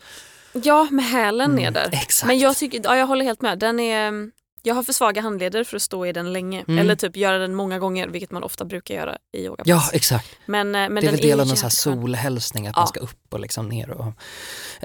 Ja, 0.64 0.88
med 0.92 1.06
hälen 1.06 1.52
ner 1.52 1.62
Mm, 1.68 1.74
där. 1.74 1.90
Exakt. 1.94 2.28
Men 2.28 2.40
jag 2.40 2.58
tycker, 2.58 2.82
ja, 2.84 2.98
jag 2.98 3.08
håller 3.08 3.26
helt 3.26 3.42
med. 3.42 3.60
Den 3.60 3.80
är, 3.80 4.32
Jag 4.64 4.76
har 4.76 4.84
för 4.84 4.94
svaga 4.94 5.22
handleder 5.22 5.64
för 5.64 5.76
att 5.76 5.82
stå 5.82 6.06
i 6.06 6.12
den 6.14 6.34
länge. 6.34 6.64
Mm. 6.68 6.80
Eller 6.80 6.96
typ 6.96 7.16
göra 7.18 7.38
den 7.38 7.56
många 7.56 7.80
gånger, 7.80 8.08
vilket 8.08 8.32
man 8.32 8.44
ofta 8.44 8.66
brukar 8.66 8.96
göra 8.96 9.18
i 9.38 9.46
yogapass. 9.46 9.68
Ja 9.68 9.84
exakt. 9.94 10.28
men, 10.46 10.76
eh, 10.76 10.90
men 10.90 10.96
det 10.96 11.08
är 11.08 11.12
väl 11.12 11.20
del 11.22 11.40
av 11.40 11.48
någon 11.48 11.58
sån 11.58 11.64
här 11.66 11.70
solhälsning, 11.70 12.68
att 12.68 12.74
Ja. 12.76 12.82
man 12.82 12.88
ska 12.88 13.00
upp 13.00 13.34
och 13.34 13.40
liksom 13.40 13.70
ner. 13.70 13.90
Och, 13.92 14.14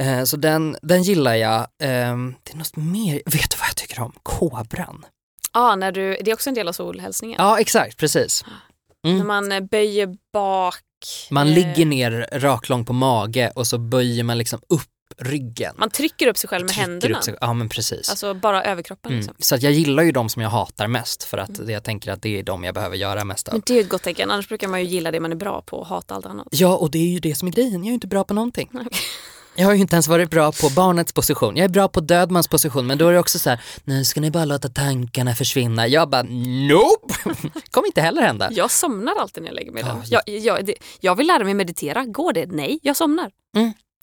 eh, 0.03 0.25
så 0.25 0.37
den, 0.37 0.77
den 0.83 1.03
gillar 1.03 1.35
jag. 1.35 1.67
Ehm, 1.83 2.35
det 2.43 2.53
är 2.53 2.57
något 2.57 2.77
mer, 2.77 3.15
vet 3.15 3.51
du 3.51 3.57
vad 3.59 3.69
jag 3.69 3.77
tycker 3.77 4.01
om? 4.03 4.13
Kobran. 4.23 5.07
Ja, 5.53 5.77
när 5.77 5.93
du, 5.93 6.17
det 6.25 6.31
är 6.31 6.35
också 6.35 6.51
en 6.51 6.55
del 6.55 6.69
av 6.69 6.73
solhälsningen. 6.73 7.37
Ja 7.39 7.61
exakt, 7.61 7.97
precis. 7.97 8.45
När 9.05 9.11
Mm. 9.13 9.27
man 9.27 9.53
eh, 9.53 9.61
böjer 9.61 10.17
bak. 10.33 10.75
Man 11.31 11.49
eh, 11.49 11.55
ligger 11.55 11.87
ner 11.87 12.29
raklång 12.33 12.85
på 12.85 12.93
mage 12.93 13.53
och 13.55 13.67
så 13.67 13.79
böjer 13.79 14.25
man 14.25 14.39
liksom 14.39 14.61
upp 14.69 14.83
ryggen. 15.19 15.75
Man 15.79 15.91
trycker 15.91 16.27
upp 16.29 16.37
sig 16.39 16.49
själv 16.49 16.67
med 16.67 16.75
händerna. 16.75 17.23
sig- 17.23 17.37
Ja 17.41 17.53
men 17.53 17.69
precis. 17.69 18.11
Alltså 18.11 18.35
bara 18.35 18.65
överkroppen. 18.65 19.13
Mm. 19.13 19.19
Liksom. 19.21 19.37
Så 19.39 19.55
att 19.55 19.63
jag 19.63 19.73
gillar 19.73 20.03
ju 20.03 20.13
de 20.13 20.29
som 20.29 20.43
jag 20.43 20.51
hatar 20.51 20.87
mest 20.89 21.23
för 21.25 21.39
att 21.39 21.69
jag 21.69 21.85
tänker 21.85 22.13
att 22.13 22.23
det 22.23 22.39
är 22.39 22.43
de 22.43 22.65
jag 22.65 22.75
behöver 22.75 22.97
göra 22.97 23.25
mest 23.25 23.49
av. 23.49 23.55
Men 23.55 23.63
det 23.67 23.77
är 23.77 23.81
ett 23.81 23.89
gott 23.89 24.03
tecken. 24.03 24.31
Annars 24.31 24.49
brukar 24.49 24.69
man 24.69 24.81
ju 24.81 24.87
gilla 24.87 25.11
det 25.11 25.21
man 25.21 25.33
är 25.33 25.37
bra 25.37 25.63
på 25.67 25.77
och 25.77 25.87
hata 25.87 26.15
allt 26.15 26.27
annat. 26.27 26.47
Ja 26.51 26.77
och 26.77 26.91
det 26.91 26.99
är 26.99 27.09
ju 27.13 27.19
det 27.21 27.35
som 27.35 27.49
är 27.49 27.53
grejen, 27.53 27.73
jag 27.73 27.83
är 27.83 27.87
ju 27.89 27.95
inte 27.95 28.07
bra 28.07 28.25
på 28.25 28.35
någonting. 28.35 28.71
Jag 29.57 29.67
har 29.67 29.75
ju 29.75 29.81
inte 29.81 29.95
ens 29.97 30.09
varit 30.09 30.31
bra 30.31 30.53
på 30.53 30.69
barnets 30.77 31.13
position. 31.13 31.57
Jag 31.57 31.65
är 31.65 31.69
bra 31.69 31.89
på 31.89 32.01
dödmans 32.01 32.49
position 32.49 32.87
men 32.87 32.99
då 32.99 33.09
är 33.09 33.13
det 33.13 33.19
också 33.19 33.39
så 33.39 33.51
här, 33.51 33.61
nu 33.85 34.05
ska 34.05 34.21
ni 34.21 34.31
bara 34.31 34.45
låta 34.45 34.69
tankarna 34.69 35.35
försvinna. 35.35 35.87
Jag 35.87 36.11
bara, 36.11 36.23
nope! 36.23 37.15
kommer 37.71 37.87
inte 37.87 38.01
heller 38.01 38.23
hända. 38.23 38.49
Jag 38.53 38.71
somnar 38.71 39.15
alltid 39.21 39.43
när 39.43 39.51
jag 39.51 39.55
lägger 39.55 39.73
mig 39.73 39.83
den. 39.83 39.97
Jag, 40.05 40.23
jag, 40.27 40.71
jag 41.01 41.15
vill 41.15 41.27
lära 41.27 41.45
mig 41.45 41.55
meditera. 41.55 42.05
Går 42.05 42.33
det? 42.33 42.47
Nej, 42.47 42.79
jag 42.83 42.97
somnar. 42.97 43.31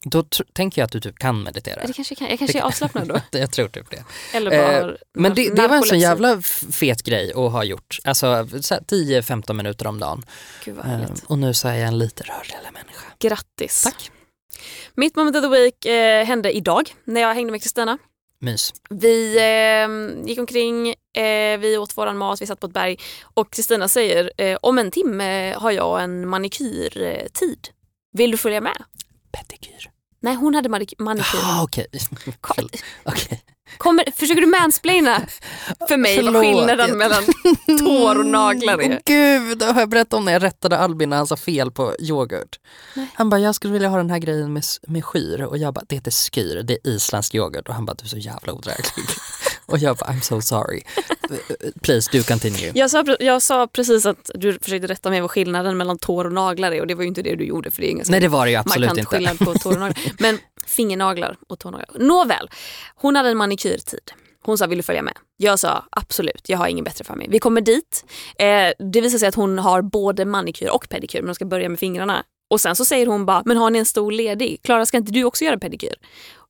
Då 0.04 0.22
tänker 0.52 0.80
jag 0.80 0.86
att 0.86 0.92
du 0.92 1.00
typ 1.00 1.18
kan 1.18 1.42
meditera. 1.42 1.86
Det 1.86 1.92
kanske 1.92 2.14
kan. 2.14 2.28
Jag 2.28 2.38
kanske 2.38 2.58
är 2.58 2.62
avslappnad 2.62 3.08
då. 3.08 3.20
jag 3.38 3.52
tror 3.52 3.68
typ 3.68 3.90
det. 3.90 4.04
Eller 4.34 4.50
bara 4.50 4.90
Eh, 4.90 4.94
Men 5.14 5.34
det, 5.34 5.50
det 5.50 5.68
var 5.68 5.76
en 5.76 5.82
sån 5.82 5.98
jävla 5.98 6.42
fet 6.72 7.02
grej 7.02 7.30
att 7.30 7.52
ha 7.52 7.64
gjort. 7.64 7.98
Alltså 8.04 8.48
så 8.60 8.74
här 8.74 8.80
10-15 8.80 9.52
minuter 9.52 9.86
om 9.86 10.00
dagen. 10.00 10.24
Gud 10.64 10.76
vad 10.76 10.86
Eh, 10.86 11.08
och 11.26 11.38
nu 11.38 11.54
så 11.54 11.68
är 11.68 11.74
jag 11.74 11.88
en 11.88 11.98
lite 11.98 12.22
rörligare 12.22 12.70
människa. 12.72 13.04
Grattis. 13.18 13.82
Tack. 13.82 14.10
Mitt 14.94 15.16
moment 15.16 15.36
of 15.36 15.42
the 15.42 15.48
week 15.48 15.84
eh, 15.86 16.24
hände 16.24 16.52
idag 16.52 16.94
när 17.04 17.20
jag 17.20 17.34
hängde 17.34 17.52
med 17.52 17.62
Kristina. 17.62 17.98
Mys. 18.40 18.72
Vi 18.90 19.36
eh, 19.36 20.26
gick 20.28 20.38
omkring, 20.38 20.88
eh, 21.16 21.58
vi 21.58 21.78
åt 21.78 21.96
våran 21.96 22.18
mat, 22.18 22.42
vi 22.42 22.46
satt 22.46 22.60
på 22.60 22.66
ett 22.66 22.72
berg 22.72 22.96
och 23.22 23.52
Kristina 23.52 23.88
säger 23.88 24.32
eh, 24.36 24.58
om 24.62 24.78
en 24.78 24.90
timme 24.90 25.54
har 25.56 25.70
jag 25.70 26.02
en 26.02 26.28
manikyrtid. 26.28 27.68
Vill 28.12 28.30
du 28.30 28.36
följa 28.36 28.60
med? 28.60 28.76
Pedikyr. 29.32 29.90
Nej, 30.20 30.34
hon 30.34 30.54
hade 30.54 30.68
manik- 30.68 30.94
manikyr. 30.98 31.38
Ah, 31.42 31.62
okej. 31.62 31.86
Förlåt. 32.54 32.76
Okej. 33.04 33.42
Kommer, 33.78 34.04
försöker 34.16 34.40
du 34.40 34.46
mansplaina 34.46 35.22
för 35.88 35.96
mig 35.96 36.16
vad 36.16 36.24
Förlåt, 36.24 36.42
skillnaden 36.42 36.88
jag- 36.88 36.98
mellan 36.98 37.24
tår 37.78 38.18
och 38.18 38.26
naglar 38.26 38.78
är? 38.82 39.00
gud, 39.04 39.62
har 39.62 39.80
jag 39.80 39.88
berättat 39.88 40.12
om 40.14 40.24
när 40.24 40.32
jag 40.32 40.42
rättade 40.42 40.78
Albin 40.78 41.10
när 41.10 41.16
han 41.16 41.26
sa 41.26 41.36
fel 41.36 41.70
på 41.70 41.94
yoghurt. 42.00 42.60
Nej. 42.94 43.06
Han 43.14 43.30
bara, 43.30 43.40
jag 43.40 43.54
skulle 43.54 43.72
vilja 43.72 43.88
ha 43.88 43.96
den 43.96 44.10
här 44.10 44.18
grejen 44.18 44.52
med, 44.52 44.64
med 44.86 45.04
skyr 45.04 45.40
och 45.42 45.58
jag 45.58 45.74
bara, 45.74 45.84
det 45.88 45.94
heter 45.94 46.10
skyr, 46.32 46.62
det 46.62 46.72
är 46.74 46.90
isländsk 46.90 47.34
yoghurt 47.34 47.68
och 47.68 47.74
han 47.74 47.84
bara, 47.86 47.94
du 47.94 48.04
är 48.04 48.08
så 48.08 48.18
jävla 48.18 48.52
odräglig. 48.52 49.04
och 49.72 49.78
jag 49.78 49.96
bara, 49.96 50.10
I'm 50.10 50.20
so 50.20 50.40
sorry. 50.40 50.82
Please, 51.82 52.10
do 52.12 52.22
continue. 52.22 52.72
Jag 52.74 52.90
sa, 52.90 53.04
jag 53.20 53.42
sa 53.42 53.66
precis 53.66 54.06
att 54.06 54.30
du 54.34 54.58
försökte 54.58 54.86
rätta 54.86 55.10
mig 55.10 55.20
vad 55.20 55.30
skillnaden 55.30 55.76
mellan 55.76 55.98
tår 55.98 56.24
och 56.24 56.32
naglar 56.32 56.72
är 56.72 56.80
och 56.80 56.86
det 56.86 56.94
var 56.94 57.02
ju 57.02 57.08
inte 57.08 57.22
det 57.22 57.34
du 57.34 57.44
gjorde 57.44 57.70
för 57.70 57.80
det 57.80 57.88
är 57.88 57.90
ingen 57.90 58.04
Nej 58.08 58.20
det 58.20 58.28
var 58.28 58.44
det 58.46 58.50
ju 58.50 58.56
absolut 58.56 58.88
markant 58.88 58.98
inte. 58.98 59.16
skillnad 59.16 59.38
på 59.38 59.54
tår 59.54 59.72
och 59.72 59.80
naglar. 59.80 60.12
Men 60.18 60.38
fingernaglar 60.66 61.36
och 61.48 61.58
tånaglar. 61.58 61.98
Nåväl, 61.98 62.50
hon 62.94 63.16
hade 63.16 63.28
en 63.28 63.36
manikyrtid. 63.36 64.12
Hon 64.42 64.58
sa 64.58 64.66
vill 64.66 64.78
du 64.78 64.82
följa 64.82 65.02
med? 65.02 65.14
Jag 65.36 65.58
sa 65.58 65.84
absolut, 65.90 66.48
jag 66.48 66.58
har 66.58 66.68
ingen 66.68 66.84
bättre 66.84 67.04
för 67.04 67.14
mig. 67.14 67.26
Vi 67.30 67.38
kommer 67.38 67.60
dit. 67.60 68.04
Eh, 68.38 68.86
det 68.92 69.00
visar 69.00 69.18
sig 69.18 69.28
att 69.28 69.34
hon 69.34 69.58
har 69.58 69.82
både 69.82 70.24
manikyr 70.24 70.68
och 70.68 70.88
pedikyr 70.88 71.20
men 71.20 71.26
de 71.26 71.34
ska 71.34 71.44
börja 71.44 71.68
med 71.68 71.78
fingrarna. 71.78 72.24
Och 72.50 72.60
sen 72.60 72.76
så 72.76 72.84
säger 72.84 73.06
hon 73.06 73.26
bara, 73.26 73.42
men 73.44 73.56
har 73.56 73.70
ni 73.70 73.78
en 73.78 73.84
stol 73.84 74.14
ledig? 74.14 74.60
Klara 74.62 74.86
ska 74.86 74.96
inte 74.96 75.12
du 75.12 75.24
också 75.24 75.44
göra 75.44 75.58
pedikyr? 75.58 75.94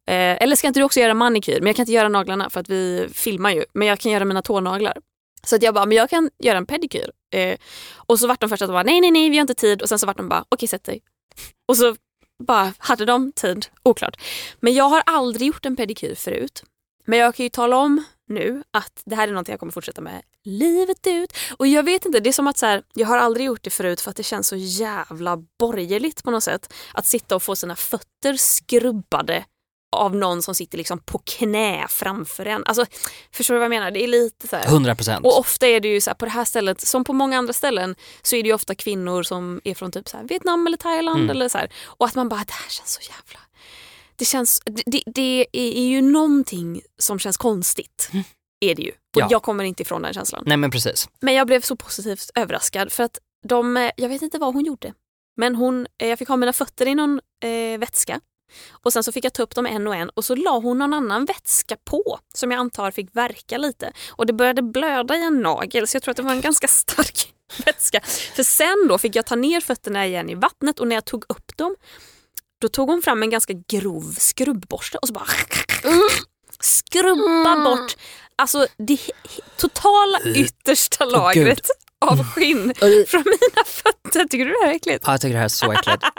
Eh, 0.09 0.43
eller 0.43 0.57
ska 0.57 0.67
inte 0.67 0.81
du 0.81 0.85
också 0.85 1.01
göra 1.01 1.15
manikyr? 1.15 1.61
Men 1.61 1.67
jag 1.67 1.77
kan 1.77 1.83
inte 1.83 1.93
göra 1.93 2.09
naglarna 2.09 2.51
för 2.51 2.61
att 2.61 2.69
vi 2.69 3.09
filmar 3.13 3.51
ju. 3.51 3.65
Men 3.73 3.89
jag 3.89 3.99
kan 3.99 4.13
göra 4.13 4.25
mina 4.25 4.43
tånaglar. 4.43 4.97
Så 5.43 5.57
att 5.57 5.63
jag 5.63 5.75
bara, 5.75 5.87
men 5.87 5.97
jag 5.97 6.11
kan 6.11 6.31
göra 6.39 6.59
en 6.59 6.67
pedikyr. 6.67 7.11
Eh, 7.35 7.59
och 7.97 8.19
så 8.19 8.27
vart 8.27 8.41
de 8.41 8.51
först 8.51 8.63
att 8.63 8.69
de 8.69 8.73
bara, 8.73 8.83
nej 8.83 9.01
nej 9.01 9.11
nej 9.11 9.31
vi 9.31 9.37
har 9.37 9.41
inte 9.41 9.55
tid. 9.55 9.83
Och 9.83 9.89
sen 9.89 9.99
så 9.99 10.07
vart 10.07 10.17
de 10.17 10.29
bara, 10.29 10.45
okej 10.49 10.69
sätt 10.69 10.85
dig. 10.85 11.01
Och 11.69 11.77
så 11.77 11.97
bara 12.45 12.73
hade 12.79 13.05
de 13.05 13.33
tid, 13.33 13.67
oklart. 13.83 14.17
Men 14.61 14.75
jag 14.75 14.85
har 14.85 15.03
aldrig 15.07 15.49
gjort 15.49 15.67
en 15.67 15.77
pedikyr 15.77 16.15
förut. 16.15 16.63
Men 17.07 17.19
jag 17.19 17.35
kan 17.35 17.45
ju 17.45 17.51
tala 17.51 17.77
om 17.77 18.05
nu 18.29 18.63
att 18.71 19.03
det 19.05 19.15
här 19.15 19.29
är 19.29 19.33
någonting 19.33 19.53
jag 19.53 19.61
kommer 19.61 19.73
fortsätta 19.73 20.01
med 20.01 20.23
livet 20.45 21.07
ut. 21.07 21.33
Och 21.57 21.67
jag 21.67 21.83
vet 21.83 22.07
inte, 22.07 22.21
det 22.21 22.29
är 22.29 22.33
som 22.33 22.47
att 22.47 22.59
så 22.59 22.67
här, 22.67 22.83
jag 22.95 23.07
har 23.07 23.19
aldrig 23.19 23.47
gjort 23.47 23.65
det 23.65 23.71
förut 23.71 24.01
för 24.01 24.11
att 24.11 24.17
det 24.17 24.23
känns 24.23 24.49
så 24.49 24.57
jävla 24.57 25.37
borgerligt 25.59 26.25
på 26.25 26.31
något 26.31 26.45
sätt. 26.45 26.75
Att 26.95 27.07
sitta 27.07 27.37
och 27.37 27.43
få 27.43 27.57
sina 27.57 27.77
fötter 27.77 28.35
skrubbade 28.35 29.45
av 29.97 30.17
någon 30.17 30.43
som 30.43 30.55
sitter 30.55 30.79
liksom 30.79 30.99
på 30.99 31.19
knä 31.25 31.87
framför 31.89 32.47
en. 32.47 32.63
Alltså, 32.67 32.87
förstår 33.33 33.55
du 33.55 33.59
vad 33.59 33.65
jag 33.65 33.71
menar? 33.71 33.91
Det 33.91 34.05
är 34.05 34.09
lite 34.09 34.49
så 34.49 34.57
här. 34.57 34.67
100 34.67 34.95
procent. 34.95 35.27
Och 35.27 35.39
ofta 35.39 35.67
är 35.67 35.81
det 35.81 35.89
ju 35.89 36.01
så 36.01 36.11
här, 36.11 36.15
på 36.15 36.25
det 36.25 36.31
här 36.31 36.45
stället, 36.45 36.81
som 36.81 37.05
på 37.05 37.13
många 37.13 37.39
andra 37.39 37.53
ställen, 37.53 37.95
så 38.23 38.37
är 38.37 38.43
det 38.43 38.49
ju 38.49 38.55
ofta 38.55 38.75
kvinnor 38.75 39.23
som 39.23 39.61
är 39.65 39.75
från 39.75 39.93
typ 39.93 40.09
så 40.09 40.17
här, 40.17 40.25
Vietnam 40.25 40.67
eller 40.67 40.77
Thailand. 40.77 41.19
Mm. 41.19 41.31
Eller 41.31 41.49
så 41.49 41.59
här, 41.59 41.73
och 41.85 42.07
att 42.07 42.15
man 42.15 42.29
bara, 42.29 42.45
det 42.47 42.53
här 42.53 42.71
känns 42.71 42.93
så 42.93 43.01
jävla... 43.01 43.41
Det, 44.17 44.25
känns, 44.25 44.63
det, 44.87 45.03
det, 45.07 45.47
är 45.53 45.89
ju 45.89 46.03
någonting 46.03 46.81
som 46.99 47.19
känns 47.19 47.37
konstigt. 47.37 48.11
Är 48.61 48.75
det 48.75 48.83
ju. 48.83 48.91
Och 48.91 48.97
Ja. 49.21 49.29
jag 49.31 49.43
kommer 49.43 49.65
inte 49.65 49.83
ifrån 49.83 50.03
den 50.03 50.15
känslan. 50.15 50.43
Nej 50.47 50.57
men 50.57 50.71
precis. 50.71 51.09
Men 51.21 51.35
jag 51.35 51.47
blev 51.47 51.61
så 51.61 51.77
positivt 51.77 52.31
överraskad 52.35 52.93
för 52.93 53.03
att 53.03 53.19
de, 53.49 53.77
eh, 53.77 53.91
jag 53.97 54.09
vet 54.09 54.23
inte 54.23 54.39
vad 54.39 54.55
hon 54.55 54.65
gjorde. 54.65 54.93
Men 55.37 55.55
hon, 55.55 55.87
eh, 56.03 56.09
jag 56.09 56.19
fick 56.19 56.29
ha 56.29 56.37
mina 56.37 56.53
fötter 56.53 56.89
i 56.89 56.95
någon 56.95 57.21
eh, 57.45 57.79
vätska. 57.79 58.21
Och 58.71 58.93
sen 58.93 59.05
så 59.05 59.13
fick 59.13 59.25
jag 59.25 59.33
ta 59.33 59.43
upp 59.43 59.55
dem 59.55 59.67
en 59.67 59.87
och 59.87 59.95
en 59.95 60.09
och 60.09 60.25
så 60.25 60.35
la 60.35 60.59
hon 60.59 60.79
någon 60.79 60.93
annan 60.93 61.25
vätska 61.25 61.77
på 61.85 62.19
som 62.35 62.51
jag 62.51 62.59
antar 62.59 62.91
fick 62.91 63.17
verka 63.17 63.59
lite. 63.59 63.93
Och 64.11 64.27
det 64.27 64.33
började 64.33 64.63
blöda 64.63 65.17
i 65.17 65.23
en 65.25 65.41
nagel 65.41 65.89
så 65.89 65.97
jag 65.97 66.03
tror 66.03 66.11
att 66.11 66.17
det 66.17 66.23
var 66.23 66.33
en 66.33 66.41
ganska 66.41 66.69
stark 66.69 67.35
vätska. 67.65 68.01
För 68.37 68.43
sen 68.43 68.87
då 68.89 68.99
fick 68.99 69.17
jag 69.17 69.27
ta 69.27 69.37
ner 69.37 69.61
fötterna 69.61 70.07
igen 70.07 70.31
i 70.31 70.35
vattnet 70.35 70.81
och 70.81 70.89
när 70.89 70.97
jag 70.97 71.05
tog 71.05 71.25
upp 71.29 71.57
dem 71.57 71.77
då 72.61 72.69
tog 72.69 72.89
hon 72.91 73.03
fram 73.03 73.23
en 73.23 73.31
ganska 73.31 73.53
grov 73.69 74.15
skrubbborste 74.19 74.99
och 74.99 75.09
så 75.09 75.15
bara 75.15 75.27
skrubba 76.61 77.65
bort. 77.65 77.97
Alltså 78.37 78.67
det 78.77 78.99
totala 79.57 80.21
yttersta 80.35 81.05
lagret 81.05 81.71
av 82.01 82.25
skinn 82.25 82.75
från 83.07 83.25
mina 83.25 83.65
fötter. 83.67 84.25
Tycker 84.25 84.45
du 84.45 84.53
det 84.53 84.59
här 84.63 84.71
är 84.71 84.75
äckligt? 84.77 85.05
Ja, 85.07 85.13
jag 85.13 85.21
tycker 85.21 85.33
det 85.33 85.39
här 85.39 85.45
är 85.45 85.49
så 85.49 85.73
äckligt. 85.73 86.05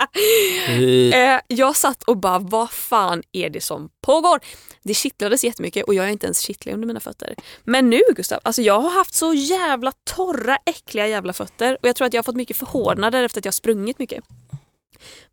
Eh, 1.13 1.39
jag 1.47 1.75
satt 1.75 2.03
och 2.03 2.17
bara, 2.17 2.39
vad 2.39 2.71
fan 2.71 3.23
är 3.31 3.49
det 3.49 3.61
som 3.61 3.89
pågår? 4.05 4.39
Det 4.83 4.93
kittlades 4.93 5.43
jättemycket 5.43 5.83
och 5.85 5.93
jag 5.93 6.05
är 6.05 6.09
inte 6.09 6.25
ens 6.25 6.39
kittlig 6.39 6.73
under 6.73 6.87
mina 6.87 6.99
fötter. 6.99 7.35
Men 7.63 7.89
nu 7.89 8.01
Gustav, 8.15 8.39
alltså 8.43 8.61
jag 8.61 8.79
har 8.79 8.89
haft 8.89 9.13
så 9.13 9.33
jävla 9.33 9.91
torra, 10.03 10.57
äckliga 10.65 11.07
jävla 11.07 11.33
fötter 11.33 11.77
och 11.81 11.87
jag 11.87 11.95
tror 11.95 12.07
att 12.07 12.13
jag 12.13 12.17
har 12.17 12.23
fått 12.23 12.35
mycket 12.35 12.57
förhårdnader 12.57 13.23
efter 13.23 13.41
att 13.41 13.45
jag 13.45 13.51
har 13.51 13.53
sprungit 13.53 13.99
mycket. 13.99 14.23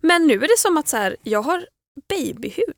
Men 0.01 0.26
nu 0.26 0.34
är 0.34 0.49
det 0.49 0.59
som 0.59 0.76
att 0.76 0.88
så 0.88 0.97
här, 0.97 1.16
jag 1.22 1.42
har 1.42 1.66
babyhud 2.09 2.74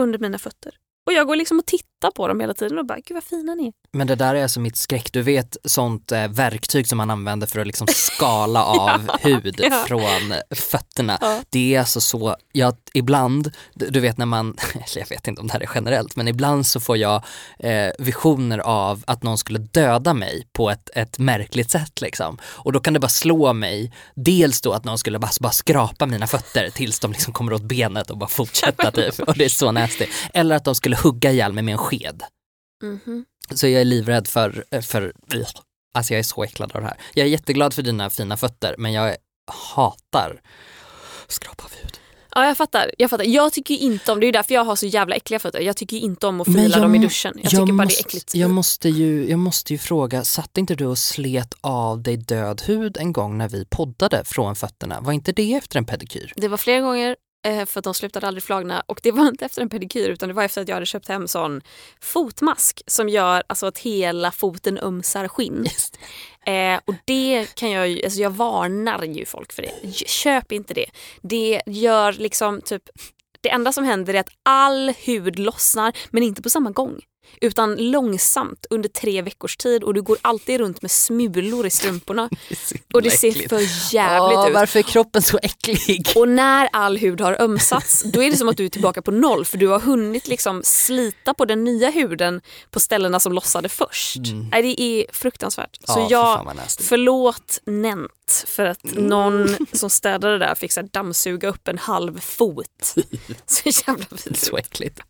under 0.00 0.18
mina 0.18 0.38
fötter. 0.38 0.74
Och 1.06 1.12
jag 1.12 1.26
går 1.26 1.36
liksom 1.36 1.58
och 1.58 1.66
tittar 1.66 1.88
på 2.14 2.28
dem 2.28 2.40
hela 2.40 2.54
tiden 2.54 2.78
och 2.78 2.86
bara, 2.86 2.98
gud 2.98 3.14
vad 3.14 3.24
fina 3.24 3.54
ni 3.54 3.66
är. 3.66 3.72
Men 3.92 4.06
det 4.06 4.14
där 4.14 4.34
är 4.34 4.42
alltså 4.42 4.60
mitt 4.60 4.76
skräck. 4.76 5.12
Du 5.12 5.22
vet 5.22 5.56
sånt 5.64 6.12
eh, 6.12 6.28
verktyg 6.28 6.88
som 6.88 6.98
man 6.98 7.10
använder 7.10 7.46
för 7.46 7.60
att 7.60 7.66
liksom 7.66 7.86
skala 7.94 8.64
av 8.64 9.10
hud 9.20 9.56
ja. 9.58 9.84
från 9.86 10.34
fötterna. 10.50 11.18
Ja. 11.20 11.42
Det 11.50 11.74
är 11.74 11.78
alltså 11.78 12.00
så, 12.00 12.36
jag, 12.52 12.76
ibland, 12.92 13.52
du 13.74 13.90
du 13.98 14.02
vet 14.02 14.18
när 14.18 14.26
man, 14.26 14.56
eller 14.74 14.98
jag 14.98 15.08
vet 15.08 15.28
inte 15.28 15.40
om 15.40 15.46
det 15.46 15.52
här 15.52 15.60
är 15.60 15.70
generellt, 15.74 16.16
men 16.16 16.28
ibland 16.28 16.66
så 16.66 16.80
får 16.80 16.96
jag 16.96 17.24
eh, 17.58 17.90
visioner 17.98 18.58
av 18.58 19.04
att 19.06 19.22
någon 19.22 19.38
skulle 19.38 19.58
döda 19.58 20.14
mig 20.14 20.46
på 20.52 20.70
ett, 20.70 20.90
ett 20.94 21.18
märkligt 21.18 21.70
sätt 21.70 22.00
liksom. 22.00 22.38
Och 22.44 22.72
då 22.72 22.80
kan 22.80 22.94
det 22.94 23.00
bara 23.00 23.08
slå 23.08 23.52
mig, 23.52 23.92
dels 24.14 24.60
då 24.60 24.72
att 24.72 24.84
någon 24.84 24.98
skulle 24.98 25.18
bara, 25.18 25.30
bara 25.40 25.52
skrapa 25.52 26.06
mina 26.06 26.26
fötter 26.26 26.70
tills 26.70 27.00
de 27.00 27.12
liksom 27.12 27.32
kommer 27.32 27.52
åt 27.52 27.62
benet 27.62 28.10
och 28.10 28.18
bara 28.18 28.28
fortsätta 28.28 28.90
typ. 28.92 29.20
Och 29.20 29.34
det 29.34 29.44
är 29.44 29.48
så 29.48 29.72
nasty. 29.72 30.06
Eller 30.34 30.56
att 30.56 30.64
de 30.64 30.74
skulle 30.74 30.96
hugga 30.96 31.32
ihjäl 31.32 31.52
mig 31.52 31.62
med 31.62 31.72
en 31.72 31.78
sked. 31.88 32.22
Mhm. 32.82 33.24
Så 33.50 33.68
jag 33.68 33.80
är 33.80 33.84
livrädd 33.84 34.28
för, 34.28 34.64
för, 34.82 35.12
alltså 35.94 36.12
jag 36.12 36.18
är 36.18 36.22
så 36.22 36.42
äcklad 36.44 36.72
av 36.74 36.80
det 36.80 36.86
här. 36.86 37.00
Jag 37.14 37.26
är 37.26 37.30
jätteglad 37.30 37.74
för 37.74 37.82
dina 37.82 38.10
fina 38.10 38.36
fötter 38.36 38.74
men 38.78 38.92
jag 38.92 39.16
hatar 39.74 40.40
skrapa 41.28 41.64
hud. 41.82 41.98
Ja 42.34 42.46
jag 42.46 42.56
fattar, 42.56 42.90
jag 42.98 43.10
fattar. 43.10 43.24
Jag 43.24 43.52
tycker 43.52 43.74
inte 43.74 44.12
om, 44.12 44.20
det 44.20 44.26
är 44.26 44.32
därför 44.32 44.54
jag 44.54 44.64
har 44.64 44.76
så 44.76 44.86
jävla 44.86 45.16
äckliga 45.16 45.38
fötter. 45.38 45.60
Jag 45.60 45.76
tycker 45.76 45.96
inte 45.96 46.26
om 46.26 46.40
att 46.40 46.46
fila 46.46 46.62
jag 46.62 46.82
dem 46.82 46.94
i 46.94 46.98
duschen. 46.98 47.34
Jag, 47.42 47.50
tycker 47.50 47.64
bara 47.64 47.72
måste, 47.72 48.02
det 48.02 48.06
är 48.06 48.06
äckligt. 48.06 48.34
Jag 48.34 48.50
måste, 48.50 48.88
ju, 48.88 49.30
jag 49.30 49.38
måste 49.38 49.72
ju 49.72 49.78
fråga, 49.78 50.24
satt 50.24 50.58
inte 50.58 50.74
du 50.74 50.86
och 50.86 50.98
slet 50.98 51.54
av 51.60 52.02
dig 52.02 52.16
död 52.16 52.62
hud 52.66 52.96
en 52.96 53.12
gång 53.12 53.38
när 53.38 53.48
vi 53.48 53.64
poddade 53.64 54.24
från 54.24 54.56
fötterna? 54.56 55.00
Var 55.00 55.12
inte 55.12 55.32
det 55.32 55.54
efter 55.54 55.78
en 55.78 55.84
pedikyr? 55.84 56.32
Det 56.36 56.48
var 56.48 56.56
flera 56.56 56.80
gånger 56.80 57.16
för 57.66 57.78
att 57.78 57.84
de 57.84 57.94
slutade 57.94 58.26
aldrig 58.26 58.42
flagna. 58.42 58.82
Och 58.86 59.00
det 59.02 59.12
var 59.12 59.28
inte 59.28 59.44
efter 59.44 59.62
en 59.62 59.68
pedikyr 59.68 60.08
utan 60.08 60.28
det 60.28 60.34
var 60.34 60.42
efter 60.44 60.62
att 60.62 60.68
jag 60.68 60.76
hade 60.76 60.86
köpt 60.86 61.08
hem 61.08 61.28
sån 61.28 61.60
fotmask 62.00 62.82
som 62.86 63.08
gör 63.08 63.42
alltså, 63.46 63.66
att 63.66 63.78
hela 63.78 64.32
foten 64.32 64.78
ömsar 64.78 65.28
skinn. 65.28 65.66
Eh, 66.46 66.80
och 66.84 66.94
det 67.04 67.54
kan 67.54 67.70
jag 67.70 67.88
ju, 67.88 68.04
alltså 68.04 68.20
jag 68.20 68.30
varnar 68.30 69.04
ju 69.04 69.24
folk 69.24 69.52
för 69.52 69.62
det. 69.62 69.94
Köp 70.08 70.52
inte 70.52 70.74
det. 70.74 70.86
Det 71.22 71.62
gör 71.66 72.12
liksom 72.12 72.60
typ, 72.60 72.82
det 73.40 73.50
enda 73.50 73.72
som 73.72 73.84
händer 73.84 74.14
är 74.14 74.20
att 74.20 74.30
all 74.42 74.92
hud 75.04 75.38
lossnar 75.38 75.92
men 76.10 76.22
inte 76.22 76.42
på 76.42 76.50
samma 76.50 76.70
gång. 76.70 77.00
Utan 77.40 77.90
långsamt 77.90 78.66
under 78.70 78.88
tre 78.88 79.22
veckors 79.22 79.56
tid 79.56 79.82
och 79.84 79.94
du 79.94 80.02
går 80.02 80.18
alltid 80.22 80.60
runt 80.60 80.82
med 80.82 80.90
smulor 80.90 81.66
i 81.66 81.70
strumporna. 81.70 82.28
Och 82.94 83.02
det 83.02 83.10
ser 83.10 83.28
äckligt. 83.28 83.48
för 83.48 83.94
jävligt 83.94 84.38
Åh, 84.38 84.48
ut. 84.48 84.54
Varför 84.54 84.78
är 84.78 84.82
kroppen 84.82 85.22
så 85.22 85.38
äcklig? 85.42 86.12
Och 86.16 86.28
när 86.28 86.68
all 86.72 86.96
hud 86.98 87.20
har 87.20 87.40
ömsats 87.42 88.02
då 88.02 88.22
är 88.22 88.30
det 88.30 88.36
som 88.36 88.48
att 88.48 88.56
du 88.56 88.64
är 88.64 88.68
tillbaka 88.68 89.02
på 89.02 89.10
noll 89.10 89.44
för 89.44 89.58
du 89.58 89.66
har 89.66 89.80
hunnit 89.80 90.28
liksom 90.28 90.62
slita 90.64 91.34
på 91.34 91.44
den 91.44 91.64
nya 91.64 91.90
huden 91.90 92.40
på 92.70 92.80
ställena 92.80 93.20
som 93.20 93.32
lossade 93.32 93.68
först. 93.68 94.16
Nej, 94.50 94.62
det 94.62 94.80
är 94.82 95.06
fruktansvärt. 95.12 95.78
Så 95.84 95.98
Mm. 95.98 96.08
Ja, 96.10 96.36
för 96.36 96.44
fan 96.44 96.56
jag, 96.56 96.62
nasty. 96.62 96.84
förlåt 96.84 97.60
Nent 97.66 98.44
för 98.46 98.64
att 98.66 98.84
Mm. 98.84 99.06
någon 99.06 99.56
som 99.72 99.90
städade 99.90 100.38
där 100.38 100.54
fick 100.54 100.72
så 100.72 100.82
dammsuga 100.82 101.48
upp 101.48 101.68
en 101.68 101.78
halv 101.78 102.20
fot. 102.20 102.94
Så 103.46 103.68
jävla 103.86 104.06
vidrigt. 104.10 104.40
Så 104.46 104.56
äckligt. 104.56 105.00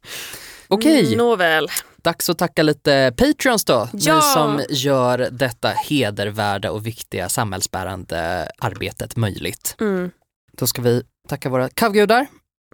Okej, 0.68 1.16
Nåväl. 1.16 1.68
Dags 2.08 2.30
att 2.30 2.38
tacka 2.38 2.62
lite 2.62 3.12
Patreons 3.16 3.64
då. 3.64 3.88
Ja. 3.92 4.16
Ni 4.16 4.22
som 4.22 4.62
gör 4.68 5.28
detta 5.32 5.68
hedervärda 5.68 6.70
och 6.70 6.86
viktiga 6.86 7.28
samhällsbärande 7.28 8.50
arbetet 8.58 9.16
möjligt. 9.16 9.76
Mm. 9.80 10.10
Då 10.52 10.66
ska 10.66 10.82
vi 10.82 11.02
tacka 11.28 11.48
våra 11.48 11.68
kavgudar. 11.68 12.26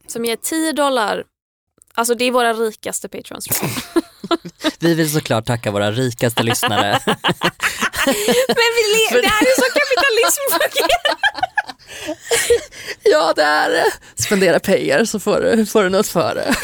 Som 0.07 0.25
ger 0.25 0.37
10 0.37 0.73
dollar. 0.73 1.25
Alltså 1.95 2.15
det 2.15 2.25
är 2.25 2.31
våra 2.31 2.53
rikaste 2.53 3.09
jag. 3.09 3.55
Vi 4.79 4.95
vill 4.95 5.13
såklart 5.13 5.47
tacka 5.47 5.71
våra 5.71 5.93
rikaste 5.93 6.43
lyssnare. 6.43 7.01
Men 7.07 8.71
vi 8.77 8.85
det 9.23 9.29
här 9.29 9.43
är 9.43 9.57
så 9.57 9.69
kapitalism 9.81 10.43
fungerar. 10.61 11.17
ja, 13.03 13.33
det 13.37 13.43
är 13.43 13.71
det. 13.71 13.93
Spendera 14.23 14.61
pengar 14.61 15.05
så 15.05 15.21
får 15.21 15.41
du, 15.41 15.67
får 15.67 15.83
du 15.83 15.89
något 15.89 16.09
för 16.09 16.35
det. 16.35 16.55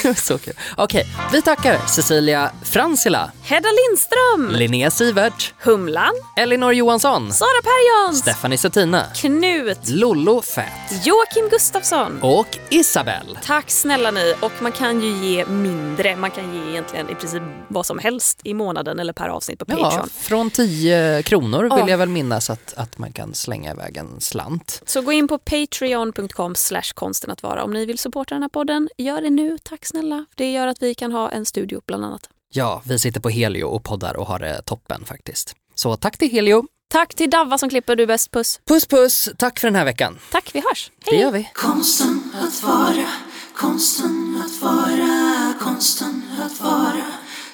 så 0.16 0.38
kul. 0.38 0.54
Okej, 0.76 1.06
vi 1.32 1.42
tackar 1.42 1.86
Cecilia 1.86 2.52
Fransila, 2.62 3.30
Hedda 3.42 3.68
Lindström. 3.68 4.58
Linnea 4.58 4.90
Sivert, 4.90 5.54
Humlan. 5.62 6.12
Elinor 6.36 6.72
Johansson, 6.74 7.32
Sara 7.32 7.48
Perjons. 7.62 8.18
Stephanie 8.20 8.58
Settina, 8.58 9.04
Knut. 9.14 9.88
Lollo 9.88 10.42
Fett 10.42 11.06
Joakim 11.06 11.48
Gustafsson. 11.50 12.18
och 12.22 12.58
Isabel. 12.70 13.38
Tack 13.44 13.70
snälla 13.70 14.10
ni. 14.10 14.34
Och 14.40 14.52
man 14.60 14.72
kan 14.72 15.00
ju 15.00 15.08
ge 15.28 15.46
mindre. 15.46 16.16
Man 16.16 16.30
kan 16.30 16.54
ge 16.54 16.70
egentligen 16.70 17.10
i 17.10 17.14
princip 17.14 17.42
vad 17.68 17.86
som 17.86 17.98
helst 17.98 18.40
i 18.44 18.54
månaden 18.54 18.98
eller 19.00 19.12
per 19.12 19.28
avsnitt 19.28 19.58
på 19.58 19.64
Ja, 19.68 19.76
Patreon. 19.76 20.08
från 20.20 20.50
10 20.50 21.22
kronor 21.22 21.62
vill 21.62 21.70
Ja. 21.78 21.88
jag 21.90 21.98
väl 21.98 22.08
minnas 22.08 22.50
att, 22.50 22.74
att 22.76 22.98
man 22.98 23.12
kan 23.12 23.34
slänga 23.34 23.70
iväg 23.72 23.96
en 23.96 24.20
slant. 24.20 24.82
Så 24.86 25.00
gå 25.02 25.12
in 25.12 25.28
på 25.28 25.38
patreon.com 25.38 26.54
slash 26.54 26.92
konsten 26.94 27.30
att 27.30 27.42
vara 27.42 27.64
om 27.64 27.72
ni 27.72 27.86
vill 27.86 27.98
supporta 27.98 28.34
den 28.34 28.42
här 28.42 28.48
podden. 28.48 28.88
Gör 28.96 29.22
det 29.22 29.30
nu, 29.30 29.58
tack 29.62 29.86
snälla. 29.90 30.24
Det 30.36 30.52
gör 30.52 30.66
att 30.66 30.82
vi 30.82 30.94
kan 30.94 31.12
ha 31.12 31.30
en 31.30 31.46
studio 31.46 31.80
bland 31.86 32.04
annat. 32.04 32.28
Ja, 32.52 32.82
vi 32.86 32.98
sitter 32.98 33.20
på 33.20 33.28
Helio 33.30 33.64
och 33.64 33.84
poddar 33.84 34.16
och 34.16 34.26
har 34.26 34.38
det 34.38 34.62
toppen 34.62 35.04
faktiskt. 35.04 35.54
Så 35.74 35.96
tack 35.96 36.18
till 36.18 36.30
Helio. 36.30 36.64
Tack 36.88 37.14
till 37.14 37.30
Davva 37.30 37.58
som 37.58 37.68
klipper, 37.68 37.96
du 37.96 38.06
bäst. 38.06 38.30
Puss. 38.30 38.60
Puss 38.68 38.86
puss, 38.86 39.28
tack 39.38 39.58
för 39.60 39.68
den 39.68 39.74
här 39.74 39.84
veckan. 39.84 40.18
Tack, 40.30 40.50
vi 40.54 40.60
hörs. 40.68 40.90
Det 41.04 41.16
gör 41.16 41.30
vi. 41.30 41.50
Konsten 41.54 42.32
att 42.42 42.62
vara, 42.62 43.06
konsten 43.54 44.42
att 44.44 44.62
vara, 44.62 45.54
konsten 45.60 46.22
att 46.44 46.60
vara, 46.60 47.06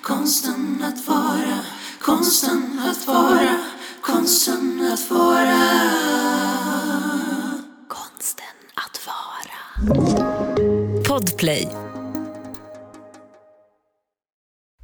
konsten 0.02 0.84
att 0.84 1.08
vara, 1.08 1.58
konsten 2.00 2.80
att 2.90 3.06
vara, 3.06 3.64
konsten 4.00 4.90
att 4.92 5.10
vara. 5.10 5.60
Konsten 7.88 8.44
att 8.74 9.06
vara. 9.06 9.56
Podplay. 11.08 11.68